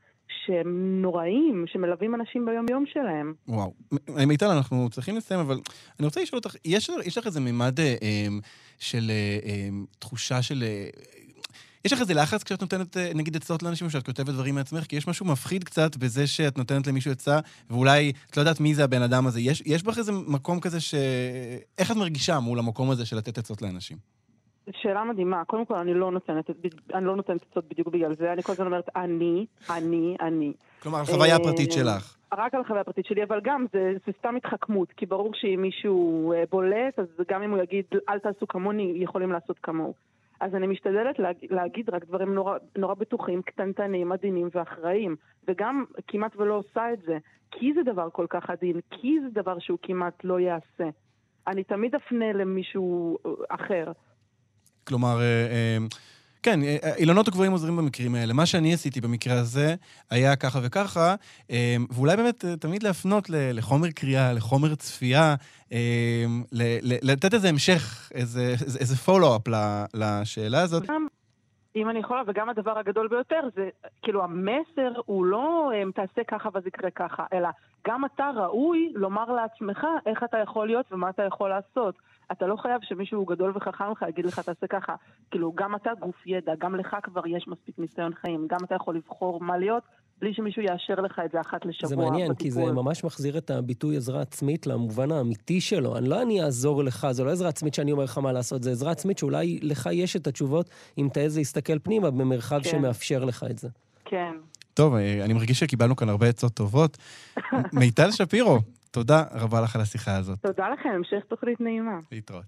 שהם 0.46 1.02
נוראים, 1.02 1.66
שמלווים 1.68 2.16
אנשים 2.16 2.46
ביום-יום 2.46 2.86
שלהם. 2.86 3.34
וואו. 3.48 3.74
מ- 3.92 4.28
מיטל, 4.28 4.46
אנחנו 4.46 4.90
צריכים 4.90 5.16
לסיים, 5.18 5.40
אבל 5.40 5.56
אני 6.00 6.06
רוצה 6.06 6.22
לשאול 6.22 6.38
אותך, 6.46 6.56
יש, 6.66 6.90
יש 7.06 7.18
לך 7.18 7.26
איזה 7.26 7.40
מימד 7.40 7.80
אה, 7.80 7.96
אה, 8.04 8.28
של 8.80 9.10
אה, 9.10 9.40
אה, 9.46 9.70
תחושה 10.00 10.42
של... 10.42 10.64
אה, 10.64 10.90
יש 11.86 11.94
לך 11.94 12.02
איזה 12.02 12.14
לחץ 12.14 12.44
כשאת 12.44 12.62
נותנת, 12.62 12.98
אה, 12.98 13.12
נגיד, 13.16 13.36
עצות 13.36 13.64
לאנשים, 13.64 13.88
או 13.88 13.92
שאת 13.92 14.06
כותבת 14.06 14.30
דברים 14.30 14.56
מעצמך? 14.56 14.84
כי 14.84 14.96
יש 14.96 15.08
משהו 15.08 15.26
מפחיד 15.26 15.64
קצת 15.64 15.98
בזה 15.98 16.28
שאת 16.28 16.58
נותנת 16.58 16.88
למישהו 16.88 17.12
עצה, 17.12 17.40
ואולי 17.70 18.12
את 18.30 18.38
לא 18.38 18.42
יודעת 18.42 18.60
מי 18.60 18.76
זה 18.76 18.84
הבן 18.84 19.02
אדם 19.02 19.28
הזה. 19.28 19.40
יש, 19.40 19.64
יש 19.66 19.84
בך 19.84 19.98
איזה 19.98 20.12
מקום 20.28 20.60
כזה 20.60 20.82
ש... 20.82 20.96
איך 21.78 21.92
את 21.92 21.96
מרגישה 21.96 22.40
מול 22.40 22.60
המקום 22.60 22.92
הזה 22.92 23.06
של 23.06 23.18
לתת 23.18 23.38
עצות 23.38 23.62
לאנשים? 23.62 23.98
שאלה 24.72 25.04
מדהימה. 25.04 25.46
קודם 25.46 25.66
כל, 25.66 25.76
אני 25.76 25.94
לא 25.94 26.12
נותנת, 26.12 26.50
אני 26.94 27.06
לא 27.06 27.16
נותנת 27.16 27.42
עצות 27.52 27.66
בדיוק 27.70 27.88
בגלל 27.88 28.16
זה. 28.16 28.34
אני 28.34 28.44
כל 28.44 28.52
הזמן 28.52 28.66
אומרת, 28.66 28.90
אני, 28.96 29.46
אני, 29.70 30.16
אני. 30.22 30.54
כלומר, 30.84 31.02
החוויה 31.02 31.36
הפרטית 31.36 31.70
אה, 31.70 31.76
שלך. 31.76 32.18
רק 32.34 32.54
על 32.54 32.62
החוויה 32.62 32.82
הפרטית 32.82 33.06
שלי, 33.06 33.24
אבל 33.24 33.40
גם 33.44 33.66
זה, 33.74 33.94
זה 34.06 34.12
סתם 34.20 34.36
התחכמות, 34.36 34.92
כי 34.98 35.06
ברור 35.06 35.32
שאם 35.34 35.62
מישהו 35.62 36.34
אה, 36.34 36.44
בולט, 36.52 37.00
אז 37.00 37.06
גם 37.32 37.44
אם 37.44 37.52
הוא 37.52 37.64
יגיד, 37.64 37.86
אל 38.10 38.20
תעשו 38.20 38.48
כמוני, 38.48 38.94
יכולים 38.96 39.32
לעשות 39.32 39.60
כמוהו. 39.64 39.94
אז 40.44 40.56
אני 40.56 40.68
משתדלת 40.68 41.20
להג, 41.20 41.36
להגיד 41.50 41.90
רק 41.90 42.06
דברים 42.06 42.34
נורא, 42.34 42.58
נורא 42.78 42.94
בטוחים, 42.94 43.42
קטנטנים, 43.42 44.12
עדינים 44.12 44.50
ואחראיים, 44.54 45.16
וגם 45.48 45.84
כמעט 46.08 46.36
ולא 46.36 46.54
עושה 46.54 46.94
את 46.94 47.00
זה, 47.06 47.18
כי 47.52 47.74
זה 47.74 47.92
דבר 47.92 48.10
כל 48.10 48.26
כך 48.30 48.50
עדין, 48.50 48.80
כי 48.92 49.20
זה 49.22 49.42
דבר 49.42 49.60
שהוא 49.60 49.78
כמעט 49.82 50.24
לא 50.24 50.40
יעשה. 50.40 50.90
אני 51.48 51.64
תמיד 51.64 51.96
אפנה 51.96 52.34
למישהו 52.34 53.18
אה, 53.26 53.32
אחר. 53.50 53.92
כלומר, 54.88 55.22
אה, 55.22 55.48
אה, 55.52 55.78
כן, 56.44 56.64
אה, 56.64 56.78
אה, 56.84 56.96
אילנות 56.96 57.28
הגבוהים 57.28 57.52
עוזרים 57.52 57.78
במקרים 57.78 58.16
האלה. 58.16 58.34
מה 58.34 58.46
שאני 58.46 58.74
עשיתי 58.74 59.02
במקרה 59.02 59.40
הזה 59.40 59.76
היה 60.10 60.36
ככה 60.36 60.60
וככה, 60.64 61.16
אה, 61.52 61.76
ואולי 61.90 62.18
באמת 62.18 62.46
תמיד 62.60 62.84
להפנות 62.84 63.30
לחומר 63.30 63.92
קריאה, 63.92 64.34
לחומר 64.34 64.76
צפייה, 64.76 65.36
לתת 66.82 67.34
איזה 67.34 67.50
המשך, 67.50 68.12
איזה, 68.14 68.56
איזה, 68.80 68.96
ל- 69.48 69.86
לשאלה 69.94 70.62
הזאת. 70.62 70.84
אם 71.76 71.90
אני 71.90 72.00
יכולה, 72.00 72.22
וגם 72.28 72.50
הדבר 72.50 72.78
הגדול 72.78 73.08
ביותר, 73.08 73.40
זה 73.56 73.70
כאילו 74.02 74.24
המסר 74.24 74.92
הוא 75.06 75.26
לא 75.26 75.72
"אמ, 75.76 75.92
תעשה 75.92 76.24
ככה 76.24 76.50
ואז 76.54 76.68
יקרה 76.68 76.92
ככה, 76.92 77.26
אלא 77.34 77.50
גם 77.88 78.06
אתה 78.06 78.30
ראוי 78.36 78.92
לומר 78.96 79.32
לעצמך 79.32 79.88
איך 80.06 80.24
אתה 80.24 80.38
יכול 80.38 80.68
להיות 80.68 80.86
ומה 80.92 81.10
אתה 81.10 81.24
יכול 81.24 81.50
לעשות. 81.50 81.96
אתה 82.32 82.48
לא 82.48 82.56
חייב 82.56 82.82
שמישהו 82.82 83.26
גדול 83.26 83.52
וחכם 83.56 83.92
לך 83.92 84.06
יגיד 84.10 84.26
לך 84.26 84.40
תעשה 84.40 84.68
ככה. 84.68 84.96
כאילו, 85.32 85.52
גם 85.56 85.76
אתה 85.76 85.92
גוף 86.00 86.28
ידע, 86.28 86.56
גם 86.56 86.76
לך 86.76 86.98
כבר 87.04 87.28
יש 87.28 87.48
מספיק 87.48 87.80
ניסיון 87.80 88.14
חיים, 88.14 88.48
גם 88.48 88.58
אתה 88.64 88.76
יכול 88.76 88.96
לבחור 88.96 89.42
מה 89.42 89.58
להיות 89.58 89.84
בלי 90.24 90.34
שמישהו 90.34 90.62
יאשר 90.62 91.02
לך 91.02 91.22
את 91.26 91.32
זה 91.32 91.42
אחת 91.42 91.66
לשבוע. 91.66 91.90
זה 91.90 91.96
מעניין, 91.96 92.34
כי 92.36 92.52
זה 92.52 92.62
בטיפול. 92.62 92.84
ממש 92.84 93.04
מחזיר 93.04 93.38
את 93.38 93.52
הביטוי 93.52 93.98
עזרה 93.98 94.22
עצמית 94.22 94.68
למובן 94.68 95.12
האמיתי 95.12 95.62
שלו. 95.62 95.98
אני 95.98 96.10
לא 96.10 96.22
אני 96.22 96.44
אעזור 96.44 96.84
לך, 96.84 97.08
זה 97.12 97.24
לא 97.24 97.32
עזרה 97.32 97.50
עצמית 97.50 97.74
שאני 97.74 97.92
אומר 97.92 98.04
לך 98.04 98.18
מה 98.18 98.32
לעשות, 98.32 98.64
זה 98.64 98.72
עזרה 98.72 98.92
עצמית 98.92 99.18
שאולי 99.18 99.60
לך 99.62 99.90
יש 99.92 100.16
את 100.16 100.28
התשובות 100.28 100.70
אם 100.98 101.08
תעז 101.14 101.38
להסתכל 101.38 101.80
פנימה 101.80 102.12
במרחב 102.12 102.60
כן. 102.64 102.70
שמאפשר 102.70 103.26
לך 103.26 103.46
את 103.50 103.58
זה. 103.58 103.70
כן. 104.06 104.34
טוב, 104.74 104.96
אה, 104.96 105.26
אני 105.26 105.34
מרגיש 105.34 105.60
שקיבלנו 105.60 105.96
כאן 105.96 106.10
הרבה 106.10 106.28
עצות 106.28 106.54
טובות. 106.54 106.98
מיטל 107.80 108.12
שפירו, 108.12 108.60
תודה 108.92 109.24
רבה 109.32 109.62
לך 109.62 109.76
על 109.76 109.82
השיחה 109.82 110.16
הזאת. 110.16 110.40
תודה 110.40 110.70
לכם, 110.70 110.90
המשך 110.90 111.24
תוכנית 111.30 111.62
נעימה. 111.62 112.00
להתראות. 112.12 112.44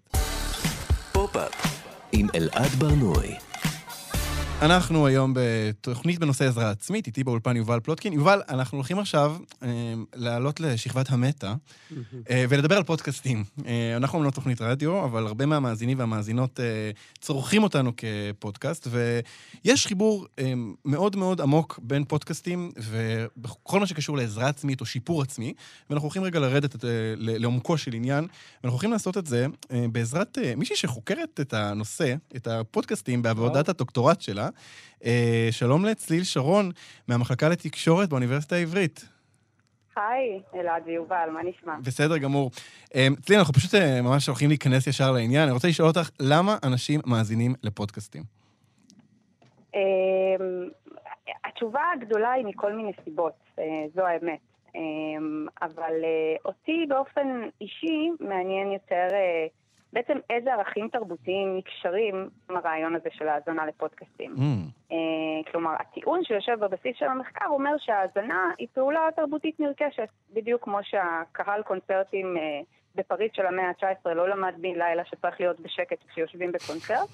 אנחנו 4.61 5.07
היום 5.07 5.33
בתוכנית 5.35 6.19
בנושא 6.19 6.45
עזרה 6.45 6.69
עצמית, 6.69 7.07
איתי 7.07 7.23
באולפן 7.23 7.57
יובל 7.57 7.79
פלוטקין. 7.79 8.13
יובל, 8.13 8.41
אנחנו 8.49 8.77
הולכים 8.77 8.99
עכשיו 8.99 9.35
אה, 9.63 9.93
לעלות 10.15 10.59
לשכבת 10.59 11.09
המטה 11.09 11.55
אה, 12.29 12.45
ולדבר 12.49 12.77
על 12.77 12.83
פודקאסטים. 12.83 13.43
אה, 13.65 13.97
אנחנו 13.97 14.17
אומנם 14.17 14.31
תוכנית 14.31 14.61
רדיו, 14.61 15.05
אבל 15.05 15.27
הרבה 15.27 15.45
מהמאזינים 15.45 15.99
והמאזינות 15.99 16.59
אה, 16.59 16.91
צורכים 17.19 17.63
אותנו 17.63 17.91
כפודקאסט, 17.97 18.87
ויש 18.91 19.87
חיבור 19.87 20.27
אה, 20.39 20.53
מאוד 20.85 21.15
מאוד 21.15 21.41
עמוק 21.41 21.79
בין 21.83 22.05
פודקאסטים 22.05 22.71
ובכל 22.77 23.79
מה 23.79 23.87
שקשור 23.87 24.17
לעזרה 24.17 24.47
עצמית 24.47 24.81
או 24.81 24.85
שיפור 24.85 25.21
עצמי, 25.21 25.53
ואנחנו 25.89 26.05
הולכים 26.05 26.23
רגע 26.23 26.39
לרדת 26.39 26.85
אה, 26.85 26.89
לעומקו 27.17 27.77
של 27.77 27.93
עניין, 27.93 28.27
ואנחנו 28.63 28.75
הולכים 28.75 28.91
לעשות 28.91 29.17
את 29.17 29.27
זה 29.27 29.47
אה, 29.71 29.85
בעזרת 29.91 30.37
אה, 30.37 30.53
מישהי 30.55 30.75
שחוקרת 30.75 31.39
את 31.39 31.53
הנושא, 31.53 32.15
את 32.35 32.47
הפודקאסטים 32.47 33.21
בעבודת 33.21 33.69
הדוקטורט 33.69 34.21
שלה. 34.21 34.44
אה, 35.05 35.47
שלום 35.51 35.85
לצליל 35.85 36.23
שרון, 36.23 36.71
מהמחלקה 37.07 37.49
לתקשורת 37.49 38.09
באוניברסיטה 38.09 38.55
העברית. 38.55 39.05
היי, 39.95 40.41
אלעד 40.55 40.83
ויובל, 40.85 41.29
מה 41.33 41.39
נשמע? 41.43 41.75
בסדר 41.83 42.17
גמור. 42.17 42.51
אה, 42.95 43.07
צליל, 43.21 43.39
אנחנו 43.39 43.53
פשוט 43.53 43.75
אה, 43.75 44.01
ממש 44.01 44.27
הולכים 44.27 44.49
להיכנס 44.49 44.87
ישר 44.87 45.11
לעניין. 45.11 45.43
אני 45.43 45.51
רוצה 45.51 45.67
לשאול 45.67 45.87
אותך, 45.87 46.09
למה 46.19 46.57
אנשים 46.63 47.01
מאזינים 47.05 47.53
לפודקאסטים? 47.63 48.23
התשובה 51.45 51.81
הגדולה 51.95 52.31
היא 52.31 52.45
מכל 52.45 52.73
מיני 52.73 52.91
סיבות, 53.03 53.33
זו 53.95 54.01
האמת. 54.01 54.39
אמ, 54.75 55.45
אבל 55.61 55.93
אותי 56.45 56.85
באופן 56.89 57.27
אישי 57.61 58.09
מעניין 58.19 58.71
יותר 58.71 59.07
בעצם 59.95 60.17
איזה 60.29 60.53
ערכים 60.53 60.87
תרבותיים 60.87 61.57
נקשרים 61.57 62.29
עם 62.49 62.57
הרעיון 62.57 62.95
הזה 62.95 63.09
של 63.11 63.27
האזנה 63.27 63.65
לפודקאסטים. 63.65 64.35
Mm, 64.35 64.91
אה, 64.91 65.51
כלומר, 65.51 65.75
הטיעון 65.79 66.23
שיושב 66.23 66.57
בבסיס 66.59 66.97
של 66.99 67.05
המחקר 67.05 67.45
אומר 67.49 67.75
שהאזנה 67.77 68.51
היא 68.59 68.67
פעולה 68.73 69.07
תרבותית 69.15 69.59
נרכשת, 69.59 70.09
בדיוק 70.33 70.63
כמו 70.63 70.79
שהקהל 70.83 71.63
קונצרטים 71.63 72.37
אה, 72.37 72.61
בפריז 72.95 73.29
של 73.33 73.45
המאה 73.45 73.69
ה-19 73.69 74.09
לא 74.09 74.29
למד 74.29 74.53
בן 74.57 74.75
לילה 74.75 75.05
שצריך 75.05 75.39
להיות 75.39 75.59
בשקט 75.59 75.97
כשיושבים 76.07 76.51
בקונצרט. 76.51 77.09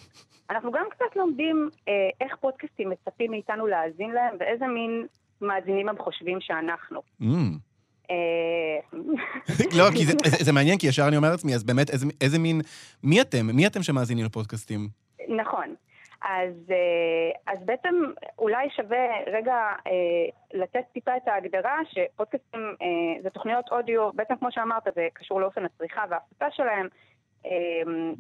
אנחנו 0.50 0.72
גם 0.72 0.86
קצת 0.89 1.15
לומדים 1.15 1.70
אה, 1.88 2.10
איך 2.22 2.36
פודקאסטים 2.36 2.89
מצפים 2.89 3.32
מאיתנו 3.32 3.67
להאזין 3.67 4.12
להם 4.12 4.36
ואיזה 4.39 4.68
מין 4.68 5.08
מאזינים 5.41 5.89
הם 5.89 5.97
חושבים 5.97 6.41
שאנחנו. 6.41 7.01
mm. 7.22 7.70
אה, 8.12 8.99
לא, 9.78 9.84
כי 9.95 10.05
זה, 10.05 10.14
זה, 10.26 10.43
זה 10.45 10.51
מעניין, 10.53 10.78
כי 10.78 10.88
ישר 10.88 11.07
אני 11.07 11.18
אומר 11.18 11.30
לעצמי, 11.32 11.55
אז 11.55 11.64
באמת, 11.64 11.89
איזה, 11.89 12.05
איזה 12.22 12.39
מין... 12.39 12.62
מי 13.03 13.22
אתם? 13.22 13.47
מי 13.53 13.68
אתם 13.68 13.84
שמאזינים 13.84 14.26
לפודקאסטים? 14.26 14.88
נכון. 15.38 15.76
אז, 16.22 16.72
אה, 16.72 17.53
אז 17.53 17.59
בעצם 17.66 17.95
אולי 18.39 18.70
שווה 18.70 19.07
רגע 19.28 19.55
אה, 19.88 19.91
לתת 20.53 20.84
טיפה 20.93 21.18
את 21.18 21.28
ההגדרה 21.28 21.78
שפודקאסטים 21.86 22.76
אה, 22.82 23.22
זה 23.22 23.30
תוכניות 23.30 23.66
אודיו, 23.72 24.12
בעצם 24.14 24.36
כמו 24.36 24.51
שאמרת, 24.51 24.84
זה 24.95 25.07
קשור 25.14 25.41
לאופן 25.41 25.66
הצריכה 25.66 26.03
וההפצה 26.09 26.45
שלהם. 26.51 26.88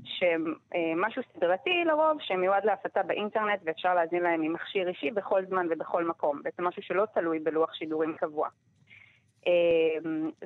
שמשהו 0.03 1.21
סדרתי 1.33 1.83
לרוב, 1.85 2.17
שמיועד 2.19 2.65
להפצה 2.65 3.03
באינטרנט 3.03 3.59
ואפשר 3.63 3.93
להזין 3.93 4.23
להם 4.23 4.41
ממכשיר 4.41 4.87
אישי 4.87 5.11
בכל 5.11 5.45
זמן 5.45 5.67
ובכל 5.69 6.05
מקום. 6.05 6.41
בעצם 6.43 6.67
משהו 6.67 6.81
שלא 6.83 7.05
תלוי 7.13 7.39
בלוח 7.39 7.73
שידורים 7.73 8.15
קבוע. 8.19 8.49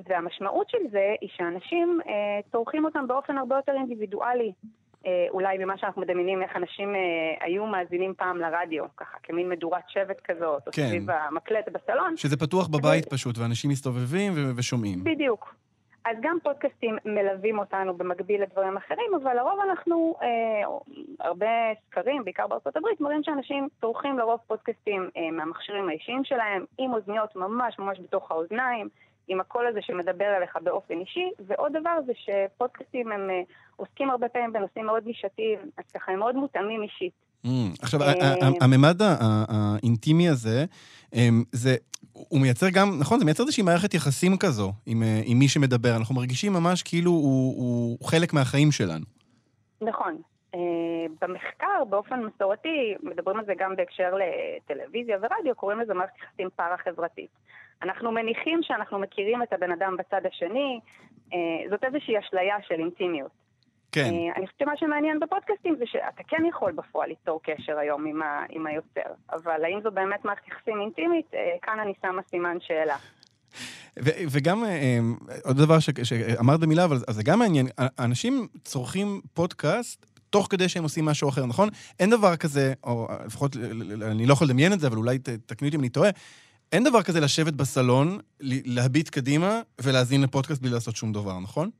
והמשמעות 0.08 0.70
של 0.70 0.78
זה 0.90 1.14
היא 1.20 1.28
שאנשים 1.36 2.00
צורכים 2.52 2.84
אותם 2.84 3.06
באופן 3.06 3.38
הרבה 3.38 3.56
יותר 3.56 3.72
אינדיבידואלי. 3.72 4.52
אולי 5.30 5.58
ממה 5.58 5.78
שאנחנו 5.78 6.02
מדמיינים 6.02 6.42
איך 6.42 6.56
אנשים 6.56 6.94
היו 7.40 7.66
מאזינים 7.66 8.14
פעם 8.16 8.36
לרדיו, 8.36 8.84
ככה 8.96 9.18
כמין 9.22 9.48
מדורת 9.48 9.82
שבט 9.88 10.20
כזאת, 10.24 10.62
כן. 10.72 10.82
או 10.82 10.88
סביב 10.88 11.10
המקלט 11.10 11.68
בסלון. 11.72 12.16
שזה 12.16 12.36
פתוח 12.36 12.68
בבית 12.68 13.04
פשוט, 13.12 13.38
ואנשים 13.38 13.70
מסתובבים 13.70 14.32
ו- 14.36 14.56
ושומעים. 14.56 15.04
בדיוק. 15.04 15.54
אז 16.06 16.16
גם 16.20 16.38
פודקאסטים 16.42 16.96
מלווים 17.04 17.58
אותנו 17.58 17.94
במקביל 17.94 18.42
לדברים 18.42 18.76
אחרים, 18.76 19.14
אבל 19.22 19.36
לרוב 19.36 19.60
אנחנו, 19.60 20.14
אה, 20.22 20.68
הרבה 21.20 21.46
סקרים, 21.86 22.24
בעיקר 22.24 22.46
בארצות 22.46 22.76
הברית, 22.76 23.00
מראים 23.00 23.22
שאנשים 23.22 23.68
צורכים 23.80 24.18
לרוב 24.18 24.40
פודקאסטים 24.46 25.10
אה, 25.16 25.30
מהמכשירים 25.30 25.88
האישיים 25.88 26.24
שלהם, 26.24 26.64
עם 26.78 26.94
אוזניות 26.94 27.36
ממש 27.36 27.78
ממש 27.78 28.00
בתוך 28.00 28.30
האוזניים, 28.30 28.88
עם 29.28 29.40
הקול 29.40 29.66
הזה 29.66 29.82
שמדבר 29.82 30.36
אליך 30.36 30.58
באופן 30.62 31.00
אישי, 31.00 31.30
ועוד 31.46 31.72
דבר 31.72 31.98
זה 32.06 32.12
שפודקאסטים 32.14 33.12
הם 33.12 33.30
אה, 33.30 33.42
עוסקים 33.76 34.10
הרבה 34.10 34.28
פעמים 34.28 34.52
בנושאים 34.52 34.86
מאוד 34.86 35.06
נישתיים, 35.06 35.58
אז 35.78 35.84
ככה 35.94 36.12
הם 36.12 36.18
מאוד 36.18 36.34
מותאמים 36.34 36.82
אישית. 36.82 37.25
Mm, 37.44 37.48
עכשיו, 37.82 38.02
אה, 38.02 38.34
הממד 38.60 38.96
האינטימי 39.48 40.28
הזה, 40.28 40.64
זה, 41.52 41.76
הוא 42.12 42.40
מייצר 42.40 42.66
גם, 42.74 42.88
נכון, 43.00 43.18
זה 43.18 43.24
מייצר 43.24 43.42
איזושהי 43.42 43.62
מערכת 43.62 43.94
יחסים 43.94 44.36
כזו 44.36 44.72
עם, 44.86 45.02
אה, 45.02 45.20
עם 45.24 45.38
מי 45.38 45.48
שמדבר. 45.48 45.96
אנחנו 45.96 46.14
מרגישים 46.14 46.52
ממש 46.52 46.82
כאילו 46.82 47.10
הוא, 47.10 47.54
הוא 47.56 48.08
חלק 48.08 48.32
מהחיים 48.32 48.72
שלנו. 48.72 49.04
נכון. 49.80 50.16
Uh, 50.54 50.58
במחקר, 51.20 51.84
באופן 51.88 52.20
מסורתי, 52.24 52.94
מדברים 53.02 53.38
על 53.38 53.44
זה 53.44 53.52
גם 53.58 53.76
בהקשר 53.76 54.14
לטלוויזיה 54.14 55.16
ורדיו, 55.16 55.54
קוראים 55.54 55.80
לזה 55.80 55.94
מערכת 55.94 56.14
יחסים 56.22 56.48
פארה-חברתית. 56.56 57.30
אנחנו 57.82 58.12
מניחים 58.12 58.60
שאנחנו 58.62 58.98
מכירים 58.98 59.42
את 59.42 59.52
הבן 59.52 59.72
אדם 59.72 59.96
בצד 59.98 60.20
השני, 60.26 60.80
uh, 61.30 61.34
זאת 61.70 61.84
איזושהי 61.84 62.18
אשליה 62.18 62.56
של 62.68 62.74
אינטימיות. 62.74 63.45
כן. 63.96 64.10
Uh, 64.10 64.36
אני 64.38 64.46
חושבת 64.46 64.58
שמה 64.58 64.72
שמעניין 64.76 65.20
בפודקאסטים 65.20 65.76
זה 65.78 65.84
שאתה 65.86 66.22
כן 66.28 66.42
יכול 66.48 66.72
בפועל 66.72 67.08
ליצור 67.08 67.40
קשר 67.42 67.78
היום 67.78 68.06
עם, 68.06 68.22
ה, 68.22 68.44
עם 68.50 68.66
היוצר, 68.66 69.10
אבל 69.32 69.64
האם 69.64 69.80
זו 69.82 69.90
באמת 69.90 70.24
מערכת 70.24 70.48
יחסים 70.48 70.80
אינטימית? 70.80 71.26
Uh, 71.32 71.36
כאן 71.62 71.80
אני 71.80 71.92
שמה 72.02 72.22
סימן 72.30 72.56
שאלה. 72.60 72.96
ו- 74.04 74.10
וגם 74.30 74.64
אה, 74.64 74.98
עוד 75.44 75.56
דבר 75.56 75.78
ש- 75.78 75.90
שאמרת 76.02 76.60
במילה, 76.60 76.84
אבל 76.84 76.98
זה 77.10 77.22
גם 77.22 77.38
מעניין, 77.38 77.66
אנשים 77.98 78.46
צורכים 78.64 79.20
פודקאסט 79.34 80.06
תוך 80.30 80.46
כדי 80.50 80.68
שהם 80.68 80.82
עושים 80.82 81.04
משהו 81.04 81.28
אחר, 81.28 81.46
נכון? 81.46 81.68
אין 82.00 82.10
דבר 82.10 82.36
כזה, 82.36 82.72
או 82.84 83.08
לפחות 83.26 83.56
אני 84.02 84.26
לא 84.26 84.32
יכול 84.32 84.46
לדמיין 84.46 84.72
את 84.72 84.80
זה, 84.80 84.86
אבל 84.86 84.96
אולי 84.96 85.18
תקני 85.18 85.68
אותי 85.68 85.76
אם 85.76 85.80
אני 85.80 85.88
טועה, 85.88 86.10
אין 86.72 86.84
דבר 86.84 87.02
כזה 87.02 87.20
לשבת 87.20 87.52
בסלון, 87.52 88.18
להביט 88.40 89.08
קדימה 89.08 89.60
ולהאזין 89.80 90.22
לפודקאסט 90.22 90.62
בלי 90.62 90.70
לעשות 90.70 90.96
שום 90.96 91.12
דבר, 91.12 91.38
נכון? 91.40 91.70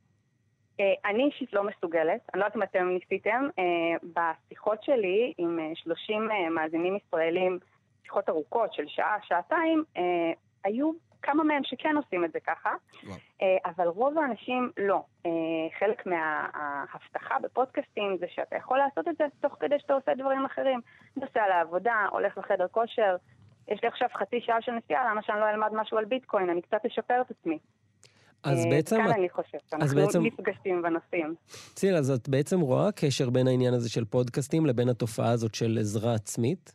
Uh, 0.81 1.09
אני 1.09 1.23
אישית 1.23 1.53
לא 1.53 1.63
מסוגלת, 1.63 2.21
אני 2.33 2.39
לא 2.39 2.45
יודעת 2.45 2.55
אם 2.55 2.63
אתם 2.63 2.89
ניסיתם, 2.89 3.47
uh, 3.49 4.05
בשיחות 4.13 4.83
שלי 4.83 5.33
עם 5.37 5.59
uh, 5.73 5.79
30 5.83 6.29
uh, 6.29 6.49
מאזינים 6.49 6.95
ישראלים, 6.95 7.59
שיחות 8.03 8.29
ארוכות 8.29 8.73
של 8.73 8.83
שעה, 8.87 9.17
שעתיים, 9.23 9.83
היו 10.63 10.91
כמה 11.21 11.43
מהם 11.43 11.63
שכן 11.63 11.97
עושים 11.97 12.25
את 12.25 12.31
זה 12.31 12.39
ככה, 12.39 12.73
אבל 13.65 13.87
רוב 13.87 14.17
האנשים 14.17 14.71
לא. 14.77 15.03
חלק 15.79 16.05
מההבטחה 16.05 17.39
בפודקאסטים 17.39 18.17
זה 18.19 18.25
שאתה 18.29 18.55
יכול 18.55 18.77
לעשות 18.77 19.07
את 19.07 19.17
זה 19.17 19.25
תוך 19.41 19.55
כדי 19.59 19.79
שאתה 19.79 19.93
עושה 19.93 20.13
דברים 20.13 20.45
אחרים. 20.45 20.81
נוסע 21.15 21.47
לעבודה, 21.47 22.05
הולך 22.11 22.37
לחדר 22.37 22.67
כושר, 22.67 23.15
יש 23.67 23.81
לי 23.81 23.87
עכשיו 23.87 24.09
חצי 24.13 24.41
שעה 24.41 24.61
של 24.61 24.71
נסיעה, 24.71 25.11
למה 25.11 25.21
שאני 25.21 25.39
לא 25.39 25.49
אלמד 25.49 25.69
משהו 25.73 25.97
על 25.97 26.05
ביטקוין? 26.05 26.49
אני 26.49 26.61
קצת 26.61 26.85
אשפר 26.85 27.21
את 27.21 27.31
עצמי. 27.31 27.59
אז 28.47 28.65
אה, 28.65 28.69
בעצם, 28.69 28.95
כאן 28.95 29.09
את- 29.11 29.15
אני 29.15 29.29
חושבת, 29.29 29.73
אנחנו 29.73 29.95
בעצם- 29.95 30.23
נפגשים 30.23 30.81
בנושאים. 30.81 31.35
ציל, 31.75 31.95
אז 31.95 32.11
את 32.11 32.29
בעצם 32.29 32.59
רואה 32.59 32.91
קשר 32.91 33.29
בין 33.29 33.47
העניין 33.47 33.73
הזה 33.73 33.89
של 33.89 34.05
פודקאסטים 34.05 34.65
לבין 34.65 34.89
התופעה 34.89 35.29
הזאת 35.31 35.55
של 35.55 35.77
עזרה 35.81 36.13
עצמית? 36.13 36.73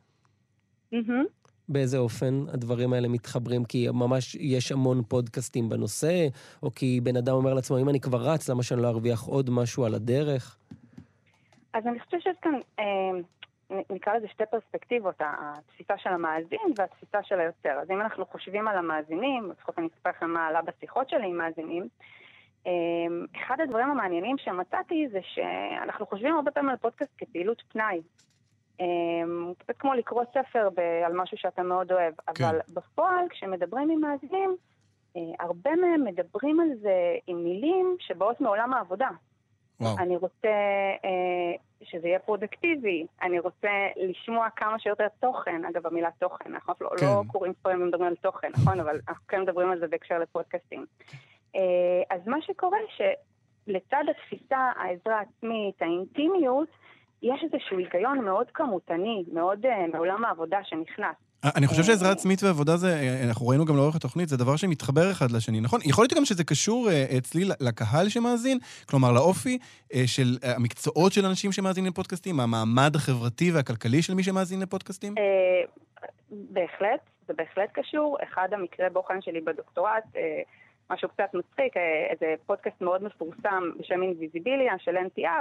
באיזה 1.68 1.99
אופן 1.99 2.45
הדברים 2.53 2.93
האלה 2.93 3.09
מתחברים? 3.09 3.64
כי 3.64 3.89
ממש 3.93 4.35
יש 4.35 4.73
המון 4.73 5.03
פודקאסטים 5.09 5.68
בנושא, 5.68 6.27
או 6.62 6.75
כי 6.75 7.01
בן 7.03 7.16
אדם 7.16 7.35
אומר 7.35 7.55
לעצמו, 7.55 7.79
אם 7.79 7.89
אני 7.89 8.01
כבר 8.01 8.23
רץ, 8.31 8.49
למה 8.51 8.62
שאני 8.62 8.83
לא 8.83 8.89
ארוויח 8.89 9.23
עוד 9.23 9.51
משהו 9.51 9.85
על 9.85 9.95
הדרך? 9.95 10.57
אז 11.75 11.83
אני 11.87 12.01
חושבת 12.01 12.23
שיש 12.23 12.37
כאן, 12.43 12.53
אה, 12.79 12.85
נקרא 13.91 14.14
לזה 14.14 14.29
שתי 14.29 14.45
פרספקטיבות, 14.51 15.14
התפיסה 15.20 15.99
של 15.99 16.11
המאזין 16.11 16.73
והתפיסה 16.77 17.23
של 17.23 17.41
היוצר. 17.41 17.79
אז 17.83 17.91
אם 17.91 18.01
אנחנו 18.01 18.27
חושבים 18.27 18.68
על 18.68 18.79
המאזינים, 18.79 19.51
לפחות 19.51 19.79
אני 19.79 19.87
אספר 19.87 20.11
לכם 20.11 20.31
מה 20.31 20.47
עלה 20.47 20.61
בשיחות 20.62 21.09
שלי 21.09 21.27
עם 21.27 21.39
מאזינים, 21.39 21.89
אה, 22.66 22.73
אחד 23.37 23.61
הדברים 23.61 23.91
המעניינים 23.91 24.39
שמצאתי 24.39 25.09
זה 25.12 25.20
שאנחנו 25.23 26.07
חושבים 26.07 26.35
הרבה 26.35 26.51
פעמים 26.51 26.70
על 26.70 26.77
פודקאסט 26.77 27.12
כפעילות 27.18 27.62
פנאי. 27.68 28.01
אה, 28.81 28.87
קצת 29.59 29.77
כמו 29.79 29.95
לקרוא 29.95 30.25
ספר 30.25 30.68
על 31.07 31.12
משהו 31.12 31.37
שאתה 31.37 31.62
מאוד 31.62 31.93
אוהב, 31.93 32.14
כן. 32.35 32.45
אבל 32.45 32.59
בפועל, 32.75 33.29
כשמדברים 33.31 33.91
עם 33.91 34.01
מאזינים, 34.01 34.57
אה, 35.16 35.23
הרבה 35.41 35.70
מהם 35.77 36.05
מדברים 36.05 36.61
על 36.61 36.68
זה 36.81 37.16
עם 37.27 37.45
מילים 37.45 37.97
שבאות 38.01 38.41
מעולם 38.41 38.73
העבודה. 38.73 39.09
וואו. 39.81 39.99
אני 39.99 40.16
רוצה 40.16 40.49
אה, 41.05 41.57
שזה 41.83 42.09
יהיה 42.09 42.18
פרודקטיבי, 42.18 43.07
אני 43.23 43.39
רוצה 43.39 43.70
לשמוע 43.97 44.51
כמה 44.57 44.79
שיותר 44.79 45.07
תוכן, 45.20 45.64
אגב 45.64 45.87
המילה 45.87 46.09
תוכן, 46.18 46.55
אנחנו 46.55 46.75
לא, 46.81 46.91
כן. 47.01 47.07
לא 47.07 47.23
קוראים 47.27 47.53
ספרים 47.53 47.83
ומדברים 47.83 48.09
על 48.09 48.16
תוכן, 48.16 48.49
נכון? 48.53 48.81
אבל 48.81 49.01
אנחנו 49.09 49.27
כן 49.29 49.43
מדברים 49.43 49.70
על 49.70 49.79
זה 49.79 49.87
בהקשר 49.87 50.18
לפודקאסטים. 50.18 50.87
אה, 51.57 52.16
אז 52.16 52.20
מה 52.27 52.43
שקורה 52.43 52.79
שלצד 52.97 54.05
התפיסה, 54.11 54.73
העזרה 54.77 55.18
העצמית, 55.18 55.83
האינטימיות, 55.83 56.68
יש 57.23 57.45
איזשהו 57.45 57.79
היגיון 57.79 58.25
מאוד 58.25 58.47
כמותני, 58.55 59.25
מאוד 59.33 59.66
אה, 59.66 59.87
מעולם 59.93 60.25
העבודה 60.25 60.59
שנכנס. 60.64 61.16
אני 61.45 61.66
חושב 61.66 61.82
שעזרה 61.82 62.11
עצמית 62.11 62.43
ועבודה 62.43 62.76
זה, 62.76 62.88
אה, 62.88 63.24
אנחנו 63.28 63.49
ראינו 63.49 63.64
גם 63.64 63.76
לאורך 63.76 63.97
התוכנית, 63.97 64.28
זה 64.28 64.36
דבר 64.36 64.57
שמתחבר 64.57 65.11
אחד 65.11 65.30
לשני, 65.30 65.61
נכון? 65.61 65.80
יכול 65.84 66.03
להיות 66.03 66.12
גם 66.12 66.24
שזה 66.24 66.45
קשור 66.45 66.90
אה, 66.90 67.05
אצלי 67.18 67.45
לקהל 67.61 68.09
שמאזין, 68.09 68.59
כלומר 68.88 69.12
לאופי 69.12 69.59
אה, 69.95 70.03
של 70.07 70.38
המקצועות 70.43 71.12
של 71.12 71.26
אנשים 71.26 71.53
שמאזינים 71.53 71.93
לפודקאסטים, 71.93 72.40
המעמד 72.40 72.97
החברתי 72.97 73.53
והכלכלי 73.53 74.03
של 74.03 74.14
מי 74.14 74.22
שמאזין 74.22 74.61
לפודקאסטים? 74.61 75.14
בהחלט, 76.30 77.01
זה 77.26 77.32
בהחלט 77.34 77.68
קשור. 77.72 78.18
אחד 78.22 78.49
המקרי 78.53 78.90
בוחן 78.93 79.22
שלי 79.22 79.40
בדוקטורט, 79.40 80.05
משהו 80.90 81.09
קצת 81.09 81.34
מצחיק, 81.34 81.76
איזה 82.11 82.34
פודקאסט 82.47 82.80
מאוד 82.80 83.05
מפורסם 83.05 83.62
בשם 83.78 84.03
אינביזיביליה 84.03 84.72
של 84.78 84.97
אה, 84.97 85.40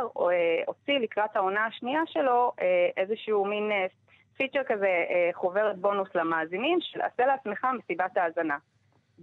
הוציא 0.67 0.97
לקראת 0.99 1.35
העונה 1.35 1.65
השנייה 1.65 2.01
שלו 2.07 2.51
איזשהו 2.97 3.45
מין 3.45 3.63
פיצ'ר 4.41 4.63
כזה, 4.67 4.85
אה, 4.85 5.29
חוברת 5.33 5.77
בונוס 5.77 6.09
למאזינים, 6.15 6.77
של 6.81 7.01
עשה 7.01 7.25
לעצמך 7.25 7.67
מסיבת 7.77 8.17
האזנה. 8.17 8.57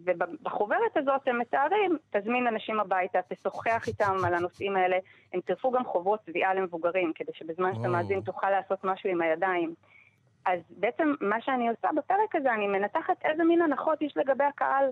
ובחוברת 0.05 0.97
הזאת 0.97 1.29
הם 1.29 1.39
מתארים, 1.39 1.97
תזמין 2.11 2.47
אנשים 2.47 2.81
הביתה, 2.81 3.19
תשוחח 3.29 3.89
איתם 3.89 4.17
על 4.27 4.35
הנושאים 4.35 4.77
האלה, 4.77 4.97
הם 5.33 5.41
צירפו 5.41 5.71
גם 5.71 5.85
חובות 5.85 6.21
תביעה 6.25 6.55
למבוגרים, 6.55 7.13
כדי 7.15 7.33
שבזמן 7.35 7.75
שאתה. 7.75 7.89
מאזין 7.89 8.21
תוכל 8.21 8.51
לעשות 8.51 8.85
משהו 8.85 9.11
עם 9.11 9.23
הידיים. 9.23 9.75
אז 10.47 10.61
בעצם 10.71 11.15
מה 11.21 11.41
שאני 11.41 11.69
עושה 11.69 11.89
בפרק 11.97 12.35
הזה, 12.35 12.53
אני 12.55 12.67
מנתחת 12.67 13.17
איזה 13.25 13.45
מין 13.45 13.63
הנחות 13.63 14.03
יש 14.03 14.17
לגבי 14.17 14.45
הקהל. 14.45 14.85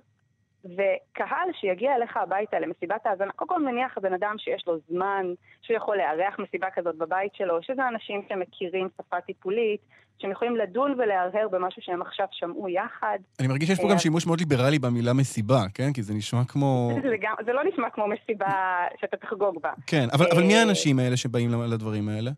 וקהל 0.65 1.49
שיגיע 1.61 1.95
אליך 1.95 2.17
הביתה 2.17 2.59
למסיבת 2.61 3.07
האזנה, 3.07 3.33
קודם 3.33 3.49
כל 3.49 3.63
מניח 3.63 3.99
בן 3.99 4.13
אדם 4.13 4.35
שיש 4.39 4.65
לו 4.67 4.79
זמן, 4.89 5.27
שהוא 5.63 5.77
יכול 5.77 5.97
לארח 5.97 6.39
מסיבה 6.39 6.67
כזאת 6.75 6.97
בבית 6.97 7.35
שלו, 7.35 7.63
שזה 7.63 7.89
אנשים 7.89 8.23
שמכירים 8.29 8.89
שפה 8.99 9.21
טיפולית, 9.21 9.81
שהם 10.19 10.31
יכולים 10.31 10.57
לדון 10.57 10.95
ולהרהר 10.99 11.49
במשהו 11.49 11.83
שהם 11.83 12.03
עכשיו 12.03 12.27
שמעו 12.31 12.69
יחד. 12.69 13.19
אני 13.41 13.49
מרגיש 13.49 13.69
שיש 13.69 13.81
פה 13.81 13.87
אה, 13.87 13.93
גם 13.93 13.99
שימוש 13.99 14.27
מאוד 14.27 14.39
ליברלי 14.39 14.79
במילה 14.79 15.13
מסיבה, 15.13 15.61
כן? 15.75 15.93
כי 15.93 16.03
זה 16.03 16.15
נשמע 16.15 16.45
כמו... 16.49 16.91
זה, 17.11 17.17
גם, 17.21 17.35
זה 17.45 17.53
לא 17.53 17.65
נשמע 17.65 17.91
כמו 17.91 18.05
מסיבה 18.09 18.77
שאתה 19.01 19.17
תחגוג 19.17 19.63
בה. 19.63 19.73
כן, 19.87 20.07
אבל 20.13 20.27
אבל 20.33 20.43
מי 20.43 20.55
אה, 20.55 20.61
האנשים 20.61 20.99
האלה 20.99 21.17
שבאים 21.17 21.51
לדברים 21.73 22.09
האלה? 22.09 22.31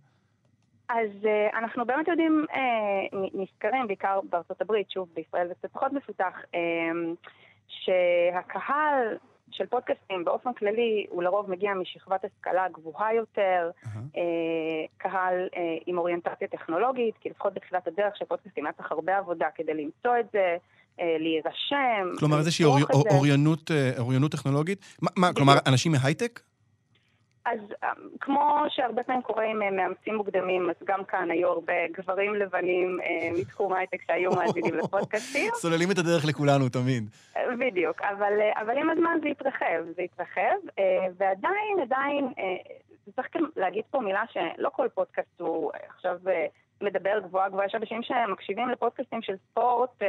אז 0.89 1.11
uh, 1.23 1.57
אנחנו 1.59 1.87
באמת 1.87 2.09
יודעים, 2.09 2.45
uh, 2.51 3.17
נזכרים 3.35 3.87
בעיקר 3.87 4.21
בארצות 4.31 4.61
הברית, 4.61 4.91
שוב, 4.91 5.09
בישראל 5.15 5.49
זה 5.49 5.55
קצת 5.55 5.73
פחות 5.73 5.93
מפותח, 5.93 6.33
um, 6.45 7.29
שהקהל 7.69 9.17
של 9.51 9.67
פודקאסטים 9.67 10.25
באופן 10.25 10.53
כללי 10.53 11.07
הוא 11.09 11.23
לרוב 11.23 11.51
מגיע 11.51 11.75
משכבת 11.75 12.25
השכלה 12.25 12.67
גבוהה 12.73 13.15
יותר, 13.15 13.71
אהה. 13.87 14.03
uh, 14.15 14.19
קהל 14.97 15.49
uh, 15.53 15.59
עם 15.87 15.99
אוריינטציה 15.99 16.49
טכנולוגית, 16.49 17.15
כי 17.21 17.29
לפחות 17.29 17.55
בתחילת 17.55 17.87
הדרך 17.87 18.17
של 18.17 18.25
פודקאסטים 18.25 18.67
היה 18.67 18.73
צריך 18.73 18.93
הרבה 18.93 19.19
עבודה 19.19 19.47
כדי 19.55 19.75
למצוא 19.75 20.13
את 20.21 20.27
זה, 20.33 20.57
uh, 20.97 21.01
להירשם. 21.19 22.17
כלומר, 22.19 22.39
איזושהי 22.39 22.65
לצרוך 22.65 22.91
אורי- 22.91 23.03
את 23.07 23.11
זה. 23.11 23.17
אוריינות, 23.17 23.71
אה, 23.71 23.91
אוריינות 23.99 24.33
טכנולוגית? 24.33 24.97
מה- 25.03 25.11
מה, 25.17 25.33
כלומר, 25.35 25.55
אנשים 25.67 25.93
מהייטק? 25.93 26.41
אז 27.53 27.61
אה, 27.85 27.93
כמו 28.21 28.65
שהרבה 28.69 29.03
פעמים 29.03 29.23
קורה 29.23 29.45
עם 29.45 29.63
אה, 29.63 29.71
מאמצים 29.71 30.15
מוקדמים, 30.15 30.71
אז 30.71 30.77
גם 30.85 31.05
כאן 31.05 31.31
היו 31.31 31.49
הרבה 31.49 31.89
גברים 31.93 32.35
לבנים 32.35 32.99
אה, 33.01 33.29
מתחום 33.41 33.73
הייטק 33.73 34.03
שהיו 34.07 34.31
מאזינים 34.31 34.75
לפודקאסטים. 34.75 35.51
סוללים 35.63 35.91
את 35.91 35.99
הדרך 35.99 36.25
לכולנו 36.29 36.69
תמיד. 36.69 37.11
אה, 37.37 37.43
בדיוק, 37.59 38.03
אבל, 38.03 38.33
אבל 38.61 38.79
עם 38.79 38.91
הזמן 38.91 39.19
זה 39.23 39.29
התרחב, 39.29 39.83
זה 39.97 40.03
התרחב, 40.03 40.83
ועדיין, 41.19 41.81
עדיין, 41.83 42.29
צריך 43.17 43.37
גם 43.37 43.45
להגיד 43.57 43.85
פה 43.91 44.01
מילה 44.01 44.23
שלא 44.33 44.69
כל 44.73 44.89
פודקאסט 44.95 45.41
הוא 45.41 45.71
עכשיו 45.89 46.19
מדבר 46.81 47.19
גבוהה 47.25 47.49
גבוהה, 47.49 47.67
יש 47.67 47.75
אנשים 47.75 48.03
שמקשיבים 48.03 48.69
לפודקאסטים 48.69 49.23
של 49.23 49.35
ספורט 49.51 50.03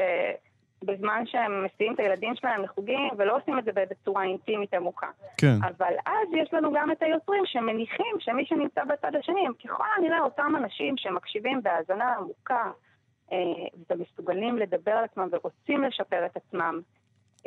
בזמן 0.84 1.24
שהם 1.26 1.66
מסיעים 1.66 1.94
את 1.94 2.00
הילדים 2.00 2.36
שלהם 2.36 2.64
לחוגים, 2.64 3.10
ולא 3.18 3.38
עושים 3.38 3.60
את 3.60 3.66
זה 3.66 3.72
בצורה 3.76 4.24
אינטימית 4.24 4.74
עמוקה. 4.74 5.08
כן. 5.38 5.56
אבל 5.62 5.94
אז 6.06 6.28
יש 6.34 6.54
לנו 6.54 6.72
גם 6.74 6.92
את 6.92 7.04
היוצרים 7.04 7.44
שמניחים 7.46 8.16
שמי 8.20 8.46
שנמצא 8.46 8.84
בצד 8.84 9.16
השני 9.16 9.48
הם 9.48 9.54
ככל 9.54 9.84
הנראה 9.98 10.20
אותם 10.20 10.54
אנשים 10.58 10.98
שמקשיבים 10.98 11.64
בהאזנה 11.64 12.14
עמוקה 12.14 12.72
אה, 13.32 13.38
ומסוגלים 13.90 14.58
לדבר 14.58 14.92
על 14.92 15.04
עצמם 15.04 15.28
ורוצים 15.32 15.84
לשפר 15.84 16.26
את 16.26 16.38
עצמם. 16.38 16.82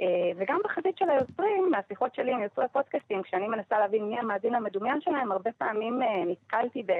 אה, 0.00 0.30
וגם 0.36 0.58
בחזית 0.64 0.98
של 0.98 1.10
היוצרים, 1.10 1.70
מהשיחות 1.70 2.14
שלי 2.14 2.32
עם 2.32 2.42
יוצרי 2.42 2.64
פודקאסטים, 2.72 3.22
כשאני 3.22 3.48
מנסה 3.48 3.78
להבין 3.78 4.08
מי 4.08 4.18
המאזין 4.18 4.54
המדומיין 4.54 5.00
שלהם, 5.00 5.32
הרבה 5.32 5.50
פעמים 5.52 6.02
אה, 6.02 6.24
נתקלתי 6.26 6.82
ב... 6.82 6.92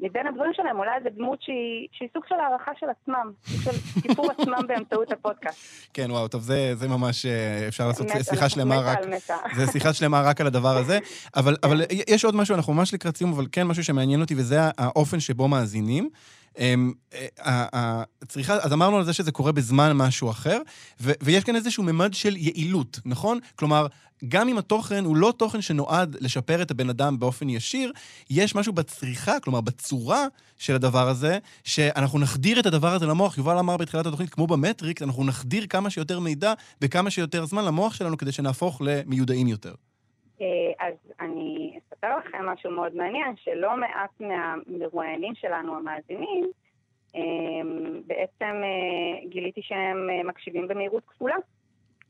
מבין 0.00 0.26
הדברים 0.26 0.52
שלהם 0.54 0.78
אולי 0.78 0.90
איזה 0.98 1.08
דמות 1.16 1.42
שהיא, 1.42 1.88
שהיא 1.92 2.08
סוג 2.14 2.22
של 2.28 2.34
הערכה 2.34 2.72
של 2.80 2.86
עצמם, 2.90 3.32
של 3.64 4.00
סיפור 4.00 4.30
עצמם 4.38 4.66
באמצעות 4.68 5.12
הפודקאסט. 5.12 5.88
כן, 5.94 6.10
וואו, 6.10 6.28
טוב, 6.28 6.42
זה, 6.42 6.74
זה 6.74 6.88
ממש, 6.88 7.26
אה, 7.26 7.68
אפשר 7.68 7.88
לעשות 7.88 8.06
מתה, 8.06 8.24
שיחה 8.24 8.48
שלמה 8.48 8.80
מתה 8.80 8.90
רק... 8.90 8.98
מתה. 9.06 9.36
זה 9.56 9.72
שיחה 9.72 9.92
שלמה 9.92 10.20
רק 10.20 10.40
על 10.40 10.46
הדבר 10.46 10.76
הזה. 10.76 10.98
אבל, 11.36 11.56
אבל 11.62 11.82
יש 12.08 12.24
עוד 12.24 12.36
משהו, 12.36 12.54
אנחנו 12.54 12.72
ממש 12.72 12.94
לקראת 12.94 13.16
סיום, 13.16 13.32
אבל 13.32 13.46
כן 13.52 13.66
משהו 13.66 13.84
שמעניין 13.84 14.20
אותי, 14.20 14.34
וזה 14.34 14.58
האופן 14.78 15.20
שבו 15.20 15.48
מאזינים. 15.48 16.10
אמ, 16.60 16.92
אה, 17.14 17.26
ה- 17.38 17.76
ה- 17.78 18.02
צריכה, 18.28 18.54
אז 18.54 18.72
אמרנו 18.72 18.96
על 18.96 19.04
זה 19.04 19.12
שזה 19.12 19.32
קורה 19.32 19.52
בזמן 19.52 19.92
משהו 19.96 20.30
אחר, 20.30 20.58
ויש 21.00 21.44
כאן 21.44 21.56
איזשהו 21.56 21.82
ממד 21.82 22.14
של 22.14 22.36
יעילות, 22.36 23.00
נכון? 23.04 23.38
כלומר, 23.56 23.86
גם 24.28 24.48
אם 24.48 24.58
התוכן 24.58 25.04
הוא 25.04 25.16
לא 25.16 25.32
תוכן 25.36 25.62
שנועד 25.62 26.16
לשפר 26.20 26.62
את 26.62 26.70
הבן 26.70 26.90
אדם 26.90 27.18
באופן 27.18 27.48
ישיר, 27.48 27.92
יש 28.30 28.54
משהו 28.54 28.72
בצריכה, 28.72 29.40
כלומר 29.40 29.60
בצורה 29.60 30.26
של 30.58 30.74
הדבר 30.74 31.08
הזה, 31.08 31.38
שאנחנו 31.64 32.18
נחדיר 32.18 32.60
את 32.60 32.66
הדבר 32.66 32.94
הזה 32.94 33.06
למוח. 33.06 33.38
יובל 33.38 33.58
אמר 33.58 33.76
בתחילת 33.76 34.06
התוכנית, 34.06 34.30
כמו 34.30 34.46
במטריקס, 34.46 35.02
אנחנו 35.02 35.24
נחדיר 35.24 35.66
כמה 35.66 35.90
שיותר 35.90 36.20
מידע 36.20 36.52
בכמה 36.80 37.10
שיותר 37.10 37.46
זמן 37.46 37.64
למוח 37.64 37.94
שלנו 37.94 38.16
כדי 38.16 38.32
שנהפוך 38.32 38.82
למיודעים 38.84 39.46
יותר. 39.46 39.74
אה, 40.40 40.46
אז 40.80 40.94
אני 41.20 41.72
אספר 42.00 42.18
לכם 42.18 42.46
משהו 42.46 42.70
מאוד 42.70 42.96
מעניין, 42.96 43.36
שלא 43.36 43.76
מעט 43.76 44.10
מהמרואיינים 44.20 45.34
שלנו, 45.34 45.76
המאזינים, 45.76 46.50
אה, 47.16 47.20
בעצם 48.06 48.60
אה, 48.64 49.28
גיליתי 49.28 49.62
שהם 49.62 50.10
אה, 50.10 50.22
מקשיבים 50.24 50.68
במהירות 50.68 51.02
כפולה, 51.06 51.34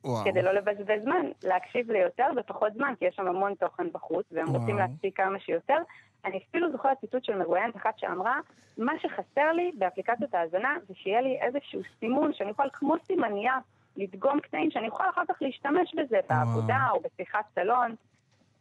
וואו. 0.04 0.24
כדי 0.24 0.42
לא 0.42 0.52
לבזבז 0.52 1.02
זמן, 1.02 1.26
להקשיב 1.44 1.90
ליותר 1.90 2.26
בפחות 2.36 2.72
זמן, 2.72 2.94
כי 2.98 3.04
יש 3.04 3.16
שם 3.16 3.26
המון 3.26 3.54
תוכן 3.54 3.92
בחוץ, 3.92 4.26
והם 4.32 4.48
וואו. 4.48 4.60
רוצים 4.60 4.76
להספיק 4.76 5.16
כמה 5.16 5.40
שיותר. 5.40 5.78
אני 6.24 6.40
אפילו 6.48 6.72
זוכרת 6.72 6.98
ציטוט 7.00 7.24
של 7.24 7.38
מרואיינת 7.38 7.76
אחת 7.76 7.98
שאמרה, 7.98 8.40
מה 8.78 8.92
שחסר 8.98 9.52
לי 9.52 9.70
באפליקציות 9.74 10.34
ההאזנה 10.34 10.76
זה 10.88 10.94
שיהיה 10.94 11.20
לי 11.20 11.38
איזשהו 11.40 11.80
סימון 12.00 12.32
שאני 12.32 12.50
אוכל 12.50 12.68
כמו 12.72 12.94
סימנייה 13.06 13.58
לדגום 13.96 14.40
קטעים 14.40 14.70
שאני 14.70 14.88
אוכל 14.88 15.04
אחר 15.10 15.22
כך 15.28 15.42
להשתמש 15.42 15.94
בזה 15.94 16.20
בעבודה 16.28 16.78
או 16.90 17.00
בשיחת 17.00 17.44
סלון. 17.54 17.94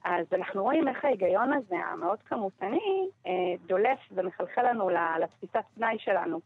אז 0.06 0.26
אנחנו 0.34 0.64
רואים 0.64 0.88
איך 0.88 1.06
ההיגיון 1.06 1.54
הזה, 1.54 1.76
המאוד 1.93 2.20
כמותני, 2.26 3.08
אה, 3.28 3.32
דולף 3.68 4.00
ומחלחל 4.12 4.62
לנו 4.70 4.89
לתפיסת 5.20 5.64
פנאי 5.76 5.97
שלנו. 6.00 6.39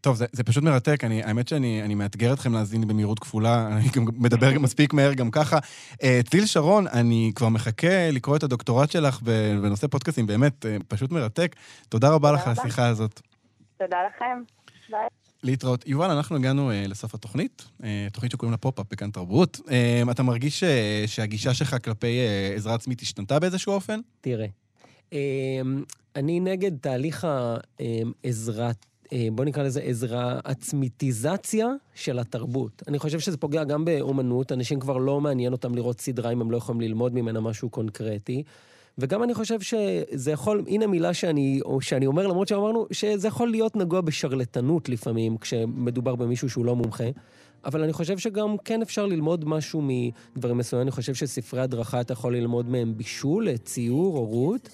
טוב, 0.00 0.16
זה, 0.16 0.26
זה 0.32 0.44
פשוט 0.44 0.64
מרתק. 0.64 1.04
אני, 1.04 1.22
האמת 1.22 1.48
שאני 1.48 1.82
אני 1.82 1.94
מאתגר 1.94 2.32
אתכם 2.32 2.52
להאזין 2.52 2.88
במהירות 2.88 3.18
כפולה, 3.18 3.66
אני 3.76 3.84
גם 3.96 4.04
מדבר 4.18 4.58
מספיק 4.58 4.92
מהר 4.92 5.12
גם 5.12 5.30
ככה. 5.30 5.58
אה, 6.02 6.20
צליל 6.30 6.46
שרון, 6.46 6.86
אני 6.86 7.32
כבר 7.34 7.48
מחכה 7.48 8.10
לקרוא 8.12 8.36
את 8.36 8.42
הדוקטורט 8.42 8.90
שלך 8.90 9.22
בנושא 9.62 9.86
פודקאסטים, 9.86 10.26
באמת, 10.26 10.66
אה, 10.66 10.76
פשוט 10.88 11.10
מרתק. 11.10 11.56
תודה 11.88 12.10
רבה 12.10 12.32
לך 12.32 12.46
על. 12.46 12.52
השיחה 12.52 12.86
הזאת. 12.86 13.20
תודה 13.78 13.96
לכם. 14.06 14.42
ביי. 14.90 15.21
להתראות. 15.42 15.86
יובל, 15.86 16.10
אנחנו 16.10 16.36
הגענו 16.36 16.70
אה, 16.70 16.84
לסוף 16.88 17.14
התוכנית, 17.14 17.64
אה, 17.84 18.06
תוכנית 18.12 18.32
שקוראים 18.32 18.50
לה 18.50 18.56
פופ-אפ 18.56 18.86
בכאן 18.90 19.10
תרבות. 19.10 19.60
אה, 19.70 20.02
אתה 20.10 20.22
מרגיש 20.22 20.62
אה, 20.64 21.04
שהגישה 21.06 21.54
שלך 21.54 21.76
כלפי 21.84 22.18
אה, 22.18 22.52
עזרה 22.56 22.74
עצמית 22.74 23.00
השתנתה 23.00 23.38
באיזשהו 23.38 23.72
אופן? 23.72 24.00
תראה, 24.20 24.46
אמ, 25.12 25.84
אני 26.16 26.40
נגד 26.40 26.76
תהליך 26.80 27.26
העזרה, 28.24 28.70
אה, 29.12 29.28
בוא 29.32 29.44
נקרא 29.44 29.62
לזה 29.62 29.80
עזרה 29.80 30.40
עצמיתיזציה 30.44 31.66
של 31.94 32.18
התרבות. 32.18 32.82
אני 32.88 32.98
חושב 32.98 33.20
שזה 33.20 33.36
פוגע 33.36 33.64
גם 33.64 33.84
באומנות, 33.84 34.52
אנשים 34.52 34.80
כבר 34.80 34.96
לא 34.96 35.20
מעניין 35.20 35.52
אותם 35.52 35.74
לראות 35.74 36.00
סדרה 36.00 36.32
אם 36.32 36.40
הם 36.40 36.50
לא 36.50 36.56
יכולים 36.56 36.80
ללמוד 36.80 37.14
ממנה 37.14 37.40
משהו 37.40 37.70
קונקרטי. 37.70 38.42
וגם 38.98 39.22
אני 39.22 39.34
חושב 39.34 39.60
שזה 39.60 40.30
יכול, 40.30 40.64
הנה 40.66 40.86
מילה 40.86 41.14
שאני, 41.14 41.60
או 41.64 41.80
שאני 41.80 42.06
אומר, 42.06 42.26
למרות 42.26 42.48
שאמרנו, 42.48 42.86
שזה 42.90 43.28
יכול 43.28 43.50
להיות 43.50 43.76
נגוע 43.76 44.00
בשרלטנות 44.00 44.88
לפעמים, 44.88 45.36
כשמדובר 45.36 46.16
במישהו 46.16 46.50
שהוא 46.50 46.64
לא 46.64 46.76
מומחה. 46.76 47.04
אבל 47.64 47.82
אני 47.82 47.92
חושב 47.92 48.18
שגם 48.18 48.56
כן 48.64 48.82
אפשר 48.82 49.06
ללמוד 49.06 49.48
משהו 49.48 49.82
מדברים 50.36 50.58
מסוימים. 50.58 50.82
אני 50.82 50.90
חושב 50.90 51.14
שספרי 51.14 51.60
הדרכה, 51.60 52.00
אתה 52.00 52.12
יכול 52.12 52.36
ללמוד 52.36 52.68
מהם 52.68 52.96
בישול, 52.96 53.56
ציור, 53.56 54.16
הורות. 54.18 54.68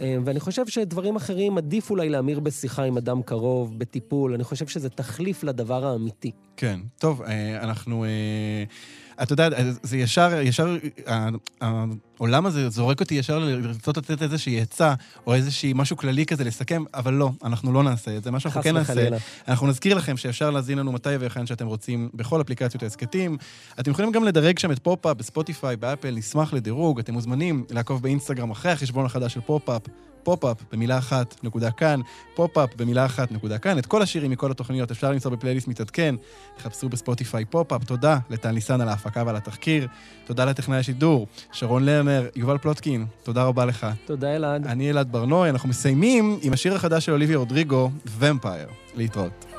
אה, 0.00 0.16
ואני 0.24 0.40
חושב 0.40 0.66
שדברים 0.66 1.16
אחרים 1.16 1.58
עדיף 1.58 1.90
אולי 1.90 2.08
להמיר 2.08 2.40
בשיחה 2.40 2.82
עם 2.82 2.96
אדם 2.96 3.22
קרוב, 3.22 3.78
בטיפול. 3.78 4.34
אני 4.34 4.44
חושב 4.44 4.66
שזה 4.66 4.88
תחליף 4.90 5.44
לדבר 5.44 5.86
האמיתי. 5.86 6.30
כן. 6.56 6.80
טוב, 6.98 7.22
אה, 7.22 7.62
אנחנו... 7.62 8.04
אתה 9.22 9.32
יודע, 9.32 9.48
זה 9.82 9.96
ישר, 9.96 10.40
ישר, 10.42 10.76
העולם 11.60 12.46
הזה 12.46 12.68
זורק 12.68 13.00
אותי 13.00 13.14
ישר 13.14 13.38
לרצות 13.38 13.96
לתת 13.96 14.22
איזושהי 14.22 14.60
עצה, 14.60 14.94
או 15.26 15.34
איזושהי 15.34 15.72
משהו 15.76 15.96
כללי 15.96 16.26
כזה 16.26 16.44
לסכם, 16.44 16.84
אבל 16.94 17.14
לא, 17.14 17.30
אנחנו 17.44 17.72
לא 17.72 17.82
נעשה 17.82 18.16
את 18.16 18.24
זה. 18.24 18.30
מה 18.30 18.40
שאנחנו 18.40 18.62
כן 18.62 18.74
נעשה. 18.74 19.08
אנחנו 19.48 19.66
נזכיר 19.66 19.94
לכם 19.94 20.16
שאפשר 20.16 20.50
להזין 20.50 20.78
לנו 20.78 20.92
מתי 20.92 21.16
והיכן 21.16 21.46
שאתם 21.46 21.66
רוצים 21.66 22.08
בכל 22.14 22.40
אפליקציות 22.40 22.82
ההסכתים. 22.82 23.36
אתם 23.80 23.90
יכולים 23.90 24.12
גם 24.12 24.24
לדרג 24.24 24.58
שם 24.58 24.72
את 24.72 24.78
פופ-אפ 24.78 25.16
בספוטיפיי, 25.16 25.76
באפל, 25.76 26.10
נשמח 26.10 26.52
לדירוג. 26.52 26.98
אתם 26.98 27.12
מוזמנים 27.12 27.64
לעקוב 27.70 28.02
באינסטגרם 28.02 28.50
אחרי 28.50 28.72
החשבון 28.72 29.06
החדש 29.06 29.34
של 29.34 29.40
פופ-אפ. 29.40 29.82
פופ-אפ 30.22 30.56
במילה 30.72 30.98
אחת, 30.98 31.34
נקודה 31.42 31.70
כאן, 31.70 32.00
פופ-אפ 32.34 32.70
במילה 32.76 33.06
אחת, 33.06 33.32
נקודה 33.32 33.58
כאן. 33.58 33.78
את 33.78 33.86
כל 33.86 34.02
השירים 34.02 34.30
מכל 34.30 34.50
התוכניות 34.50 34.90
אפשר 34.90 35.12
למצוא 35.12 35.30
בפלייליסט 35.30 35.68
מתעדכן. 35.68 36.14
חפשו 36.58 36.88
בספוטיפיי 36.88 37.44
פופ-אפ. 37.44 37.84
תודה 37.84 38.18
לטל 38.30 38.50
ניסן 38.50 38.80
על 38.80 38.88
ההפקה 38.88 39.22
ועל 39.26 39.36
התחקיר. 39.36 39.88
תודה 40.26 40.44
לטכנאי 40.44 40.78
השידור, 40.78 41.26
שרון 41.52 41.84
לרנר, 41.84 42.28
יובל 42.36 42.58
פלוטקין, 42.58 43.06
תודה 43.22 43.44
רבה 43.44 43.64
לך. 43.64 43.86
תודה, 44.04 44.36
אלעד. 44.36 44.66
אני 44.66 44.90
אלעד 44.90 45.12
בר-נוי, 45.12 45.50
אנחנו 45.50 45.68
מסיימים 45.68 46.38
עם 46.42 46.52
השיר 46.52 46.74
החדש 46.74 47.06
של 47.06 47.12
אוליביה 47.12 47.38
רודריגו, 47.38 47.90
vampire. 48.18 48.68
להתראות. 48.94 49.49